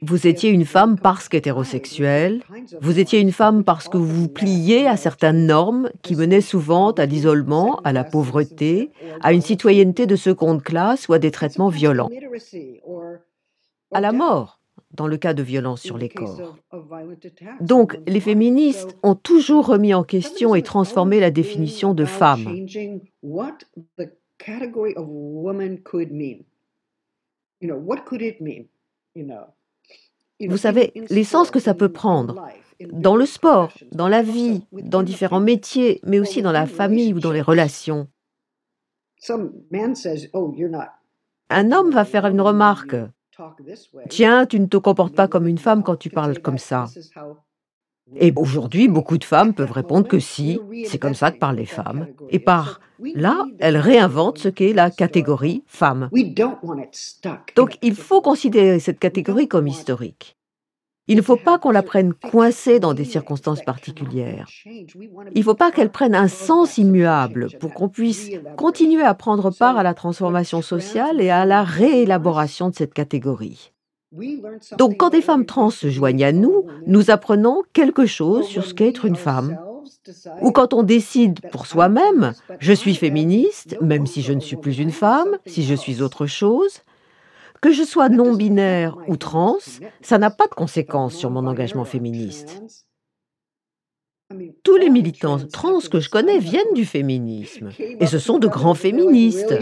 vous 0.00 0.26
étiez 0.26 0.50
une 0.50 0.64
femme 0.64 0.98
parce 0.98 1.28
qu'hétérosexuelle, 1.28 2.42
vous 2.80 2.98
étiez 2.98 3.20
une 3.20 3.32
femme 3.32 3.62
parce 3.62 3.88
que 3.88 3.98
vous 3.98 4.22
vous 4.22 4.28
pliez 4.28 4.86
à 4.86 4.96
certaines 4.96 5.46
normes 5.46 5.90
qui 6.02 6.16
menaient 6.16 6.40
souvent 6.40 6.90
à 6.92 7.06
l'isolement, 7.06 7.80
à 7.84 7.92
la 7.92 8.04
pauvreté, 8.04 8.90
à 9.20 9.32
une 9.32 9.42
citoyenneté 9.42 10.06
de 10.06 10.16
seconde 10.16 10.62
classe 10.62 11.08
ou 11.08 11.12
à 11.12 11.18
des 11.18 11.30
traitements 11.30 11.68
violents, 11.68 12.10
à 13.92 14.00
la 14.00 14.12
mort 14.12 14.61
dans 14.92 15.06
le 15.06 15.16
cas 15.16 15.34
de 15.34 15.42
violences 15.42 15.82
sur 15.82 15.98
les 15.98 16.08
corps. 16.08 16.56
Donc, 17.60 17.98
les 18.06 18.20
féministes 18.20 18.96
ont 19.02 19.14
toujours 19.14 19.66
remis 19.66 19.94
en 19.94 20.04
question 20.04 20.54
et 20.54 20.62
transformé 20.62 21.20
la 21.20 21.30
définition 21.30 21.94
de 21.94 22.04
femme. 22.04 22.66
Vous 30.40 30.56
savez, 30.56 30.92
l'essence 31.10 31.50
que 31.50 31.60
ça 31.60 31.74
peut 31.74 31.92
prendre 31.92 32.48
dans 32.90 33.16
le 33.16 33.26
sport, 33.26 33.72
dans 33.92 34.08
la 34.08 34.22
vie, 34.22 34.66
dans 34.72 35.02
différents 35.02 35.40
métiers, 35.40 36.00
mais 36.04 36.18
aussi 36.18 36.42
dans 36.42 36.52
la 36.52 36.66
famille 36.66 37.14
ou 37.14 37.20
dans 37.20 37.32
les 37.32 37.42
relations. 37.42 38.08
Un 41.50 41.72
homme 41.72 41.90
va 41.92 42.04
faire 42.04 42.26
une 42.26 42.40
remarque. 42.40 42.96
Tiens, 44.08 44.46
tu 44.46 44.60
ne 44.60 44.66
te 44.66 44.76
comportes 44.76 45.14
pas 45.14 45.28
comme 45.28 45.46
une 45.46 45.58
femme 45.58 45.82
quand 45.82 45.96
tu 45.96 46.10
parles 46.10 46.38
comme 46.40 46.58
ça. 46.58 46.86
Et 48.16 48.32
aujourd'hui, 48.36 48.88
beaucoup 48.88 49.16
de 49.16 49.24
femmes 49.24 49.54
peuvent 49.54 49.72
répondre 49.72 50.06
que 50.06 50.18
si, 50.18 50.58
c'est 50.86 50.98
comme 50.98 51.14
ça 51.14 51.30
que 51.30 51.38
parlent 51.38 51.56
les 51.56 51.66
femmes. 51.66 52.08
Et 52.30 52.38
par 52.38 52.80
là, 53.14 53.44
elles 53.58 53.78
réinventent 53.78 54.38
ce 54.38 54.48
qu'est 54.48 54.72
la 54.72 54.90
catégorie 54.90 55.62
femme. 55.66 56.10
Donc 57.56 57.78
il 57.80 57.94
faut 57.94 58.20
considérer 58.20 58.80
cette 58.80 58.98
catégorie 58.98 59.48
comme 59.48 59.66
historique. 59.66 60.36
Il 61.08 61.16
ne 61.16 61.22
faut 61.22 61.36
pas 61.36 61.58
qu'on 61.58 61.72
la 61.72 61.82
prenne 61.82 62.14
coincée 62.14 62.78
dans 62.78 62.94
des 62.94 63.04
circonstances 63.04 63.62
particulières. 63.62 64.48
Il 64.64 65.38
ne 65.38 65.42
faut 65.42 65.54
pas 65.54 65.72
qu'elle 65.72 65.90
prenne 65.90 66.14
un 66.14 66.28
sens 66.28 66.78
immuable 66.78 67.48
pour 67.58 67.74
qu'on 67.74 67.88
puisse 67.88 68.30
continuer 68.56 69.02
à 69.02 69.14
prendre 69.14 69.50
part 69.50 69.76
à 69.76 69.82
la 69.82 69.94
transformation 69.94 70.62
sociale 70.62 71.20
et 71.20 71.30
à 71.30 71.44
la 71.44 71.64
réélaboration 71.64 72.70
de 72.70 72.76
cette 72.76 72.94
catégorie. 72.94 73.72
Donc 74.78 74.96
quand 74.98 75.10
des 75.10 75.22
femmes 75.22 75.46
trans 75.46 75.70
se 75.70 75.90
joignent 75.90 76.24
à 76.24 76.32
nous, 76.32 76.66
nous 76.86 77.10
apprenons 77.10 77.62
quelque 77.72 78.06
chose 78.06 78.46
sur 78.46 78.64
ce 78.64 78.74
qu'est 78.74 78.88
être 78.88 79.06
une 79.06 79.16
femme. 79.16 79.58
Ou 80.40 80.52
quand 80.52 80.74
on 80.74 80.82
décide 80.82 81.40
pour 81.50 81.66
soi-même, 81.66 82.32
je 82.60 82.72
suis 82.72 82.94
féministe, 82.94 83.76
même 83.80 84.06
si 84.06 84.22
je 84.22 84.32
ne 84.32 84.40
suis 84.40 84.56
plus 84.56 84.78
une 84.78 84.90
femme, 84.90 85.38
si 85.46 85.64
je 85.64 85.74
suis 85.74 86.02
autre 86.02 86.26
chose, 86.26 86.82
que 87.62 87.72
je 87.72 87.84
sois 87.84 88.10
non-binaire 88.10 88.98
ou 89.08 89.16
trans, 89.16 89.56
ça 90.02 90.18
n'a 90.18 90.30
pas 90.30 90.48
de 90.48 90.54
conséquences 90.54 91.14
sur 91.14 91.30
mon 91.30 91.46
engagement 91.46 91.86
féministe. 91.86 92.62
Tous 94.62 94.76
les 94.76 94.90
militants 94.90 95.38
trans 95.38 95.78
que 95.80 96.00
je 96.00 96.10
connais 96.10 96.38
viennent 96.38 96.74
du 96.74 96.84
féminisme, 96.84 97.70
et 97.78 98.06
ce 98.06 98.18
sont 98.18 98.38
de 98.38 98.48
grands 98.48 98.74
féministes. 98.74 99.54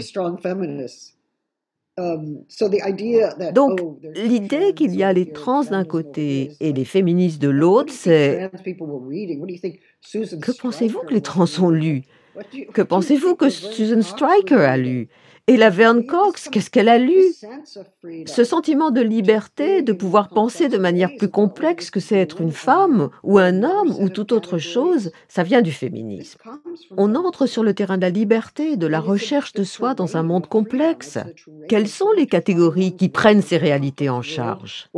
Donc, 3.53 3.79
l'idée 4.15 4.73
qu'il 4.73 4.95
y 4.95 5.03
a 5.03 5.13
les 5.13 5.31
trans 5.31 5.63
d'un 5.63 5.83
côté 5.83 6.53
et 6.59 6.73
les 6.73 6.85
féministes 6.85 7.41
de 7.41 7.49
l'autre, 7.49 7.93
c'est... 7.93 8.49
Que 10.41 10.51
pensez-vous 10.59 11.01
que 11.01 11.13
les 11.13 11.21
trans 11.21 11.45
ont 11.61 11.69
lu? 11.69 12.03
Que 12.73 12.81
pensez-vous 12.81 13.35
que 13.35 13.49
Susan 13.49 14.01
Stryker 14.01 14.61
a 14.61 14.77
lu? 14.77 15.09
Et 15.51 15.57
la 15.57 15.69
Verne 15.69 16.05
Cox, 16.05 16.47
qu'est-ce 16.47 16.69
qu'elle 16.69 16.87
a 16.87 16.97
lu? 16.97 17.21
Ce 18.25 18.43
sentiment 18.45 18.89
de 18.89 19.01
liberté, 19.01 19.81
de 19.81 19.91
pouvoir 19.91 20.29
penser 20.29 20.69
de 20.69 20.77
manière 20.77 21.09
plus 21.17 21.29
complexe 21.29 21.91
que 21.91 21.99
c'est 21.99 22.15
être 22.15 22.39
une 22.39 22.53
femme 22.53 23.09
ou 23.21 23.37
un 23.37 23.63
homme 23.63 23.93
ou 23.99 24.07
toute 24.07 24.31
autre 24.31 24.59
chose, 24.59 25.11
ça 25.27 25.43
vient 25.43 25.61
du 25.61 25.73
féminisme. 25.73 26.39
On 26.95 27.15
entre 27.15 27.47
sur 27.47 27.63
le 27.63 27.73
terrain 27.73 27.97
de 27.97 28.03
la 28.03 28.09
liberté, 28.09 28.77
de 28.77 28.87
la 28.87 29.01
recherche 29.01 29.51
de 29.51 29.65
soi 29.65 29.93
dans 29.93 30.15
un 30.15 30.23
monde 30.23 30.47
complexe. 30.47 31.17
Quelles 31.67 31.89
sont 31.89 32.11
les 32.15 32.27
catégories 32.27 32.95
qui 32.95 33.09
prennent 33.09 33.41
ces 33.41 33.57
réalités 33.57 34.09
en 34.09 34.21
charge? 34.21 34.89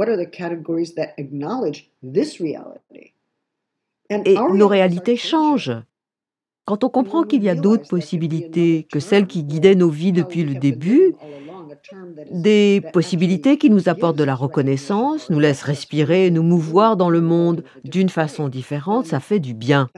Et 4.09 4.35
nos 4.53 4.67
réalités 4.67 5.17
changent. 5.17 5.81
Quand 6.65 6.83
on 6.85 6.89
comprend 6.89 7.23
qu'il 7.23 7.43
y 7.43 7.49
a 7.49 7.55
d'autres 7.55 7.87
possibilités 7.87 8.87
que 8.89 8.99
celles 8.99 9.27
qui 9.27 9.43
guidaient 9.43 9.75
nos 9.75 9.89
vies 9.89 10.13
depuis 10.13 10.43
le 10.43 10.55
début, 10.55 11.13
des 12.31 12.81
possibilités 12.93 13.57
qui 13.57 13.69
nous 13.69 13.89
apportent 13.89 14.17
de 14.17 14.23
la 14.23 14.35
reconnaissance, 14.35 15.29
nous 15.29 15.39
laissent 15.39 15.63
respirer 15.63 16.27
et 16.27 16.31
nous 16.31 16.43
mouvoir 16.43 16.95
dans 16.95 17.09
le 17.09 17.21
monde 17.21 17.63
d'une 17.83 18.09
façon 18.09 18.47
différente, 18.47 19.05
ça 19.07 19.19
fait 19.19 19.39
du 19.39 19.53
bien. 19.53 19.89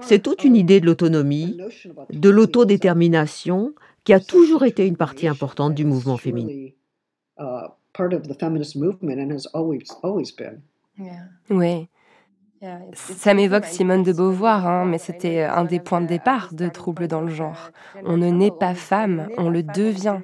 C'est 0.00 0.20
toute 0.22 0.44
une 0.44 0.56
idée 0.56 0.80
de 0.80 0.86
l'autonomie, 0.86 1.56
de 2.10 2.28
l'autodétermination, 2.28 3.74
qui 4.04 4.12
a 4.12 4.20
toujours 4.20 4.64
été 4.64 4.86
une 4.86 4.96
partie 4.96 5.26
importante 5.26 5.74
du 5.74 5.84
mouvement 5.84 6.18
féminin. 6.18 6.70
Oui. 11.50 11.88
Ça 12.92 13.34
m'évoque 13.34 13.64
Simone 13.66 14.02
de 14.02 14.12
Beauvoir, 14.12 14.66
hein, 14.66 14.84
mais 14.84 14.98
c'était 14.98 15.42
un 15.42 15.64
des 15.64 15.80
points 15.80 16.00
de 16.00 16.06
départ 16.06 16.52
de 16.52 16.68
troubles 16.68 17.08
dans 17.08 17.20
le 17.20 17.32
genre. 17.32 17.70
On 18.04 18.16
ne 18.16 18.30
naît 18.30 18.50
pas 18.50 18.74
femme, 18.74 19.28
on 19.38 19.50
le 19.50 19.62
devient. 19.62 20.20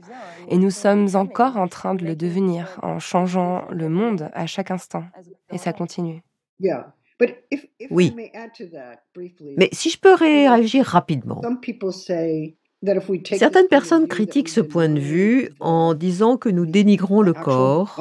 Et 0.48 0.56
nous 0.56 0.70
sommes 0.70 1.08
encore 1.14 1.56
en 1.56 1.68
train 1.68 1.94
de 1.94 2.04
le 2.04 2.16
devenir, 2.16 2.78
en 2.82 2.98
changeant 2.98 3.64
le 3.70 3.88
monde 3.88 4.30
à 4.32 4.46
chaque 4.46 4.70
instant. 4.70 5.04
Et 5.52 5.58
ça 5.58 5.72
continue. 5.72 6.22
Oui. 7.90 8.14
Mais 9.56 9.68
si 9.72 9.90
je 9.90 9.98
peux 9.98 10.14
réagir 10.14 10.86
rapidement. 10.86 11.40
Certaines 13.36 13.68
personnes 13.68 14.08
critiquent 14.08 14.48
ce 14.48 14.60
point 14.60 14.88
de 14.88 15.00
vue 15.00 15.50
en 15.60 15.94
disant 15.94 16.36
que 16.36 16.48
nous 16.48 16.64
dénigrons 16.66 17.20
le 17.20 17.34
corps. 17.34 18.00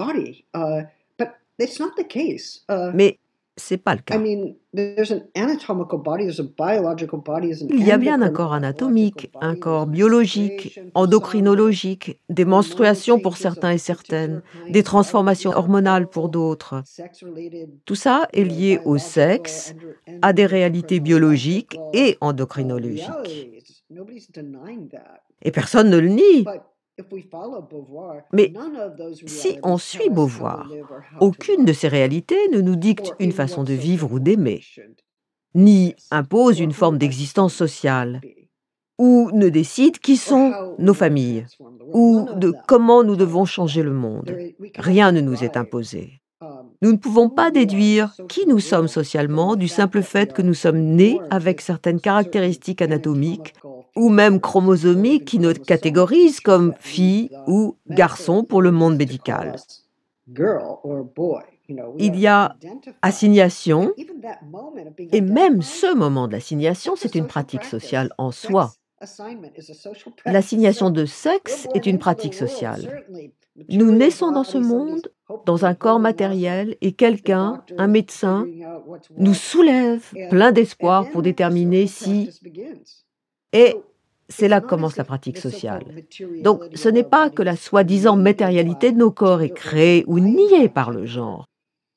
Mais 2.93 3.19
c'est 3.59 3.77
pas 3.77 3.93
le 3.93 3.99
I 3.99 4.03
cas. 4.03 4.17
mean, 4.17 4.55
there's 4.73 5.11
an 5.11 5.21
anatomical 5.35 5.99
body, 5.99 6.23
there's 6.23 6.39
a 6.39 6.43
biological 6.43 7.19
body, 7.19 7.49
there's 7.49 7.61
an 7.61 7.67
Il 7.69 7.85
y 7.85 7.91
a 7.91 7.97
bien 7.97 8.21
un 8.21 8.31
corps 8.31 8.53
anatomique, 8.53 9.31
un 9.41 9.55
corps 9.55 9.85
biologique, 9.85 10.79
endocrinologique, 10.95 12.19
des 12.29 12.45
menstruations 12.45 13.19
pour 13.19 13.37
certains 13.37 13.71
et 13.71 13.77
certaines, 13.77 14.41
des 14.69 14.83
transformations 14.83 15.51
hormonales 15.51 16.07
pour 16.09 16.29
d'autres. 16.29 16.83
Tout 17.85 17.95
ça 17.95 18.27
est 18.33 18.43
lié 18.43 18.79
au 18.85 18.97
sexe, 18.97 19.75
à 20.21 20.33
des 20.33 20.45
réalités 20.45 20.99
biologiques 20.99 21.77
et 21.93 22.17
endocrinologiques. 22.21 23.05
Et 25.41 25.51
personne 25.51 25.89
ne 25.89 25.97
le 25.97 26.09
nie. 26.09 26.45
Mais 28.33 28.53
si 29.25 29.59
on 29.63 29.77
suit 29.77 30.09
Beauvoir, 30.09 30.69
aucune 31.19 31.65
de 31.65 31.73
ces 31.73 31.87
réalités 31.87 32.49
ne 32.49 32.61
nous 32.61 32.75
dicte 32.75 33.13
une 33.19 33.31
façon 33.31 33.63
de 33.63 33.73
vivre 33.73 34.11
ou 34.11 34.19
d'aimer, 34.19 34.61
ni 35.55 35.95
impose 36.11 36.59
une 36.59 36.73
forme 36.73 36.97
d'existence 36.97 37.53
sociale, 37.53 38.21
ou 38.97 39.31
ne 39.33 39.47
décide 39.47 39.99
qui 39.99 40.17
sont 40.17 40.75
nos 40.77 40.93
familles, 40.93 41.45
ou 41.93 42.27
de 42.35 42.53
comment 42.67 43.03
nous 43.03 43.15
devons 43.15 43.45
changer 43.45 43.81
le 43.81 43.93
monde. 43.93 44.35
Rien 44.75 45.11
ne 45.11 45.21
nous 45.21 45.43
est 45.43 45.55
imposé. 45.55 46.18
Nous 46.81 46.93
ne 46.93 46.97
pouvons 46.97 47.29
pas 47.29 47.51
déduire 47.51 48.15
qui 48.29 48.45
nous 48.47 48.59
sommes 48.59 48.87
socialement 48.87 49.57
du 49.57 49.67
simple 49.67 50.01
fait 50.01 50.31
que 50.31 50.41
nous 50.41 50.53
sommes 50.53 50.79
nés 50.79 51.19
avec 51.29 51.59
certaines 51.59 51.99
caractéristiques 51.99 52.81
anatomiques 52.81 53.53
ou 53.97 54.07
même 54.07 54.39
chromosomiques 54.39 55.25
qui 55.25 55.39
nous 55.39 55.53
catégorisent 55.53 56.39
comme 56.39 56.73
filles 56.79 57.31
ou 57.47 57.75
garçons 57.89 58.45
pour 58.45 58.61
le 58.61 58.71
monde 58.71 58.95
médical. 58.95 59.57
Il 61.97 62.17
y 62.17 62.27
a 62.27 62.55
assignation, 63.01 63.93
et 65.11 65.21
même 65.21 65.61
ce 65.61 65.93
moment 65.93 66.27
de 66.27 66.33
l'assignation, 66.33 66.95
c'est 66.95 67.15
une 67.15 67.27
pratique 67.27 67.65
sociale 67.65 68.09
en 68.17 68.31
soi. 68.31 68.71
L'assignation 70.25 70.89
de 70.89 71.05
sexe 71.05 71.67
est 71.73 71.85
une 71.85 71.99
pratique 71.99 72.33
sociale. 72.33 73.03
Nous 73.69 73.91
naissons 73.91 74.31
dans 74.31 74.43
ce 74.43 74.57
monde, 74.57 75.11
dans 75.45 75.65
un 75.65 75.73
corps 75.73 75.99
matériel, 75.99 76.77
et 76.81 76.93
quelqu'un, 76.93 77.63
un 77.77 77.87
médecin, 77.87 78.47
nous 79.17 79.33
soulève 79.33 80.03
plein 80.29 80.51
d'espoir 80.51 81.09
pour 81.09 81.21
déterminer 81.21 81.87
si... 81.87 82.29
Et 83.51 83.75
c'est 84.29 84.47
là 84.47 84.61
que 84.61 84.67
commence 84.67 84.95
la 84.95 85.03
pratique 85.03 85.37
sociale. 85.37 85.83
Donc 86.43 86.61
ce 86.75 86.87
n'est 86.87 87.03
pas 87.03 87.29
que 87.29 87.41
la 87.41 87.55
soi-disant 87.55 88.15
matérialité 88.15 88.91
de 88.91 88.97
nos 88.97 89.11
corps 89.11 89.41
est 89.41 89.49
créée 89.53 90.03
ou 90.07 90.19
niée 90.19 90.69
par 90.69 90.91
le 90.91 91.05
genre. 91.05 91.45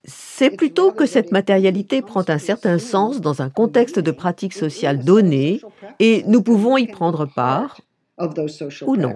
C'est 0.04 0.50
plutôt 0.50 0.90
que 0.90 1.06
cette 1.06 1.30
matérialité 1.30 2.02
prend 2.02 2.24
un 2.28 2.38
certain 2.38 2.78
sens 2.78 3.20
dans 3.20 3.40
un 3.40 3.50
contexte 3.50 4.00
de 4.00 4.10
pratique 4.10 4.54
sociale 4.54 5.04
donné 5.04 5.60
et 6.00 6.24
nous 6.26 6.42
pouvons 6.42 6.76
y 6.76 6.88
prendre 6.88 7.26
part 7.26 7.80
ou 8.86 8.96
non. 8.96 9.14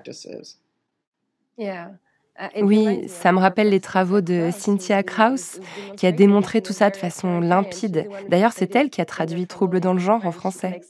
Oui, 2.61 3.09
ça 3.09 3.33
me 3.33 3.39
rappelle 3.39 3.71
les 3.71 3.81
travaux 3.81 4.21
de 4.21 4.51
Cynthia 4.53 5.03
Kraus, 5.03 5.61
qui 5.97 6.07
a 6.07 6.13
démontré 6.13 6.63
tout 6.63 6.73
ça 6.73 6.91
de 6.91 6.97
façon 6.97 7.41
limpide. 7.41 8.09
D'ailleurs, 8.29 8.53
c'est 8.53 8.75
elle 8.77 8.91
qui 8.91 9.01
a 9.01 9.05
traduit 9.05 9.47
Trouble 9.47 9.81
dans 9.81 9.93
le 9.93 9.99
genre 9.99 10.25
en 10.27 10.33
français. 10.33 10.81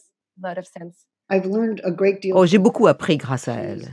Oh, 2.33 2.47
J'ai 2.47 2.59
beaucoup 2.59 2.87
appris 2.87 3.17
grâce 3.17 3.49
à 3.49 3.55
elle. 3.55 3.91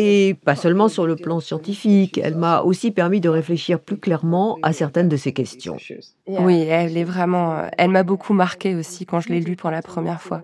Et 0.00 0.34
pas 0.44 0.54
seulement 0.54 0.86
sur 0.86 1.08
le 1.08 1.16
plan 1.16 1.40
scientifique, 1.40 2.20
elle 2.22 2.36
m'a 2.36 2.60
aussi 2.60 2.92
permis 2.92 3.20
de 3.20 3.28
réfléchir 3.28 3.80
plus 3.80 3.98
clairement 3.98 4.56
à 4.62 4.72
certaines 4.72 5.08
de 5.08 5.16
ces 5.16 5.32
questions. 5.32 5.76
Oui, 6.28 6.60
elle 6.60 6.96
est 6.96 7.02
vraiment. 7.02 7.62
Elle 7.76 7.90
m'a 7.90 8.04
beaucoup 8.04 8.32
marqué 8.32 8.76
aussi 8.76 9.06
quand 9.06 9.18
je 9.18 9.30
l'ai 9.30 9.40
lue 9.40 9.56
pour 9.56 9.72
la 9.72 9.82
première 9.82 10.22
fois. 10.22 10.40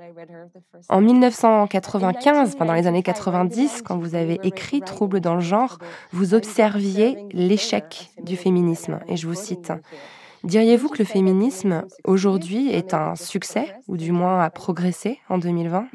En 0.89 1.01
1995, 1.01 2.57
pendant 2.57 2.73
les 2.73 2.89
années 2.89 3.05
90, 3.05 3.83
quand 3.83 3.97
vous 3.97 4.17
avez 4.17 4.41
écrit 4.43 4.81
Trouble 4.81 5.21
dans 5.21 5.37
le 5.37 5.41
genre, 5.41 5.79
vous 6.11 6.35
observiez 6.35 7.17
l'échec 7.33 8.11
du 8.25 8.37
féminisme. 8.37 8.99
Et 9.07 9.17
je 9.17 9.29
vous 9.29 9.35
cite. 9.35 9.73
Diriez-vous 10.45 10.89
que 10.89 10.99
le 10.99 11.05
féminisme 11.05 11.85
aujourd'hui 12.05 12.69
est 12.69 12.93
un 12.93 13.17
succès, 13.17 13.75
ou 13.89 13.97
du 13.97 14.13
moins 14.13 14.41
a 14.41 14.51
progressé 14.51 15.19
en 15.29 15.39
2020 15.39 15.87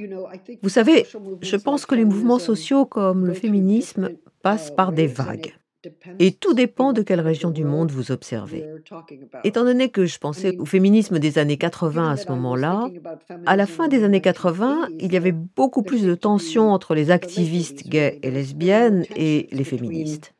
Vous 0.63 0.69
savez, 0.69 1.05
je 1.41 1.55
pense 1.55 1.85
que 1.85 1.95
les 1.95 2.05
mouvements 2.05 2.39
sociaux 2.39 2.85
comme 2.85 3.25
le 3.25 3.33
féminisme 3.33 4.09
passent 4.41 4.71
par 4.71 4.91
des 4.91 5.07
vagues. 5.07 5.53
Et 6.19 6.33
tout 6.33 6.53
dépend 6.53 6.91
de 6.91 7.01
quelle 7.01 7.21
région 7.21 7.51
du 7.51 7.63
monde 7.63 7.91
vous 7.91 8.11
observez. 8.11 8.65
Étant 9.43 9.63
donné 9.63 9.89
que 9.89 10.05
je 10.05 10.17
pensais 10.17 10.57
au 10.57 10.65
féminisme 10.65 11.19
des 11.19 11.37
années 11.37 11.57
80 11.57 12.11
à 12.11 12.17
ce 12.17 12.27
moment-là, 12.29 12.87
à 13.45 13.55
la 13.55 13.65
fin 13.65 13.87
des 13.87 14.03
années 14.03 14.19
80, 14.19 14.89
il 14.99 15.13
y 15.13 15.17
avait 15.17 15.31
beaucoup 15.31 15.83
plus 15.83 16.03
de 16.03 16.15
tensions 16.15 16.71
entre 16.71 16.95
les 16.95 17.11
activistes 17.11 17.87
gays 17.87 18.19
et 18.23 18.31
lesbiennes 18.31 19.05
et 19.15 19.47
les 19.51 19.63
féministes. 19.63 20.33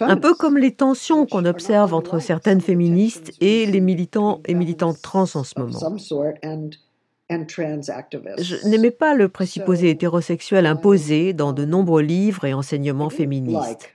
Un 0.00 0.16
peu 0.16 0.34
comme 0.34 0.58
les 0.58 0.74
tensions 0.74 1.26
qu'on 1.26 1.44
observe 1.44 1.94
entre 1.94 2.18
certaines 2.18 2.60
féministes 2.60 3.32
et 3.40 3.66
les 3.66 3.80
militants 3.80 4.40
et 4.46 4.54
militantes 4.54 5.00
trans 5.00 5.26
en 5.34 5.44
ce 5.44 5.58
moment. 5.58 5.78
Je 7.30 8.68
n'aimais 8.68 8.90
pas 8.90 9.14
le 9.14 9.28
présupposé 9.28 9.90
hétérosexuel 9.90 10.66
imposé 10.66 11.32
dans 11.32 11.52
de 11.52 11.64
nombreux 11.64 12.02
livres 12.02 12.44
et 12.44 12.52
enseignements 12.52 13.08
féministes. 13.08 13.88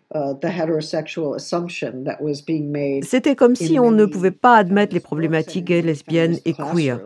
C'était 3.03 3.35
comme 3.35 3.55
si 3.55 3.77
on 3.77 3.91
ne 3.91 4.05
pouvait 4.05 4.31
pas 4.31 4.55
admettre 4.55 4.93
les 4.93 4.99
problématiques 4.99 5.65
gays, 5.65 5.81
lesbiennes 5.81 6.37
et 6.45 6.53
queer. 6.53 7.01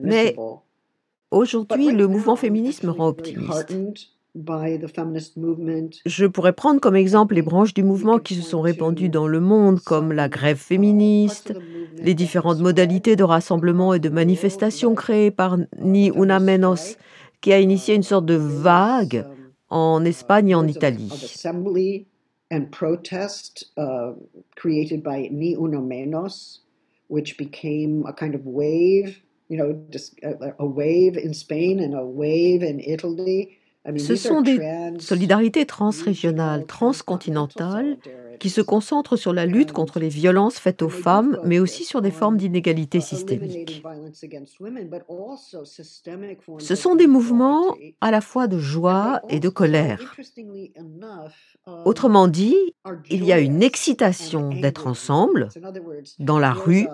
Mais 0.00 0.36
Aujourd'hui, 1.34 1.90
le 1.90 2.06
mouvement 2.06 2.36
féministe 2.36 2.84
me 2.84 2.92
rend 2.92 3.08
optimiste. 3.08 3.76
Je 6.06 6.26
pourrais 6.26 6.52
prendre 6.52 6.80
comme 6.80 6.94
exemple 6.94 7.34
les 7.34 7.42
branches 7.42 7.74
du 7.74 7.82
mouvement 7.82 8.20
qui 8.20 8.36
se 8.36 8.42
sont 8.42 8.60
répandues 8.60 9.08
dans 9.08 9.26
le 9.26 9.40
monde, 9.40 9.80
comme 9.80 10.12
la 10.12 10.28
grève 10.28 10.58
féministe, 10.58 11.52
les 11.98 12.14
différentes 12.14 12.60
modalités 12.60 13.16
de 13.16 13.24
rassemblement 13.24 13.94
et 13.94 13.98
de 13.98 14.10
manifestation 14.10 14.94
créées 14.94 15.32
par 15.32 15.58
Ni 15.80 16.12
Una 16.14 16.38
Menos, 16.38 16.96
qui 17.40 17.52
a 17.52 17.58
initié 17.58 17.96
une 17.96 18.04
sorte 18.04 18.26
de 18.26 18.36
vague 18.36 19.26
en 19.70 20.04
Espagne 20.04 20.50
et 20.50 20.54
en 20.54 20.68
Italie. 20.68 21.10
which 27.08 27.36
became 27.36 28.02
a 28.06 28.12
kind 28.14 28.34
of 28.34 28.46
wave 28.46 29.20
you 29.54 29.62
know, 29.62 29.74
just 29.90 30.14
a, 30.22 30.54
a 30.58 30.66
wave 30.66 31.16
in 31.16 31.32
Spain 31.32 31.80
and 31.80 31.94
a 31.94 32.04
wave 32.04 32.62
in 32.62 32.80
Italy. 32.80 33.58
I 33.86 33.92
mean, 33.92 33.98
Ce 33.98 34.16
sont 34.16 34.40
des 34.40 34.58
solidarités 34.98 35.66
transrégionales, 35.66 36.64
transcontinentales, 36.66 37.98
qui 38.40 38.50
se 38.50 38.60
concentrent 38.60 39.16
sur 39.16 39.32
la 39.32 39.46
lutte 39.46 39.72
contre 39.72 39.98
les 39.98 40.08
violences 40.08 40.58
faites 40.58 40.82
aux 40.82 40.88
femmes, 40.88 41.38
mais 41.44 41.58
aussi 41.58 41.84
sur 41.84 42.02
des 42.02 42.10
formes 42.10 42.36
d'inégalité 42.36 43.00
systémique. 43.00 43.82
Ce 46.58 46.74
sont 46.74 46.94
des 46.94 47.06
mouvements 47.06 47.76
à 48.00 48.10
la 48.10 48.20
fois 48.20 48.46
de 48.48 48.58
joie 48.58 49.20
et 49.28 49.38
de 49.38 49.48
colère. 49.48 50.16
Autrement 51.84 52.26
dit, 52.26 52.56
il 53.10 53.24
y 53.24 53.32
a 53.32 53.38
une 53.38 53.62
excitation 53.62 54.48
d'être 54.48 54.86
ensemble, 54.86 55.48
dans 56.18 56.38
la 56.38 56.52
rue, 56.52 56.88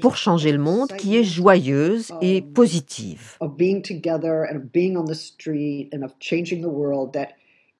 pour 0.00 0.16
changer 0.16 0.52
le 0.52 0.58
monde, 0.58 0.88
qui 0.96 1.16
est 1.16 1.24
joyeuse 1.24 2.12
et 2.20 2.42
positive. 2.42 3.36
of 3.40 3.56
being 3.56 3.82
together 3.82 4.46
and 4.50 4.56
of 4.56 4.72
being 4.72 4.96
on 4.96 5.04
the 5.04 5.14
street 5.14 5.88
and 5.92 6.04
of 6.04 6.12
changing 6.20 6.60
the 6.60 6.72
world 6.72 7.12
that 7.12 7.28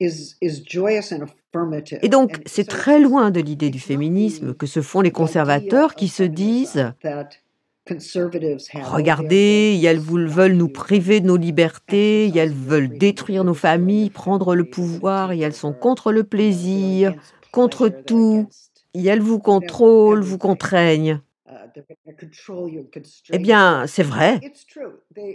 is 0.01 0.37
is 0.41 0.63
joyous 0.67 1.13
and 1.13 1.23
affirmative. 1.23 1.99
Et 2.03 2.09
donc, 2.09 2.41
c'est 2.47 2.67
très 2.67 3.01
loin 3.01 3.31
de 3.31 3.41
l'idée 3.41 3.71
du 3.71 3.81
féminisme 3.81 4.55
que 4.55 4.67
se 4.67 4.81
font 4.83 5.01
les 5.01 5.11
conservateurs 5.11 5.95
qui 5.95 6.09
se 6.09 6.23
disent 6.23 6.93
Regardez, 8.85 9.81
elles 9.85 9.99
veulent 9.99 10.55
nous 10.55 10.69
priver 10.69 11.21
de 11.21 11.27
nos 11.27 11.37
libertés, 11.37 12.31
elles 12.37 12.53
veulent 12.53 12.97
détruire 12.97 13.43
nos 13.43 13.55
familles, 13.55 14.11
prendre 14.11 14.55
le 14.55 14.65
pouvoir, 14.65 15.35
y 15.35 15.43
elles 15.43 15.55
sont 15.55 15.73
contre 15.73 16.13
le 16.13 16.23
plaisir, 16.23 17.15
contre 17.53 17.89
tout, 17.89 18.49
y 18.95 19.09
elles 19.09 19.21
vous 19.21 19.41
contrôlent, 19.41 20.23
vous 20.23 20.39
contraignent. 20.39 21.21
Eh 23.33 23.39
bien, 23.39 23.87
c'est 23.87 24.03
vrai. 24.03 24.41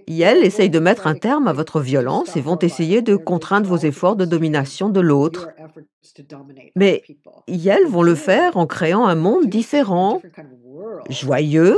Y 0.07 0.21
elles 0.21 0.43
essayent 0.43 0.69
de 0.69 0.79
mettre 0.79 1.07
un 1.07 1.15
terme 1.15 1.47
à 1.47 1.53
votre 1.53 1.79
violence 1.79 2.35
et 2.35 2.41
vont 2.41 2.59
essayer 2.59 3.01
de 3.01 3.15
contraindre 3.15 3.67
vos 3.67 3.77
efforts 3.77 4.15
de 4.15 4.25
domination 4.25 4.89
de 4.89 4.99
l'autre. 4.99 5.49
Mais 6.75 7.03
y 7.47 7.67
elles 7.67 7.87
vont 7.87 8.03
le 8.03 8.15
faire 8.15 8.57
en 8.57 8.67
créant 8.67 9.05
un 9.05 9.15
monde 9.15 9.47
différent, 9.47 10.21
joyeux 11.09 11.77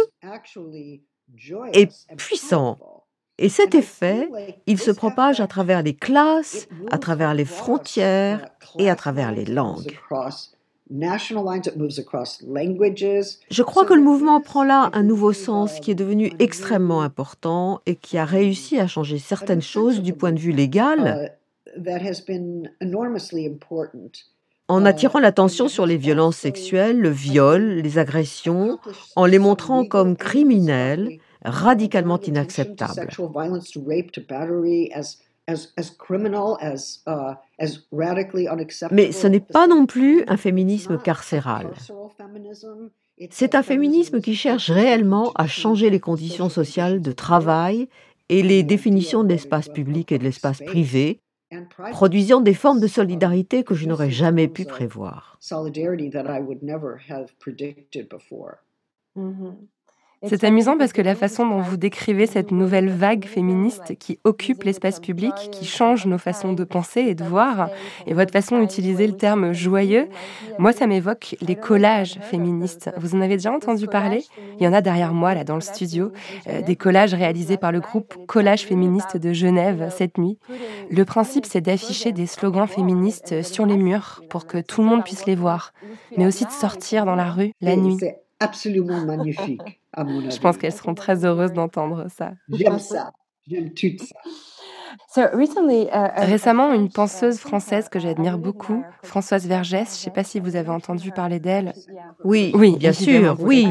et 1.73 1.87
puissant. 2.17 2.77
Et 3.39 3.49
cet 3.49 3.75
effet, 3.75 4.29
il 4.65 4.79
se 4.79 4.89
propage 4.91 5.39
à 5.41 5.47
travers 5.47 5.83
les 5.83 5.95
classes, 5.95 6.67
à 6.89 6.97
travers 6.97 7.33
les 7.35 7.45
frontières 7.45 8.49
et 8.79 8.89
à 8.89 8.95
travers 8.95 9.31
les 9.31 9.45
langues. 9.45 9.99
Je 13.49 13.63
crois 13.63 13.85
que 13.85 13.93
le 13.93 14.01
mouvement 14.01 14.41
prend 14.41 14.63
là 14.63 14.89
un 14.93 15.03
nouveau 15.03 15.33
sens 15.33 15.79
qui 15.79 15.91
est 15.91 15.95
devenu 15.95 16.31
extrêmement 16.39 17.01
important 17.01 17.81
et 17.85 17.95
qui 17.95 18.17
a 18.17 18.25
réussi 18.25 18.79
à 18.79 18.87
changer 18.87 19.19
certaines 19.19 19.61
choses 19.61 20.01
du 20.01 20.13
point 20.13 20.31
de 20.31 20.39
vue 20.39 20.53
légal. 20.53 21.33
en 24.69 24.85
attirant 24.85 25.19
l'attention 25.19 25.67
sur 25.67 25.85
les 25.85 25.97
violences 25.97 26.37
sexuelles, 26.37 26.99
le 26.99 27.09
viol, 27.09 27.79
les 27.81 27.97
agressions, 27.97 28.79
en 29.15 29.25
les 29.25 29.39
montrant 29.39 29.85
comme 29.85 30.17
criminels, 30.17 31.19
radicalement 31.43 32.19
inacceptables. 32.19 33.07
Mais 38.91 39.11
ce 39.11 39.27
n'est 39.27 39.39
pas 39.39 39.67
non 39.67 39.85
plus 39.85 40.23
un 40.27 40.37
féminisme 40.37 40.97
carcéral. 40.97 41.71
C'est 43.31 43.55
un 43.55 43.63
féminisme 43.63 44.21
qui 44.21 44.35
cherche 44.35 44.69
réellement 44.69 45.31
à 45.35 45.47
changer 45.47 45.89
les 45.89 45.99
conditions 45.99 46.49
sociales 46.49 47.01
de 47.01 47.11
travail 47.11 47.87
et 48.29 48.43
les 48.43 48.63
définitions 48.63 49.23
de 49.23 49.29
l'espace 49.29 49.69
public 49.69 50.11
et 50.11 50.19
de 50.19 50.23
l'espace 50.23 50.59
privé, 50.59 51.21
produisant 51.91 52.41
des 52.41 52.53
formes 52.53 52.79
de 52.79 52.87
solidarité 52.87 53.63
que 53.63 53.73
je 53.73 53.87
n'aurais 53.87 54.11
jamais 54.11 54.47
pu 54.47 54.65
prévoir. 54.65 55.39
C'est 60.23 60.43
amusant 60.43 60.77
parce 60.77 60.93
que 60.93 61.01
la 61.01 61.13
façon 61.13 61.47
dont 61.47 61.59
vous 61.59 61.77
décrivez 61.77 62.25
cette 62.25 62.51
nouvelle 62.51 62.89
vague 62.89 63.25
féministe 63.25 63.95
qui 63.99 64.19
occupe 64.23 64.63
l'espace 64.63 64.99
public, 64.99 65.33
qui 65.51 65.65
change 65.65 66.07
nos 66.07 66.17
façons 66.17 66.53
de 66.53 66.63
penser 66.63 67.01
et 67.01 67.13
de 67.13 67.23
voir, 67.23 67.69
et 68.07 68.15
votre 68.15 68.31
façon 68.31 68.59
d'utiliser 68.59 69.05
le 69.05 69.15
terme 69.15 69.53
joyeux, 69.53 70.07
moi 70.57 70.71
ça 70.71 70.87
m'évoque 70.87 71.35
les 71.41 71.55
collages 71.55 72.17
féministes. 72.21 72.89
Vous 72.97 73.13
en 73.13 73.21
avez 73.21 73.35
déjà 73.35 73.51
entendu 73.51 73.85
parler? 73.85 74.23
Il 74.59 74.63
y 74.63 74.67
en 74.67 74.73
a 74.73 74.81
derrière 74.81 75.13
moi 75.13 75.35
là 75.35 75.43
dans 75.43 75.55
le 75.55 75.61
studio, 75.61 76.11
euh, 76.47 76.63
des 76.63 76.75
collages 76.75 77.13
réalisés 77.13 77.57
par 77.57 77.71
le 77.71 77.79
groupe 77.79 78.15
Collage 78.27 78.63
féministe 78.63 79.17
de 79.17 79.33
Genève 79.33 79.89
cette 79.95 80.17
nuit. 80.17 80.39
Le 80.89 81.05
principe 81.05 81.45
c'est 81.45 81.61
d'afficher 81.61 82.11
des 82.11 82.25
slogans 82.25 82.67
féministes 82.67 83.43
sur 83.43 83.67
les 83.67 83.77
murs 83.77 84.23
pour 84.29 84.47
que 84.47 84.57
tout 84.57 84.81
le 84.81 84.87
monde 84.87 85.03
puisse 85.03 85.27
les 85.27 85.35
voir, 85.35 85.73
mais 86.17 86.25
aussi 86.25 86.45
de 86.45 86.51
sortir 86.51 87.05
dans 87.05 87.15
la 87.15 87.29
rue 87.29 87.51
la 87.61 87.75
nuit 87.75 87.99
absolument 88.39 89.05
magnifique, 89.05 89.81
à 89.93 90.03
mon 90.03 90.19
avis. 90.19 90.31
Je 90.35 90.39
pense 90.39 90.57
qu'elles 90.57 90.73
seront 90.73 90.95
très 90.95 91.25
heureuses 91.25 91.53
d'entendre 91.53 92.07
ça. 92.09 92.33
J'aime 92.49 92.79
ça. 92.79 93.11
J'aime 93.47 93.73
tout 93.73 93.97
ça. 93.99 94.15
Uh, 95.15 95.27
Récemment, 96.17 96.73
une 96.73 96.89
penseuse 96.89 97.39
française 97.39 97.89
que 97.89 97.99
j'admire 97.99 98.37
beaucoup, 98.37 98.83
Françoise 99.03 99.47
Vergès, 99.47 99.85
je 99.85 99.99
ne 99.99 100.03
sais 100.03 100.09
pas 100.11 100.23
si 100.23 100.39
vous 100.39 100.55
avez 100.55 100.69
entendu 100.69 101.11
parler 101.11 101.39
d'elle. 101.39 101.73
Oui, 102.23 102.51
oui, 102.53 102.75
bien 102.77 102.93
sûr, 102.93 103.37
oui. 103.39 103.67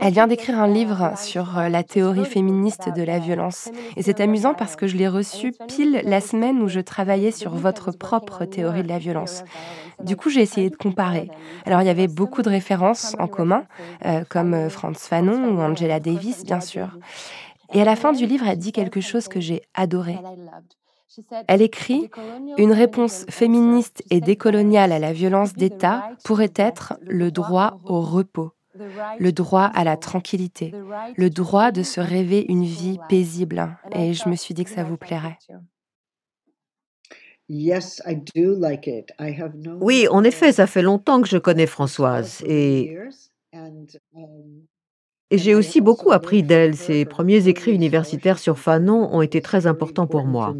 Elle 0.00 0.12
vient 0.12 0.26
d'écrire 0.26 0.58
un 0.58 0.68
livre 0.68 1.12
sur 1.16 1.58
euh, 1.58 1.68
la 1.68 1.82
théorie 1.82 2.24
féministe 2.24 2.88
de 2.94 3.02
la 3.02 3.18
violence. 3.18 3.70
Et 3.96 4.02
c'est 4.02 4.20
amusant 4.20 4.54
parce 4.54 4.76
que 4.76 4.86
je 4.86 4.96
l'ai 4.96 5.08
reçu 5.08 5.52
pile 5.68 6.02
la 6.04 6.20
semaine 6.20 6.60
où 6.60 6.68
je 6.68 6.80
travaillais 6.80 7.30
sur 7.30 7.54
votre 7.54 7.90
propre 7.92 8.44
théorie 8.44 8.82
de 8.82 8.88
la 8.88 8.98
violence. 8.98 9.42
Du 10.02 10.16
coup, 10.16 10.30
j'ai 10.30 10.40
essayé 10.40 10.70
de 10.70 10.76
comparer. 10.76 11.30
Alors, 11.66 11.82
il 11.82 11.86
y 11.86 11.90
avait 11.90 12.08
beaucoup 12.08 12.42
de 12.42 12.48
références 12.48 13.14
en 13.18 13.26
commun, 13.26 13.64
euh, 14.06 14.22
comme 14.28 14.54
euh, 14.54 14.68
Franz 14.70 14.98
Fanon 14.98 15.54
ou 15.54 15.60
Angela 15.60 16.00
Davis, 16.00 16.44
bien 16.44 16.60
sûr. 16.60 16.98
Et 17.72 17.80
à 17.80 17.84
la 17.84 17.96
fin 17.96 18.12
du 18.12 18.26
livre, 18.26 18.46
elle 18.46 18.58
dit 18.58 18.72
quelque 18.72 19.00
chose 19.00 19.28
que 19.28 19.40
j'ai 19.40 19.62
adoré. 19.74 20.18
Elle 21.48 21.62
écrit 21.62 22.10
Une 22.56 22.72
réponse 22.72 23.24
féministe 23.28 24.02
et 24.10 24.20
décoloniale 24.20 24.92
à 24.92 24.98
la 24.98 25.12
violence 25.12 25.54
d'État 25.54 26.10
pourrait 26.24 26.52
être 26.56 26.94
le 27.02 27.30
droit 27.30 27.80
au 27.84 28.00
repos, 28.00 28.52
le 29.18 29.32
droit 29.32 29.64
à 29.64 29.84
la 29.84 29.96
tranquillité, 29.96 30.72
le 31.16 31.30
droit 31.30 31.72
de 31.72 31.82
se 31.82 32.00
rêver 32.00 32.46
une 32.48 32.64
vie 32.64 32.98
paisible. 33.08 33.76
Et 33.92 34.14
je 34.14 34.28
me 34.28 34.36
suis 34.36 34.54
dit 34.54 34.64
que 34.64 34.70
ça 34.70 34.84
vous 34.84 34.96
plairait. 34.96 35.38
Oui, 39.80 40.06
en 40.08 40.22
effet, 40.22 40.52
ça 40.52 40.66
fait 40.68 40.82
longtemps 40.82 41.20
que 41.20 41.28
je 41.28 41.38
connais 41.38 41.66
Françoise 41.66 42.42
et 42.46 42.96
et 45.30 45.38
j'ai 45.38 45.54
aussi 45.54 45.80
beaucoup 45.80 46.12
appris 46.12 46.42
d'elle. 46.42 46.76
Ses 46.76 47.04
premiers 47.04 47.48
écrits 47.48 47.72
universitaires 47.72 48.38
sur 48.38 48.58
Fanon 48.58 49.14
ont 49.14 49.22
été 49.22 49.40
très 49.40 49.66
importants 49.66 50.06
pour 50.06 50.24
moi. 50.24 50.54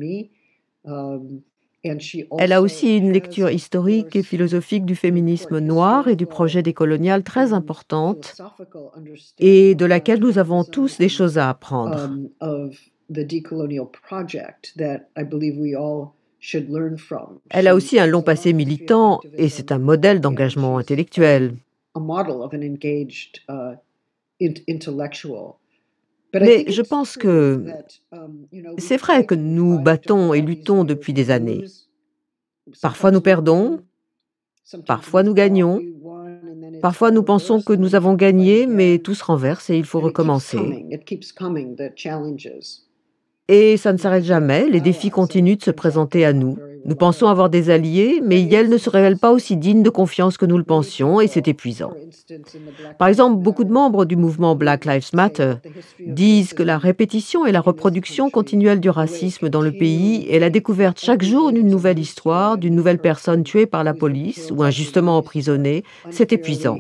Elle 2.39 2.53
a 2.53 2.61
aussi 2.61 2.97
une 2.97 3.11
lecture 3.11 3.51
historique 3.51 4.15
et 4.15 4.23
philosophique 4.23 4.85
du 4.85 4.95
féminisme 4.95 5.59
noir 5.61 6.09
et 6.09 6.17
du 6.17 6.27
projet 6.27 6.63
décolonial 6.63 7.23
très 7.23 7.53
importante 7.53 8.37
et 9.39 9.75
de 9.75 9.85
laquelle 9.87 10.21
nous 10.21 10.39
avons 10.39 10.65
tous 10.65 10.99
des 10.99 11.09
choses 11.09 11.39
à 11.39 11.49
apprendre. 11.49 12.11
Elle 17.51 17.67
a 17.67 17.75
aussi 17.75 17.99
un 17.99 18.07
long 18.07 18.23
passé 18.23 18.53
militant 18.53 19.21
et 19.35 19.49
c'est 19.49 19.73
un 19.73 19.79
modèle 19.79 20.21
d'engagement 20.21 20.79
intellectuel. 20.79 21.55
Mais 26.35 26.65
je 26.69 26.83
pense 26.83 27.17
que 27.17 27.65
c'est 28.79 28.97
vrai 28.97 29.27
que 29.27 29.35
nous 29.35 29.79
battons 29.81 30.33
et 30.33 30.41
luttons 30.41 30.85
depuis 30.85 31.13
des 31.13 31.31
années. 31.31 31.65
Parfois 32.81 33.11
nous 33.11 33.21
perdons, 33.21 33.81
parfois 34.87 35.23
nous 35.23 35.35
gagnons, 35.35 35.81
parfois 36.81 37.11
nous 37.11 37.25
pensons 37.25 37.61
que 37.61 37.73
nous 37.73 37.95
avons 37.95 38.15
gagné, 38.15 38.67
mais 38.67 38.99
tout 38.99 39.15
se 39.15 39.25
renverse 39.25 39.71
et 39.71 39.77
il 39.77 39.85
faut 39.85 40.01
recommencer. 40.01 40.59
Et 43.53 43.77
ça 43.77 43.93
ne 43.93 43.99
s'arrête 43.99 44.23
jamais, 44.23 44.69
les 44.71 44.81
défis 44.81 45.11
continuent 45.11 45.57
de 45.57 45.63
se 45.65 45.73
présenter 45.73 46.25
à 46.25 46.33
nous. 46.33 46.57
Nous 46.85 46.95
pensons 46.95 47.27
avoir 47.27 47.51
des 47.51 47.69
alliés, 47.69 48.23
mais 48.25 48.49
elles 48.49 48.69
ne 48.69 48.79
se 48.79 48.89
révèlent 48.89 49.19
pas 49.19 49.33
aussi 49.33 49.57
dignes 49.57 49.83
de 49.83 49.91
confiance 49.91 50.37
que 50.39 50.47
nous 50.47 50.57
le 50.57 50.63
pensions, 50.63 51.21
et 51.21 51.27
c'est 51.27 51.49
épuisant. 51.49 51.93
Par 52.97 53.09
exemple, 53.09 53.43
beaucoup 53.43 53.65
de 53.65 53.73
membres 53.73 54.05
du 54.05 54.15
mouvement 54.15 54.55
Black 54.55 54.85
Lives 54.85 55.11
Matter 55.15 55.55
disent 55.99 56.55
que 56.55 56.63
la 56.63 56.79
répétition 56.79 57.45
et 57.45 57.51
la 57.51 57.61
reproduction 57.61 58.31
continuelle 58.31 58.79
du 58.79 58.89
racisme 58.89 59.49
dans 59.49 59.63
le 59.63 59.73
pays 59.73 60.29
est 60.31 60.39
la 60.39 60.49
découverte 60.49 61.01
chaque 61.01 61.25
jour 61.25 61.51
d'une 61.51 61.69
nouvelle 61.69 61.99
histoire, 61.99 62.57
d'une 62.57 62.77
nouvelle 62.77 63.01
personne 63.01 63.43
tuée 63.43 63.67
par 63.67 63.83
la 63.83 63.95
police 63.95 64.53
ou 64.57 64.63
injustement 64.63 65.17
emprisonnée. 65.17 65.83
C'est 66.11 66.33
épuisant. 66.33 66.79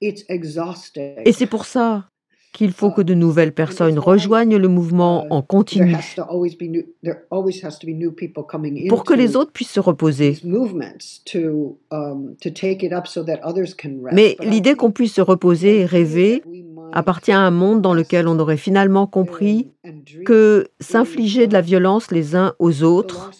Et 0.00 1.32
c'est 1.32 1.46
pour 1.46 1.66
ça 1.66 2.08
qu'il 2.52 2.72
faut 2.72 2.90
que 2.90 3.02
de 3.02 3.14
nouvelles 3.14 3.52
personnes 3.52 3.98
rejoignent 3.98 4.56
le 4.56 4.68
mouvement 4.68 5.26
en 5.30 5.42
continu 5.42 5.96
pour 8.88 9.04
que 9.04 9.14
les 9.14 9.36
autres 9.36 9.52
puissent 9.52 9.70
se 9.70 9.80
reposer. 9.80 10.38
Mais 14.12 14.36
l'idée 14.40 14.74
qu'on 14.74 14.90
puisse 14.90 15.14
se 15.14 15.20
reposer 15.20 15.80
et 15.80 15.84
rêver 15.84 16.42
appartient 16.92 17.32
à 17.32 17.40
un 17.40 17.50
monde 17.50 17.82
dans 17.82 17.94
lequel 17.94 18.28
on 18.28 18.38
aurait 18.38 18.56
finalement 18.56 19.06
compris 19.06 19.68
que 20.24 20.68
s'infliger 20.80 21.46
de 21.46 21.52
la 21.52 21.60
violence 21.60 22.10
les 22.10 22.34
uns 22.34 22.54
aux 22.58 22.82
autres, 22.82 23.30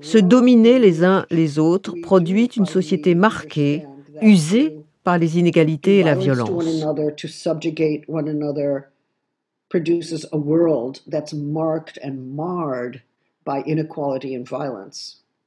se 0.00 0.18
dominer 0.18 0.78
les 0.78 1.04
uns 1.04 1.26
les 1.30 1.58
autres, 1.58 1.94
produit 2.02 2.46
une 2.46 2.66
société 2.66 3.14
marquée, 3.14 3.84
usée 4.20 4.81
par 5.04 5.18
les 5.18 5.38
inégalités 5.38 5.98
et 5.98 6.02
la 6.02 6.14
violence. 6.14 6.64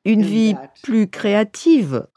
Une 0.05 0.21
vie 0.21 0.55
plus 0.83 1.07
créative, 1.07 2.07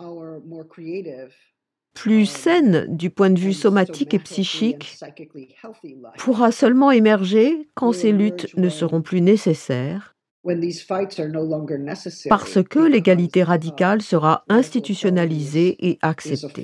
plus 1.95 2.27
saine 2.27 2.87
du 2.89 3.11
point 3.11 3.31
de 3.31 3.39
vue 3.39 3.53
somatique 3.53 4.15
et 4.15 4.19
psychique 4.19 4.99
pourra 6.19 6.53
seulement 6.53 6.91
émerger 6.91 7.69
quand 7.75 7.93
ces 7.93 8.13
luttes 8.13 8.55
ne 8.57 8.69
seront 8.69 9.03
plus 9.03 9.21
nécessaires 9.21 10.15
parce 12.29 12.63
que 12.63 12.79
l'égalité 12.79 13.43
radicale 13.43 14.03
sera 14.03 14.45
institutionnalisée 14.49 15.77
et 15.87 15.99
acceptée. 16.03 16.63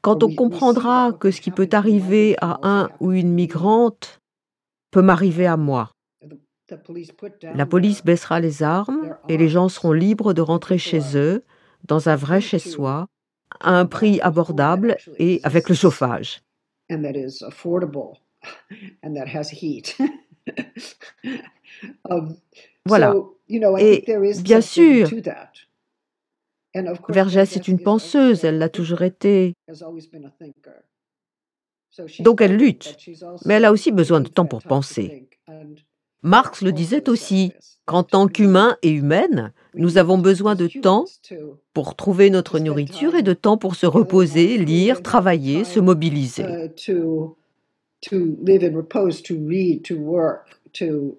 Quand 0.00 0.22
on 0.22 0.34
comprendra 0.34 1.12
que 1.12 1.30
ce 1.30 1.40
qui 1.40 1.50
peut 1.50 1.68
arriver 1.72 2.36
à 2.40 2.60
un 2.62 2.90
ou 3.00 3.12
une 3.12 3.32
migrante 3.32 4.20
peut 4.90 5.02
m'arriver 5.02 5.46
à 5.46 5.56
moi, 5.56 5.92
la 7.54 7.66
police 7.66 8.04
baissera 8.04 8.40
les 8.40 8.62
armes 8.62 9.16
et 9.28 9.36
les 9.36 9.48
gens 9.48 9.68
seront 9.68 9.92
libres 9.92 10.34
de 10.34 10.42
rentrer 10.42 10.78
chez 10.78 11.16
eux, 11.16 11.44
dans 11.86 12.08
un 12.08 12.16
vrai 12.16 12.40
chez-soi, 12.40 13.06
à 13.60 13.78
un 13.78 13.86
prix 13.86 14.20
abordable 14.20 14.96
et 15.18 15.40
avec 15.44 15.68
le 15.68 15.74
chauffage. 15.74 16.42
and 19.02 19.14
that 19.14 19.26
has 19.26 19.50
heat. 19.50 19.96
um, 22.10 22.36
Voilà. 22.84 23.12
so, 23.12 23.36
you 23.48 23.60
know, 23.60 23.76
I 23.76 23.82
Et 23.82 23.94
think 23.96 24.06
there 24.06 24.24
is 24.24 24.42
bien 24.42 24.60
sûr, 24.60 25.08
to 25.08 25.20
that. 25.22 25.52
And 26.74 26.86
of 26.86 27.00
course, 27.00 27.14
Vergès 27.14 27.56
est 27.56 27.68
une 27.68 27.80
penseuse, 27.82 28.44
elle 28.44 28.58
l'a 28.58 28.68
toujours 28.68 29.02
été. 29.02 29.54
Donc 32.20 32.40
elle 32.40 32.56
lutte, 32.56 32.96
mais 33.44 33.54
elle 33.54 33.64
a 33.64 33.72
aussi 33.72 33.90
besoin 33.90 34.20
de 34.20 34.28
temps 34.28 34.46
pour 34.46 34.62
penser. 34.62 35.28
Marx 36.22 36.62
le 36.62 36.72
disait 36.72 37.08
aussi, 37.08 37.52
qu'en 37.86 38.02
tant 38.02 38.28
qu'humains 38.28 38.76
et 38.82 38.90
humaines, 38.90 39.52
nous 39.74 39.98
avons 39.98 40.18
besoin 40.18 40.54
de 40.54 40.66
temps 40.66 41.06
pour 41.72 41.96
trouver 41.96 42.30
notre 42.30 42.58
nourriture 42.58 43.14
et 43.14 43.22
de 43.22 43.32
temps 43.32 43.56
pour 43.56 43.76
se 43.76 43.86
reposer, 43.86 44.58
lire, 44.58 45.02
travailler, 45.02 45.64
se 45.64 45.80
mobiliser. 45.80 46.44
To 48.00 48.10
to 48.10 48.36
live 48.42 48.62
in 48.62 48.74
repose, 48.74 49.22
to 49.22 49.34
read, 49.34 49.84
to 49.84 49.96
work, 49.96 50.58
to 50.74 51.18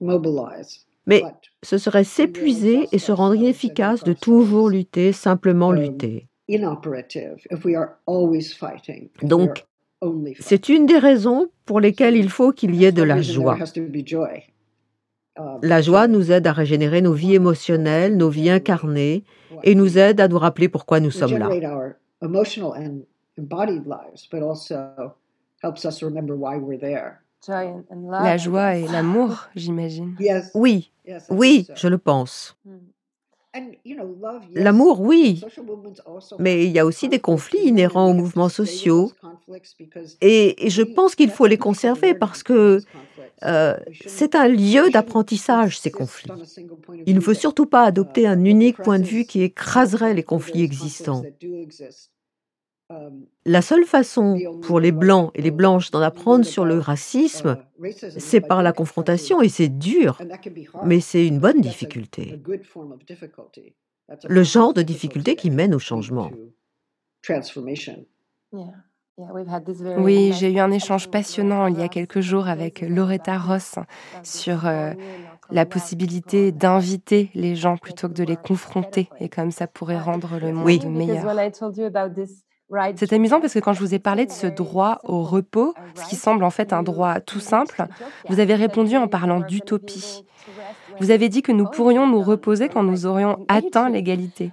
mobilize. 0.00 0.84
Mais 1.06 1.22
ce 1.62 1.78
serait 1.78 2.04
s'épuiser 2.04 2.88
et 2.90 2.98
se 2.98 3.12
rendre 3.12 3.36
inefficace 3.36 4.02
de 4.02 4.12
toujours 4.12 4.68
lutter, 4.68 5.12
simplement 5.12 5.68
um, 5.68 5.76
lutter. 5.76 6.26
inoperative 6.48 7.46
if 7.50 7.64
we 7.64 7.74
are 7.76 7.96
always 8.06 8.52
fighting. 8.52 9.08
if 9.16 9.22
we 9.22 9.28
Donc, 9.28 9.64
c'est 10.40 10.68
une 10.68 10.86
des 10.86 10.98
raisons 10.98 11.48
pour 11.64 11.80
lesquelles 11.80 12.16
il 12.16 12.28
faut 12.28 12.52
qu'il 12.52 12.74
y 12.74 12.84
ait 12.84 12.92
de 12.92 12.98
For 12.98 13.06
la 13.06 13.22
joie. 13.22 13.58
Um, 15.38 15.60
La 15.62 15.82
joie 15.82 16.08
nous 16.08 16.32
aide 16.32 16.46
à 16.46 16.52
régénérer 16.52 17.02
nos 17.02 17.12
vies 17.12 17.34
émotionnelles, 17.34 18.16
nos 18.16 18.30
vies 18.30 18.50
incarnées, 18.50 19.24
et 19.64 19.74
nous 19.74 19.98
aide 19.98 20.20
à 20.20 20.28
nous 20.28 20.38
rappeler 20.38 20.68
pourquoi 20.68 20.98
nous 20.98 21.10
sommes 21.10 21.36
là. 21.36 21.48
La 28.02 28.36
joie 28.36 28.76
et 28.76 28.88
l'amour, 28.88 29.48
j'imagine. 29.54 30.16
Yes. 30.18 30.50
Oui, 30.54 30.90
oui, 31.30 31.66
je 31.74 31.88
le 31.88 31.98
pense. 31.98 32.56
And, 33.54 33.70
you 33.86 33.96
know, 33.96 34.14
love, 34.20 34.42
yes, 34.54 34.62
L'amour, 34.64 35.00
oui, 35.00 35.42
mais 36.38 36.66
il 36.66 36.72
y 36.72 36.78
a 36.78 36.84
aussi 36.84 37.08
des 37.08 37.20
conflits 37.20 37.66
inhérents 37.66 38.10
aux 38.10 38.12
mouvements 38.12 38.50
sociaux, 38.50 39.04
those 39.06 39.14
conflicts 39.18 39.74
because 39.78 40.18
et, 40.20 40.66
et 40.66 40.68
je 40.68 40.82
pense 40.82 41.14
qu'il 41.14 41.30
faut 41.30 41.46
les 41.46 41.56
conserver 41.56 42.12
parce 42.12 42.42
que 42.42 42.82
euh, 43.44 43.76
c'est 44.06 44.34
un 44.34 44.48
lieu 44.48 44.90
d'apprentissage, 44.90 45.78
ces 45.78 45.90
conflits. 45.90 46.30
on 46.30 46.42
a 46.42 46.44
single 46.44 46.76
point 46.76 46.96
of 46.96 47.02
Il 47.06 47.14
ne 47.14 47.20
view 47.20 47.24
faut 47.24 47.32
that, 47.32 47.40
surtout 47.40 47.64
pas 47.64 47.84
adopter 47.84 48.22
uh, 48.24 48.26
un 48.26 48.44
unique 48.44 48.76
point 48.76 48.98
de 48.98 49.04
vue 49.06 49.24
qui 49.24 49.40
écraserait 49.40 50.12
les 50.12 50.22
conflits 50.22 50.52
conflicts 50.52 50.64
existants. 50.64 51.22
that 51.22 51.30
do 51.40 51.54
exist. 51.54 52.10
Um, 52.10 52.12
La 53.44 53.62
seule 53.62 53.84
façon 53.84 54.38
pour 54.62 54.80
les 54.80 54.92
Blancs 54.92 55.30
et 55.34 55.42
les 55.42 55.50
Blanches 55.50 55.90
d'en 55.90 56.00
apprendre 56.00 56.44
sur 56.44 56.64
le 56.64 56.78
racisme, 56.78 57.56
uh, 57.58 57.82
racism 57.82 58.16
is 58.16 58.20
c'est 58.20 58.40
by 58.40 58.46
par 58.46 58.62
la 58.62 58.72
confrontation, 58.72 59.42
et 59.42 59.48
c'est 59.48 59.68
dur, 59.68 60.18
And 60.20 60.28
that 60.28 60.38
can 60.38 60.50
be 60.50 60.66
hard, 60.72 60.86
mais 60.86 61.00
c'est 61.00 61.26
une 61.26 61.38
but 61.38 61.42
bonne 61.42 61.60
difficulté. 61.60 62.40
Le 64.28 64.42
genre 64.42 64.72
de 64.72 64.82
difficulté 64.82 65.34
qui 65.34 65.50
mène 65.50 65.74
au 65.74 65.78
changement. 65.80 66.30
Oui, 69.98 70.32
j'ai 70.34 70.52
eu 70.52 70.58
un 70.58 70.70
échange 70.70 71.08
passionnant 71.08 71.68
il 71.68 71.78
y 71.78 71.82
a 71.82 71.88
quelques 71.88 72.20
jours 72.20 72.48
avec 72.48 72.82
Loretta 72.82 73.38
Ross 73.38 73.76
sur 74.22 74.66
euh, 74.66 74.92
la 75.50 75.64
possibilité 75.64 76.52
d'inviter 76.52 77.30
les 77.34 77.56
gens 77.56 77.78
plutôt 77.78 78.08
que 78.08 78.12
de 78.12 78.24
les 78.24 78.36
confronter 78.36 79.08
et 79.18 79.28
comme 79.28 79.50
ça 79.50 79.66
pourrait 79.66 79.98
rendre 79.98 80.38
le 80.38 80.52
monde 80.52 80.66
Oui. 80.66 80.86
meilleur. 80.86 81.24
C'est 82.96 83.12
amusant 83.12 83.40
parce 83.40 83.54
que 83.54 83.60
quand 83.60 83.72
je 83.72 83.80
vous 83.80 83.94
ai 83.94 83.98
parlé 83.98 84.26
de 84.26 84.32
ce 84.32 84.46
droit 84.46 84.98
au 85.04 85.22
repos, 85.22 85.74
ce 85.94 86.08
qui 86.08 86.16
semble 86.16 86.42
en 86.42 86.50
fait 86.50 86.72
un 86.72 86.82
droit 86.82 87.20
tout 87.20 87.38
simple, 87.38 87.86
vous 88.28 88.40
avez 88.40 88.54
répondu 88.54 88.96
en 88.96 89.06
parlant 89.06 89.40
d'utopie. 89.40 90.24
Vous 90.98 91.10
avez 91.10 91.28
dit 91.28 91.42
que 91.42 91.52
nous 91.52 91.66
pourrions 91.66 92.06
nous 92.06 92.22
reposer 92.22 92.68
quand 92.68 92.82
nous 92.82 93.06
aurions 93.06 93.44
atteint 93.48 93.88
l'égalité. 93.88 94.52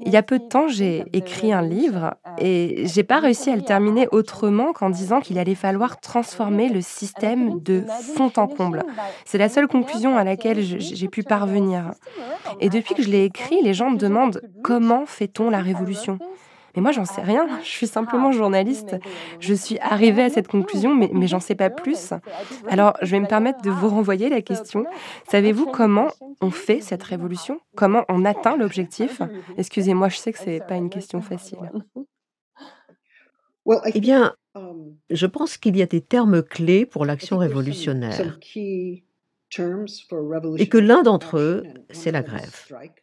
Il 0.00 0.12
y 0.12 0.16
a 0.16 0.22
peu 0.22 0.38
de 0.38 0.44
temps, 0.44 0.68
j'ai 0.68 1.04
écrit 1.12 1.52
un 1.52 1.62
livre 1.62 2.14
et 2.38 2.86
j'ai 2.86 3.02
pas 3.02 3.18
réussi 3.18 3.50
à 3.50 3.56
le 3.56 3.62
terminer 3.62 4.06
autrement 4.12 4.72
qu'en 4.72 4.90
disant 4.90 5.20
qu'il 5.20 5.38
allait 5.38 5.56
falloir 5.56 6.00
transformer 6.00 6.68
le 6.68 6.80
système 6.80 7.60
de 7.60 7.84
fond 8.14 8.30
en 8.36 8.46
comble. 8.46 8.84
C'est 9.24 9.38
la 9.38 9.48
seule 9.48 9.66
conclusion 9.66 10.16
à 10.16 10.22
laquelle 10.22 10.62
j'ai 10.62 11.08
pu 11.08 11.24
parvenir. 11.24 11.92
Et 12.60 12.68
depuis 12.68 12.94
que 12.94 13.02
je 13.02 13.08
l'ai 13.08 13.24
écrit, 13.24 13.60
les 13.62 13.74
gens 13.74 13.90
me 13.90 13.96
demandent 13.96 14.40
comment 14.62 15.06
fait-on 15.06 15.50
la 15.50 15.60
révolution? 15.60 16.18
Mais 16.74 16.82
moi, 16.82 16.92
j'en 16.92 17.04
sais 17.04 17.22
rien. 17.22 17.46
Je 17.62 17.68
suis 17.68 17.86
simplement 17.86 18.32
journaliste. 18.32 18.96
Je 19.40 19.54
suis 19.54 19.78
arrivée 19.78 20.24
à 20.24 20.30
cette 20.30 20.48
conclusion, 20.48 20.94
mais, 20.94 21.10
mais 21.12 21.26
j'en 21.26 21.40
sais 21.40 21.54
pas 21.54 21.70
plus. 21.70 22.12
Alors, 22.68 22.96
je 23.02 23.10
vais 23.12 23.20
me 23.20 23.26
permettre 23.26 23.62
de 23.62 23.70
vous 23.70 23.88
renvoyer 23.88 24.28
la 24.28 24.42
question. 24.42 24.84
Savez-vous 25.28 25.66
comment 25.66 26.08
on 26.40 26.50
fait 26.50 26.80
cette 26.80 27.02
révolution? 27.02 27.60
Comment 27.76 28.04
on 28.08 28.24
atteint 28.24 28.56
l'objectif? 28.56 29.22
Excusez-moi, 29.56 30.08
je 30.08 30.16
sais 30.16 30.32
que 30.32 30.38
c'est 30.38 30.60
pas 30.66 30.76
une 30.76 30.90
question 30.90 31.20
facile. 31.20 31.58
Eh 33.94 34.00
bien, 34.00 34.34
um, 34.54 34.94
je 35.10 35.26
pense 35.26 35.56
qu'il 35.56 35.76
y 35.76 35.82
a 35.82 35.86
des 35.86 36.02
termes 36.02 36.42
clés 36.42 36.84
pour 36.84 37.04
I 37.04 37.08
l'action 37.08 37.38
révolutionnaire, 37.38 38.14
some 38.14 38.38
key 38.38 39.04
terms 39.50 39.88
for 40.08 40.20
et 40.58 40.68
que 40.68 40.76
l'un 40.76 40.98
revolutionary 40.98 41.02
d'entre 41.02 41.38
eux, 41.38 41.62
action, 41.64 41.70
and 41.70 41.78
one 41.78 41.94
c'est 41.94 42.10
of 42.10 42.12
la 42.12 42.22
them 42.22 42.34
is 42.34 42.36
grève. 42.36 42.94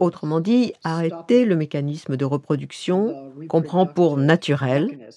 Autrement 0.00 0.40
dit, 0.40 0.72
arrêter 0.82 1.44
le 1.44 1.56
mécanisme 1.56 2.16
de 2.16 2.24
reproduction 2.24 3.32
qu'on 3.48 3.62
prend 3.62 3.86
pour 3.86 4.16
naturel 4.16 5.08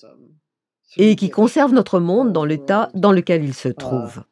et 0.98 1.16
qui 1.16 1.30
conserve 1.30 1.74
notre 1.74 2.00
monde 2.00 2.34
dans 2.34 2.46
l'état 2.46 2.92
dans 2.94 3.12
lequel 3.12 3.44
il 3.44 3.54
se 3.54 3.70
trouve. 3.70 4.24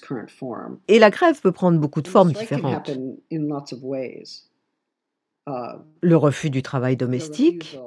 current 0.00 0.28
form. 0.28 0.78
Et 0.88 0.98
la 0.98 1.10
grève 1.10 1.40
peut 1.40 1.52
prendre 1.52 1.78
beaucoup 1.80 2.02
de 2.02 2.08
formes 2.08 2.32
différentes. 2.32 2.90
Uh, 5.48 5.78
Le 6.00 6.16
refus 6.16 6.50
du 6.50 6.62
travail 6.62 6.96
domestique, 6.96 7.78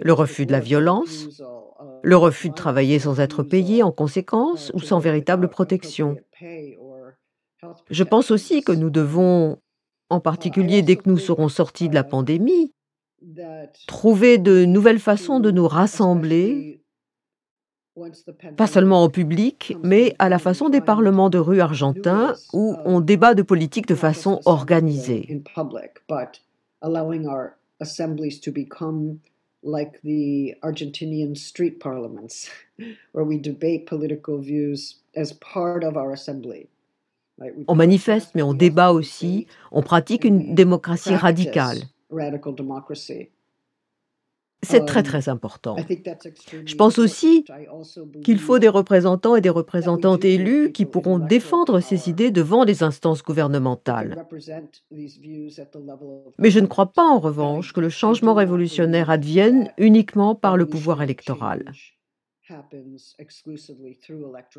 le 0.00 0.12
refus 0.12 0.46
de 0.46 0.52
la 0.52 0.58
violence, 0.58 1.40
le 2.02 2.16
refus 2.16 2.50
de 2.50 2.54
travailler 2.54 2.98
sans 2.98 3.20
être 3.20 3.44
payé 3.44 3.84
en 3.84 3.92
conséquence 3.92 4.70
uh, 4.70 4.76
ou 4.76 4.80
to 4.80 4.86
sans 4.86 4.98
véritable 4.98 5.48
protection. 5.48 6.16
Je 7.90 8.04
pense 8.04 8.30
aussi 8.30 8.62
que 8.62 8.72
nous 8.72 8.90
devons, 8.90 9.58
en 10.10 10.20
particulier 10.20 10.82
dès 10.82 10.96
que 10.96 11.08
nous 11.08 11.18
serons 11.18 11.48
sortis 11.48 11.88
de 11.88 11.94
la 11.94 12.04
pandémie, 12.04 12.72
That 13.34 13.72
trouver 13.88 14.38
de 14.38 14.64
nouvelles 14.64 15.00
façons 15.00 15.40
de 15.40 15.50
nous 15.50 15.66
rassembler, 15.66 16.80
pas 18.56 18.68
seulement 18.68 19.02
en 19.02 19.08
public, 19.08 19.76
mais 19.82 20.14
à 20.20 20.28
la 20.28 20.38
façon 20.38 20.68
des 20.68 20.80
parlements 20.80 21.28
de 21.28 21.38
rue 21.38 21.60
argentins 21.60 22.36
où 22.52 22.76
on 22.84 23.00
débat 23.00 23.34
de 23.34 23.42
politique 23.42 23.86
de 23.86 23.96
façon 23.96 24.40
assembling 24.46 24.54
organisée. 24.54 25.42
like 29.64 30.00
the 30.02 30.54
Argentinian 30.62 31.34
street 31.34 31.80
parliaments, 31.80 32.48
where 33.12 33.24
we 33.24 33.38
debate 33.38 33.86
political 33.86 34.38
views 34.38 35.00
as 35.16 35.32
part 35.32 35.82
of 35.82 35.96
our 35.96 36.12
assembly. 36.12 36.68
On 37.66 37.74
manifeste, 37.74 38.32
mais 38.34 38.42
on 38.42 38.54
débat 38.54 38.92
aussi, 38.92 39.46
on 39.70 39.82
pratique 39.82 40.24
une 40.24 40.54
démocratie 40.54 41.14
radicale. 41.14 41.78
C'est 44.62 44.84
très 44.84 45.00
Um, 45.00 45.04
très 45.04 45.28
important. 45.28 45.76
Je 46.66 46.74
pense 46.74 46.98
aussi 46.98 47.44
qu'il 48.24 48.40
faut 48.40 48.58
des 48.58 48.68
représentants 48.68 49.36
et 49.36 49.40
des 49.40 49.50
représentantes 49.50 50.24
élus 50.24 50.72
qui 50.72 50.84
pourront 50.84 51.20
défendre 51.20 51.78
ces 51.78 52.10
idées 52.10 52.32
devant 52.32 52.64
les 52.64 52.82
instances 52.82 53.22
gouvernementales. 53.22 54.26
Mais 56.38 56.50
je 56.50 56.58
ne 56.58 56.66
crois 56.66 56.92
pas 56.92 57.04
en 57.04 57.20
revanche 57.20 57.72
que 57.72 57.80
le 57.80 57.88
changement 57.88 58.34
révolutionnaire 58.34 59.10
advienne 59.10 59.70
uniquement 59.78 60.34
par 60.34 60.56
le 60.56 60.66
pouvoir 60.66 61.02
électoral. 61.02 61.72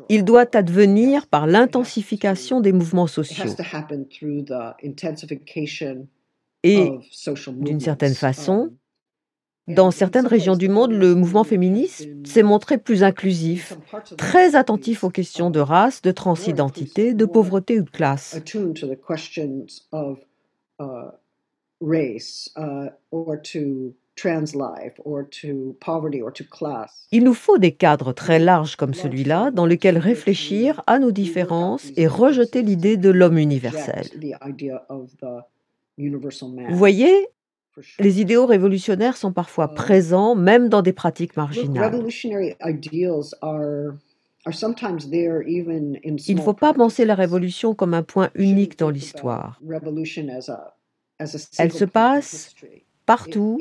Il 0.08 0.24
doit 0.24 0.56
advenir 0.56 1.26
par 1.26 1.46
l'intensification 1.46 2.60
des 2.60 2.72
mouvements 2.72 3.06
sociaux. 3.06 3.44
Et 6.62 6.90
d'une 7.48 7.80
certaine 7.80 8.10
movements. 8.10 8.14
façon, 8.14 8.70
Um, 9.70 9.74
dans 9.74 9.90
certaines 9.90 10.26
régions 10.26 10.56
du 10.56 10.68
monde, 10.68 10.92
le 10.92 11.14
mouvement 11.14 11.44
féministe 11.44 12.08
s'est 12.24 12.42
montré 12.42 12.78
plus 12.78 13.02
in 13.02 13.08
inclusif, 13.08 13.76
très 14.16 14.56
attentif 14.56 15.04
aux 15.04 15.10
questions 15.10 15.50
de 15.50 15.60
um, 15.60 15.64
race, 15.66 16.02
de 16.02 16.12
transidentité, 16.12 17.14
de 17.14 17.24
pauvreté 17.24 17.78
ou 17.80 17.82
de 17.82 17.90
classe. 17.90 18.36
Il 27.12 27.24
nous 27.24 27.34
faut 27.34 27.58
des 27.58 27.72
cadres 27.72 28.12
très 28.12 28.38
larges 28.38 28.76
comme 28.76 28.94
celui-là 28.94 29.50
dans 29.50 29.66
lesquels 29.66 29.98
réfléchir 29.98 30.82
à 30.86 30.98
nos 30.98 31.10
différences 31.10 31.90
et 31.96 32.06
rejeter 32.06 32.62
l'idée 32.62 32.96
de 32.96 33.10
l'homme 33.10 33.38
universel. 33.38 34.06
Vous 35.98 36.76
voyez, 36.76 37.28
les 37.98 38.20
idéaux 38.20 38.46
révolutionnaires 38.46 39.16
sont 39.16 39.32
parfois 39.32 39.68
présents 39.68 40.34
même 40.34 40.68
dans 40.68 40.82
des 40.82 40.92
pratiques 40.92 41.36
marginales. 41.36 42.04
Il 46.28 46.36
ne 46.36 46.40
faut 46.40 46.54
pas 46.54 46.72
penser 46.72 47.04
la 47.04 47.14
révolution 47.14 47.74
comme 47.74 47.94
un 47.94 48.02
point 48.02 48.30
unique 48.34 48.78
dans 48.78 48.90
l'histoire. 48.90 49.60
Elle 51.58 51.72
se 51.72 51.84
passe 51.84 52.54
partout, 53.10 53.58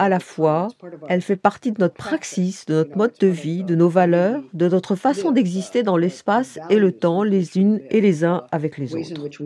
à 0.00 0.08
la 0.08 0.18
fois. 0.18 0.66
Elle 1.08 1.22
fait 1.22 1.36
partie 1.36 1.70
de 1.70 1.80
notre 1.80 1.94
praxis, 1.94 2.66
de 2.66 2.74
notre 2.74 2.96
mode 2.96 3.16
de 3.20 3.28
vie, 3.28 3.62
de 3.62 3.76
nos 3.76 3.88
valeurs, 3.88 4.42
de 4.54 4.68
notre 4.68 4.96
façon 4.96 5.30
d'exister 5.30 5.84
dans 5.84 5.96
l'espace 5.96 6.58
et 6.68 6.80
le 6.80 6.90
temps, 6.90 7.22
les 7.22 7.58
unes 7.58 7.80
et 7.90 8.00
les 8.00 8.24
uns 8.24 8.44
avec 8.50 8.76
les 8.76 8.96
autres. 8.96 9.42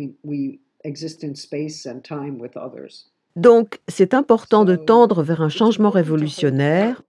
Donc, 3.37 3.81
c'est 3.89 4.15
important 4.15 4.65
de 4.65 4.77
tendre 4.77 5.23
vers 5.23 5.43
un 5.43 5.49
changement 5.61 5.91
révolutionnaire, 5.91 7.03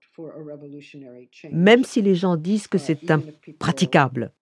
même 1.51 1.83
si 1.85 2.01
les 2.01 2.15
gens 2.15 2.35
disent 2.35 2.67
que 2.67 2.77
c'est 2.77 3.09
impraticable. 3.09 4.33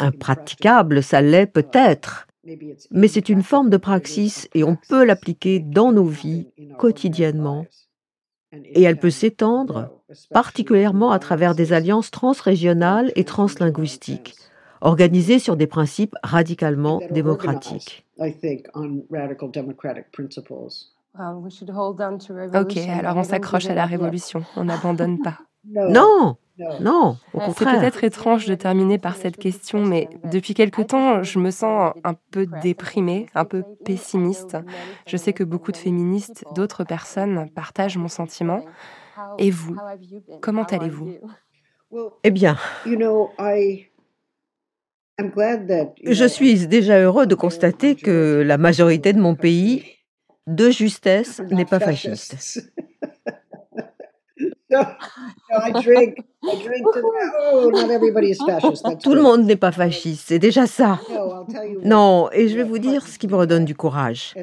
Impraticable, 0.00 1.02
ça 1.02 1.20
l'est 1.20 1.46
peut-être, 1.46 2.27
mais 2.90 3.08
c'est 3.08 3.28
une 3.28 3.42
forme 3.42 3.70
de 3.70 3.76
praxis 3.76 4.48
et 4.54 4.64
on 4.64 4.76
peut 4.76 5.04
l'appliquer 5.04 5.60
dans 5.60 5.92
nos 5.92 6.06
vies 6.06 6.48
quotidiennement. 6.78 7.66
Et 8.52 8.82
elle 8.82 8.98
peut 8.98 9.10
s'étendre, 9.10 9.90
particulièrement 10.30 11.10
à 11.10 11.18
travers 11.18 11.54
des 11.54 11.74
alliances 11.74 12.10
transrégionales 12.10 13.12
et 13.14 13.24
translinguistiques, 13.24 14.36
organisées 14.80 15.38
sur 15.38 15.56
des 15.56 15.66
principes 15.66 16.14
radicalement 16.22 17.00
démocratiques. 17.10 18.06
Ok, 22.54 22.76
alors 22.76 23.16
on 23.16 23.24
s'accroche 23.24 23.66
à 23.66 23.74
la 23.74 23.86
révolution, 23.86 24.44
on 24.56 24.64
n'abandonne 24.64 25.20
pas. 25.20 25.40
Non, 25.64 26.36
non, 26.80 27.16
au 27.34 27.40
C'est 27.56 27.64
peut-être 27.64 28.02
étrange 28.02 28.46
de 28.46 28.54
terminer 28.54 28.98
par 28.98 29.16
cette 29.16 29.36
question, 29.36 29.84
mais 29.84 30.08
depuis 30.24 30.54
quelque 30.54 30.82
temps, 30.82 31.22
je 31.22 31.38
me 31.38 31.50
sens 31.50 31.94
un 32.02 32.14
peu 32.32 32.46
déprimée, 32.62 33.26
un 33.34 33.44
peu 33.44 33.62
pessimiste. 33.84 34.56
Je 35.06 35.16
sais 35.16 35.32
que 35.32 35.44
beaucoup 35.44 35.70
de 35.70 35.76
féministes, 35.76 36.44
d'autres 36.54 36.84
personnes 36.84 37.48
partagent 37.54 37.96
mon 37.96 38.08
sentiment. 38.08 38.64
Et 39.38 39.50
vous, 39.50 39.76
comment 40.40 40.64
allez-vous 40.64 41.18
Eh 42.24 42.30
bien, 42.30 42.56
je 46.04 46.24
suis 46.28 46.66
déjà 46.66 46.98
heureux 46.98 47.26
de 47.26 47.34
constater 47.34 47.94
que 47.94 48.42
la 48.44 48.58
majorité 48.58 49.12
de 49.12 49.20
mon 49.20 49.34
pays, 49.36 49.84
de 50.48 50.70
justesse, 50.70 51.40
n'est 51.50 51.64
pas 51.64 51.80
fasciste. 51.80 52.72
Tout 59.02 59.14
le 59.14 59.22
monde 59.22 59.44
n'est 59.44 59.56
pas 59.56 59.72
fasciste, 59.72 60.28
c'est 60.28 60.38
déjà 60.38 60.66
ça. 60.66 61.00
Non, 61.84 62.28
et 62.32 62.48
je 62.48 62.56
vais 62.56 62.64
vous 62.64 62.78
dire 62.78 63.06
ce 63.06 63.18
qui 63.18 63.28
me 63.28 63.34
redonne 63.34 63.64
du 63.64 63.74
courage. 63.74 64.34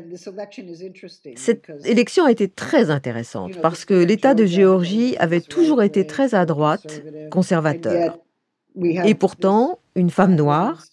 Cette 1.35 1.71
élection 1.85 2.25
a 2.25 2.31
été 2.31 2.47
très 2.47 2.89
intéressante 2.89 3.59
parce 3.61 3.85
que 3.85 3.93
l'État 3.93 4.33
de 4.33 4.45
Géorgie 4.45 5.15
avait 5.17 5.41
toujours 5.41 5.83
été 5.83 6.07
très 6.07 6.33
à 6.33 6.45
droite, 6.45 7.03
conservateur. 7.29 8.17
Et 8.81 9.15
pourtant, 9.15 9.79
une 9.95 10.09
femme 10.09 10.35
noire, 10.35 10.83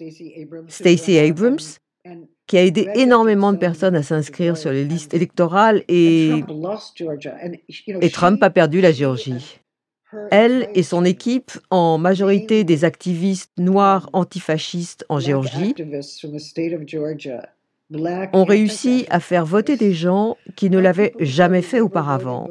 Stacey 0.68 1.18
Abrams, 1.18 1.59
qui 2.47 2.59
a 2.59 2.64
aidé 2.64 2.88
énormément 2.95 3.53
de 3.53 3.59
personnes 3.59 3.97
à 3.97 4.03
s'inscrire 4.03 4.57
sur 4.57 4.72
les 4.72 4.84
listes 4.84 5.14
électorales 5.14 5.84
et, 5.88 6.43
et 7.86 8.11
Trump 8.11 8.43
a 8.43 8.51
perdu 8.51 8.80
la 8.80 8.93
Géorgie. 8.93 9.61
Elle 10.30 10.68
et 10.74 10.82
son 10.82 11.05
équipe, 11.05 11.53
en 11.70 11.97
majorité 11.99 12.64
des 12.64 12.84
activistes 12.84 13.53
noirs 13.59 14.11
antifascistes 14.12 15.07
en 15.09 15.18
Géorgie, 15.18 15.74
ont 18.32 18.45
réussi 18.45 19.07
à 19.11 19.20
faire 19.20 19.47
voter 19.47 19.76
des 19.76 19.93
gens 19.93 20.36
qui 20.57 20.70
ne 20.70 20.78
l'avaient 20.78 21.14
jamais 21.18 21.62
fait 21.62 21.80
auparavant. 21.80 22.51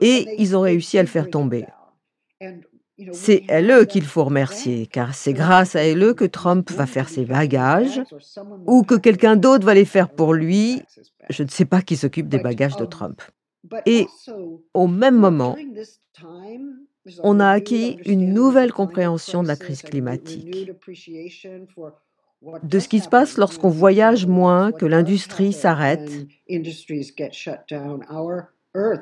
Et 0.00 0.26
ils 0.38 0.56
ont 0.56 0.60
réussi 0.60 0.98
à 0.98 1.02
le 1.02 1.08
faire 1.08 1.28
tomber. 1.30 1.64
C'est 3.12 3.44
elle 3.48 3.86
qu'il 3.86 4.04
faut 4.04 4.24
remercier, 4.24 4.86
car 4.86 5.14
c'est 5.14 5.32
grâce 5.32 5.76
à 5.76 5.82
elle 5.82 6.14
que 6.14 6.24
Trump 6.24 6.70
va 6.72 6.86
faire 6.86 7.08
ses 7.08 7.24
bagages, 7.24 8.02
ou 8.66 8.82
que 8.82 8.96
quelqu'un 8.96 9.36
d'autre 9.36 9.64
va 9.64 9.74
les 9.74 9.84
faire 9.84 10.08
pour 10.08 10.34
lui. 10.34 10.82
Je 11.30 11.42
ne 11.42 11.48
sais 11.48 11.64
pas 11.64 11.82
qui 11.82 11.96
s'occupe 11.96 12.28
des 12.28 12.40
bagages 12.40 12.76
de 12.76 12.84
Trump. 12.84 13.22
Et 13.86 14.06
au 14.74 14.86
même 14.88 15.16
moment, 15.16 15.56
on 17.22 17.40
a 17.40 17.48
acquis 17.48 17.98
une 18.04 18.32
nouvelle 18.32 18.72
compréhension 18.72 19.42
de 19.42 19.48
la 19.48 19.56
crise 19.56 19.82
climatique, 19.82 20.70
de 22.62 22.78
ce 22.78 22.88
qui 22.88 23.00
se 23.00 23.08
passe 23.08 23.36
lorsqu'on 23.36 23.68
voyage 23.68 24.26
moins, 24.26 24.72
que 24.72 24.86
l'industrie 24.86 25.52
s'arrête. 25.52 26.10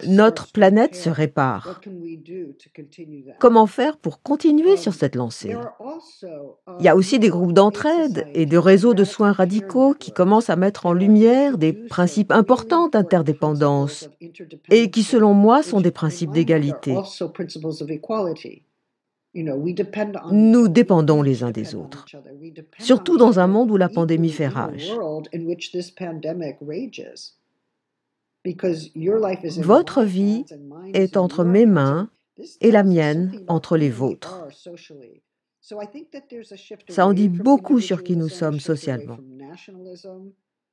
Notre 0.07 0.53
planète 0.53 0.95
se 0.95 1.11
répare. 1.11 1.81
Comment 3.41 3.67
faire 3.67 3.97
pour 3.97 4.23
continuer 4.23 4.77
sur 4.77 4.95
cette 4.95 5.17
lancée? 5.17 5.57
Il 6.79 6.85
y 6.85 6.89
a 6.89 6.97
aussi 6.97 7.19
des 7.19 7.29
groupes 7.29 7.53
d'entraide 7.53 8.27
et 8.33 8.47
de 8.47 8.57
réseaux 8.57 8.95
de 8.95 9.05
soins 9.05 9.33
radicaux 9.33 9.95
qui 9.95 10.12
commencent 10.12 10.51
à 10.51 10.57
mettre 10.57 10.87
en 10.87 10.93
lumière 10.93 11.59
des 11.59 11.73
principes 11.73 12.31
importants 12.31 12.89
d'interdépendance 12.89 14.09
et 14.71 14.91
qui, 14.91 15.03
selon 15.03 15.35
moi, 15.35 15.62
sont 15.62 15.81
des 15.81 15.91
principes 15.91 16.31
d'égalité. 16.31 16.95
Nous 20.33 20.69
dépendons 20.69 21.23
les 21.23 21.43
uns 21.43 21.51
des 21.51 21.75
autres, 21.75 22.07
surtout 22.79 23.19
dans 23.19 23.39
un 23.39 23.47
monde 23.47 23.71
où 23.71 23.77
la 23.77 23.89
pandémie 23.89 24.31
fait 24.31 24.49
rage. 24.49 24.93
Votre 29.59 30.03
vie 30.03 30.44
est 30.94 31.16
entre 31.16 31.44
mes 31.44 31.66
mains 31.66 32.11
et 32.61 32.70
la 32.70 32.84
mienne 32.84 33.44
entre 33.49 33.76
les 33.76 33.90
vôtres. 33.90 34.47
Ça 36.88 37.07
en 37.07 37.12
dit 37.12 37.28
beaucoup 37.28 37.80
sur 37.80 38.05
qui 38.05 38.16
nous 38.16 38.28
sommes 38.28 38.61
socialement. 38.61 39.18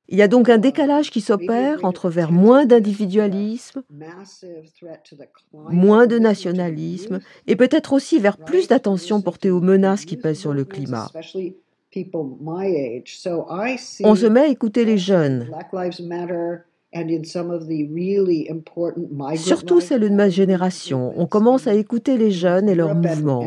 Il 0.08 0.18
y 0.18 0.22
a 0.22 0.28
donc 0.28 0.50
un 0.50 0.58
décalage 0.58 1.10
qui 1.10 1.22
s'opère 1.22 1.84
entre 1.84 2.10
vers 2.10 2.30
moins 2.30 2.66
d'individualisme, 2.66 3.82
moins 5.52 6.06
de 6.06 6.18
nationalisme 6.18 7.20
et 7.46 7.56
peut-être 7.56 7.94
aussi 7.94 8.18
vers 8.18 8.36
plus 8.36 8.68
d'attention 8.68 9.22
portée 9.22 9.50
aux 9.50 9.62
menaces 9.62 10.04
qui 10.04 10.18
pèsent 10.18 10.40
sur 10.40 10.52
le 10.52 10.64
climat. 10.64 11.10
On 14.02 14.14
se 14.14 14.26
met 14.26 14.40
à 14.40 14.48
écouter 14.48 14.84
les 14.84 14.98
jeunes, 14.98 15.50
Surtout 19.36 19.80
celle 19.80 20.02
de 20.02 20.08
ma 20.08 20.28
génération. 20.28 21.12
On 21.16 21.26
commence 21.26 21.66
à 21.66 21.74
écouter 21.74 22.16
les 22.16 22.30
jeunes 22.30 22.68
et 22.68 22.74
leurs 22.74 22.94
mouvements. 22.94 23.42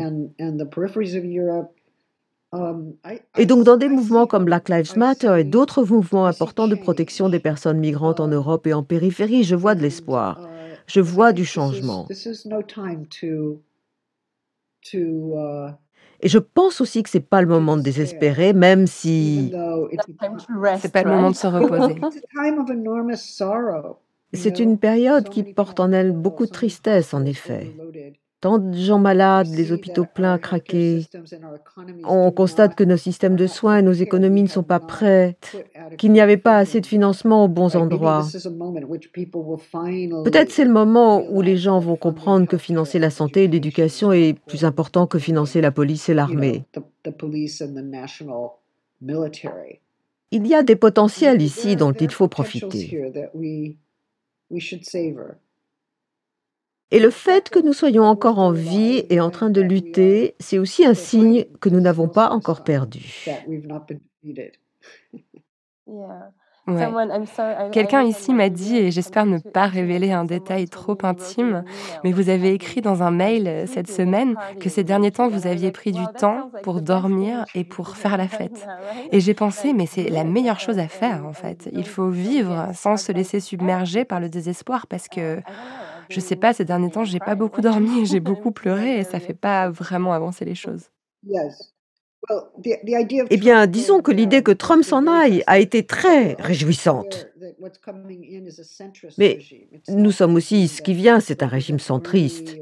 Um, 2.50 2.94
Et 3.36 3.44
donc 3.44 3.64
dans 3.64 3.76
des 3.76 3.88
mouvements 3.88 4.26
comme 4.26 4.46
Black 4.46 4.70
Lives 4.70 4.96
Matter 4.96 5.34
et 5.38 5.44
d'autres 5.44 5.84
mouvements 5.84 6.24
importants 6.24 6.66
de 6.66 6.76
protection 6.76 7.28
des 7.28 7.40
personnes 7.40 7.78
migrantes 7.78 8.20
en 8.20 8.28
Europe 8.28 8.66
et 8.66 8.72
en 8.72 8.82
périphérie, 8.82 9.44
je 9.44 9.54
vois 9.54 9.74
de 9.74 9.82
l'espoir. 9.82 10.48
Je 10.86 11.00
vois 11.00 11.34
du 11.34 11.44
changement. 11.44 12.06
Et 16.20 16.28
je 16.28 16.38
pense 16.38 16.80
aussi 16.80 17.02
que 17.02 17.10
c'est 17.10 17.20
pas 17.20 17.40
le 17.40 17.46
moment 17.46 17.76
de 17.76 17.82
désespérer, 17.82 18.52
même 18.52 18.86
si 18.86 19.52
c'est 20.80 20.92
pas 20.92 21.02
le 21.02 21.10
moment 21.10 21.30
de 21.30 21.36
se 21.36 21.46
reposer. 21.46 22.00
C'est 24.34 24.58
une 24.58 24.78
période 24.78 25.30
qui 25.30 25.42
porte 25.42 25.80
en 25.80 25.90
elle 25.90 26.12
beaucoup 26.12 26.44
de 26.44 26.50
tristesse, 26.50 27.14
en 27.14 27.24
effet. 27.24 27.74
Tant 28.40 28.58
de 28.58 28.76
gens 28.76 29.00
malades, 29.00 29.48
les 29.48 29.72
hôpitaux 29.72 30.04
pleins, 30.04 30.38
craqués. 30.38 31.06
On 32.04 32.30
constate 32.30 32.76
que 32.76 32.84
nos 32.84 32.96
systèmes 32.96 33.34
de 33.34 33.48
soins 33.48 33.78
et 33.78 33.82
nos 33.82 33.92
économies 33.92 34.44
ne 34.44 34.48
sont 34.48 34.62
pas 34.62 34.78
prêts, 34.78 35.36
qu'il 35.96 36.12
n'y 36.12 36.20
avait 36.20 36.36
pas 36.36 36.56
assez 36.56 36.80
de 36.80 36.86
financement 36.86 37.44
aux 37.44 37.48
bons 37.48 37.74
endroits. 37.74 38.24
Peut-être 40.24 40.52
c'est 40.52 40.64
le 40.64 40.72
moment 40.72 41.24
où 41.28 41.42
les 41.42 41.56
gens 41.56 41.80
vont 41.80 41.96
comprendre 41.96 42.46
que 42.46 42.58
financer 42.58 43.00
la 43.00 43.10
santé 43.10 43.44
et 43.44 43.48
l'éducation 43.48 44.12
est 44.12 44.38
plus 44.46 44.64
important 44.64 45.08
que 45.08 45.18
financer 45.18 45.60
la 45.60 45.72
police 45.72 46.08
et 46.08 46.14
l'armée. 46.14 46.64
Il 50.30 50.46
y 50.46 50.54
a 50.54 50.62
des 50.62 50.76
potentiels 50.76 51.42
ici 51.42 51.74
dont 51.74 51.92
il 51.92 52.10
faut 52.10 52.28
profiter. 52.28 53.00
Et 56.90 57.00
le 57.00 57.10
fait 57.10 57.50
que 57.50 57.58
nous 57.58 57.72
soyons 57.72 58.04
encore 58.04 58.38
en 58.38 58.50
vie 58.50 59.04
et 59.10 59.20
en 59.20 59.30
train 59.30 59.50
de 59.50 59.60
lutter, 59.60 60.34
c'est 60.40 60.58
aussi 60.58 60.86
un 60.86 60.94
signe 60.94 61.44
que 61.60 61.68
nous 61.68 61.80
n'avons 61.80 62.08
pas 62.08 62.30
encore 62.30 62.64
perdu. 62.64 63.26
Ouais. 66.68 66.84
Quelqu'un 67.72 68.02
ici 68.02 68.34
m'a 68.34 68.50
dit, 68.50 68.76
et 68.76 68.90
j'espère 68.90 69.24
ne 69.24 69.38
pas 69.38 69.66
révéler 69.66 70.12
un 70.12 70.26
détail 70.26 70.68
trop 70.68 70.98
intime, 71.02 71.64
mais 72.04 72.12
vous 72.12 72.28
avez 72.28 72.52
écrit 72.52 72.82
dans 72.82 73.02
un 73.02 73.10
mail 73.10 73.48
euh, 73.48 73.66
cette 73.66 73.90
semaine 73.90 74.36
que 74.60 74.68
ces 74.68 74.84
derniers 74.84 75.10
temps, 75.10 75.28
vous 75.28 75.46
aviez 75.46 75.72
pris 75.72 75.92
du 75.92 76.04
temps 76.18 76.50
pour 76.62 76.82
dormir 76.82 77.46
et 77.54 77.64
pour 77.64 77.96
faire 77.96 78.18
la 78.18 78.28
fête. 78.28 78.66
Et 79.12 79.20
j'ai 79.20 79.32
pensé, 79.32 79.72
mais 79.72 79.86
c'est 79.86 80.10
la 80.10 80.24
meilleure 80.24 80.60
chose 80.60 80.78
à 80.78 80.88
faire, 80.88 81.24
en 81.24 81.32
fait. 81.32 81.70
Il 81.72 81.86
faut 81.86 82.10
vivre 82.10 82.68
sans 82.74 82.98
se 82.98 83.12
laisser 83.12 83.40
submerger 83.40 84.04
par 84.04 84.20
le 84.20 84.28
désespoir 84.28 84.86
parce 84.88 85.08
que, 85.08 85.40
je 86.10 86.20
sais 86.20 86.36
pas, 86.36 86.52
ces 86.52 86.64
derniers 86.64 86.90
temps, 86.90 87.04
j'ai 87.04 87.18
pas 87.18 87.34
beaucoup 87.34 87.60
dormi, 87.60 88.06
j'ai 88.06 88.20
beaucoup 88.20 88.50
pleuré 88.52 88.98
et 88.98 89.04
ça 89.04 89.20
fait 89.20 89.34
pas 89.34 89.68
vraiment 89.70 90.12
avancer 90.12 90.44
les 90.44 90.54
choses. 90.54 90.84
Yes. 91.26 91.74
Well, 92.28 92.40
the, 92.62 92.84
the 92.84 93.00
idea 93.00 93.22
of 93.22 93.28
Eh 93.30 93.36
bien, 93.36 93.66
disons 93.68 94.02
que 94.02 94.10
l'idée 94.10 94.42
que 94.42 94.50
Trump 94.50 94.82
s'en 94.82 95.06
aille 95.06 95.44
a 95.46 95.60
été 95.60 95.86
très 95.86 96.34
réjouissante. 96.40 97.28
Mais 99.18 99.38
nous 99.88 100.04
not 100.04 100.10
sommes 100.10 100.34
aussi, 100.34 100.68
ce 100.68 100.82
qui 100.82 100.94
vient, 100.94 101.20
c'est 101.20 101.42
un 101.42 101.46
régime 101.46 101.78
centriste. 101.78 102.56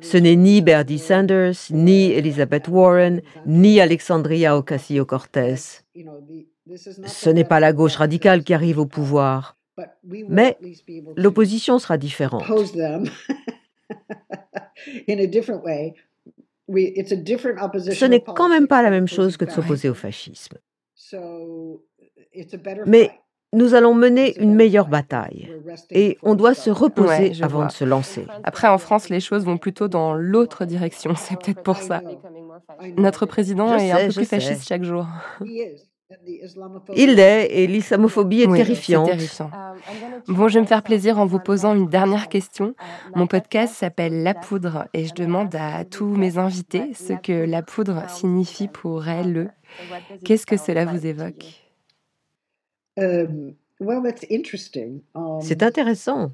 Ce 0.00 0.16
n'est 0.16 0.34
ni 0.36 0.62
Bernie 0.62 0.98
Sanders, 0.98 1.54
ni 1.70 2.10
Elizabeth 2.10 2.68
Warren, 2.68 3.22
ni 3.46 3.80
Alexandria 3.80 4.56
Ocasio-Cortez. 4.56 5.84
You 5.94 6.02
know, 6.04 6.20
the- 6.20 6.46
this 6.68 6.86
is 6.86 7.00
not 7.00 7.08
Ce 7.08 7.30
n'est 7.30 7.44
pas 7.44 7.60
la 7.60 7.72
gauche 7.72 7.96
radicale 7.96 8.42
qui 8.42 8.52
arrive 8.54 8.78
au 8.78 8.86
pouvoir. 8.86 9.56
But 9.78 9.86
we 10.04 10.24
will 10.24 10.30
Mais 10.30 10.48
at 10.50 10.60
least 10.60 10.84
be 10.86 10.98
able 10.98 11.14
to 11.14 11.20
l'opposition 11.22 11.78
sera 11.78 11.96
différente. 11.96 12.42
oppose 12.42 12.72
them 12.72 13.04
in 15.08 15.18
a 15.20 15.26
different 15.26 15.62
way. 15.64 15.94
We, 16.66 16.92
it's 16.96 17.12
a 17.12 17.16
different 17.16 17.58
Ce 17.60 17.64
opposition 17.64 18.08
n'est 18.08 18.20
quand 18.20 18.48
même 18.48 18.66
pas 18.68 18.82
la 18.82 18.90
même 18.90 19.08
chose 19.08 19.36
que 19.36 19.44
de 19.46 19.50
s'opposer 19.50 19.88
au 19.88 19.94
fascisme. 19.94 20.56
fascisme. 20.56 20.58
So, 20.94 21.82
it's 22.34 22.52
a 22.52 22.58
better 22.58 22.82
Mais 22.86 23.10
nous 23.54 23.72
allons 23.72 23.94
mener 23.94 24.34
une 24.38 24.48
better 24.50 24.56
meilleure 24.56 24.88
bataille. 24.88 25.48
We're 25.48 25.64
resting 25.72 25.96
Et 25.96 26.08
before 26.14 26.28
on 26.28 26.32
we 26.32 26.36
doit 26.38 26.54
se 26.54 26.68
reposer 26.70 27.08
Ouais, 27.30 27.42
avant 27.42 27.58
vois. 27.60 27.66
de 27.68 27.72
se 27.72 27.84
lancer. 27.84 28.26
Après, 28.44 28.68
en 28.68 28.76
France, 28.76 29.08
les 29.08 29.20
choses 29.20 29.44
vont 29.46 29.56
plutôt 29.56 29.88
dans 29.88 30.12
l'autre 30.14 30.66
direction. 30.66 31.14
C'est 31.16 31.38
peut-être 31.40 31.62
pour 31.62 31.78
ça. 31.78 32.02
Notre 32.98 33.24
président 33.24 33.78
Je 33.78 33.84
est 33.84 33.90
un 33.92 34.06
peu 34.08 34.12
plus 34.12 34.24
sais. 34.26 34.40
fasciste 34.40 34.68
chaque 34.68 34.82
jour. 34.84 35.06
Il 36.96 37.14
l'est 37.16 37.48
et 37.50 37.66
l'islamophobie 37.66 38.42
est 38.42 38.46
Oui, 38.46 38.56
terrifiante. 38.58 39.06
terrifiant. 39.08 39.50
Bon, 40.26 40.48
je 40.48 40.54
vais 40.54 40.62
me 40.62 40.66
faire 40.66 40.82
plaisir 40.82 41.18
en 41.18 41.26
vous 41.26 41.38
posant 41.38 41.74
une 41.74 41.88
dernière 41.88 42.28
question. 42.28 42.74
Mon 43.14 43.26
podcast 43.26 43.74
s'appelle 43.74 44.22
La 44.22 44.32
Poudre 44.32 44.88
et 44.94 45.04
je 45.04 45.12
demande 45.14 45.54
à 45.54 45.84
tous 45.84 46.06
mes 46.16 46.38
invités 46.38 46.94
ce 46.94 47.12
que 47.12 47.32
la 47.44 47.62
poudre 47.62 48.08
signifie 48.08 48.68
pour 48.68 49.06
elles. 49.06 49.36
eux. 49.36 49.48
Qu'est-ce 50.24 50.46
que 50.46 50.56
cela 50.56 50.86
vous 50.86 51.06
évoque? 51.06 51.44
Um, 52.96 53.54
well, 53.78 54.02
that's 54.02 54.24
interesting. 54.30 55.02
Um, 55.14 55.40
C'est 55.42 55.62
intéressant. 55.62 56.30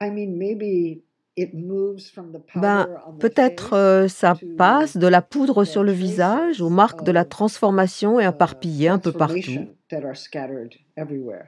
I 0.00 0.10
mean, 0.10 0.36
maybe 0.38 1.02
it 1.36 1.54
moves 1.54 2.10
from 2.10 2.32
the 2.32 2.40
Ben, 2.54 2.88
peut-être 3.18 3.74
euh, 3.74 4.08
ça 4.08 4.34
passe 4.56 4.96
de 4.96 5.06
la 5.06 5.22
poudre 5.22 5.64
the 5.64 5.68
sur 5.68 5.82
le 5.82 5.92
visage 5.92 6.60
aux 6.60 6.68
marques 6.68 7.04
de 7.04 7.12
la 7.12 7.24
transformation 7.24 8.20
et 8.20 8.24
éparpillées 8.24 8.88
un 8.88 8.98
peu 8.98 9.12
partout, 9.12 9.34
transformation 9.34 9.74
that 9.90 10.04
are 10.04 10.16
scattered 10.16 10.74
everywhere. 10.96 11.46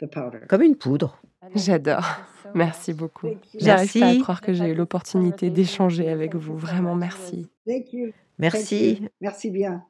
The 0.00 0.06
powder. 0.06 0.46
comme 0.48 0.62
une 0.62 0.76
poudre. 0.76 1.20
J'adore. 1.54 2.06
Merci 2.54 2.92
beaucoup. 2.92 3.28
J'arrive 3.58 3.92
pas 3.92 3.98
à 3.98 4.08
Merci. 4.08 4.20
croire 4.20 4.40
que 4.40 4.52
j'ai 4.52 4.68
eu 4.68 4.74
l'opportunité 4.74 5.50
d'échanger 5.50 6.08
avec 6.08 6.34
vous. 6.34 6.56
Vraiment, 6.56 6.94
merci. 6.94 7.48
Thank 7.66 7.92
you. 7.92 8.06
Thank 8.06 8.14
Merci. 8.38 8.98
you. 9.02 9.08
Merci 9.20 9.50
bien. 9.50 9.84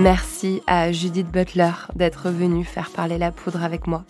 Merci 0.00 0.62
à 0.66 0.92
Judith 0.92 1.30
Butler 1.30 1.72
d'être 1.94 2.30
venue 2.30 2.64
faire 2.64 2.88
parler 2.88 3.18
la 3.18 3.30
poudre 3.30 3.62
avec 3.62 3.86
moi. 3.86 4.04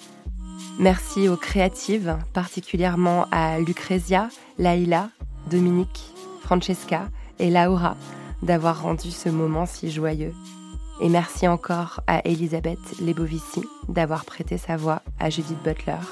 Merci 0.78 1.28
aux 1.28 1.36
créatives, 1.36 2.16
particulièrement 2.32 3.26
à 3.32 3.58
Lucrezia, 3.58 4.28
Laïla, 4.56 5.10
Dominique, 5.50 6.12
Francesca 6.42 7.08
et 7.40 7.50
Laura 7.50 7.96
d'avoir 8.40 8.82
rendu 8.82 9.10
ce 9.10 9.28
moment 9.30 9.66
si 9.66 9.90
joyeux. 9.90 10.32
Et 11.00 11.08
merci 11.08 11.48
encore 11.48 12.02
à 12.06 12.20
Elisabeth 12.24 13.00
Lebovici 13.00 13.64
d'avoir 13.88 14.24
prêté 14.24 14.58
sa 14.58 14.76
voix 14.76 15.02
à 15.18 15.28
Judith 15.28 15.60
Butler, 15.64 16.06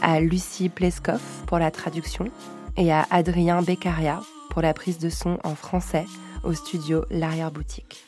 à 0.00 0.20
Lucie 0.20 0.68
Pleskov 0.68 1.20
pour 1.48 1.58
la 1.58 1.72
traduction 1.72 2.26
et 2.76 2.92
à 2.92 3.04
Adrien 3.10 3.62
Beccaria 3.62 4.20
pour 4.50 4.62
la 4.62 4.74
prise 4.74 4.98
de 4.98 5.08
son 5.08 5.38
en 5.42 5.56
français 5.56 6.06
au 6.44 6.54
studio 6.54 7.04
L'Arrière-Boutique. 7.10 8.07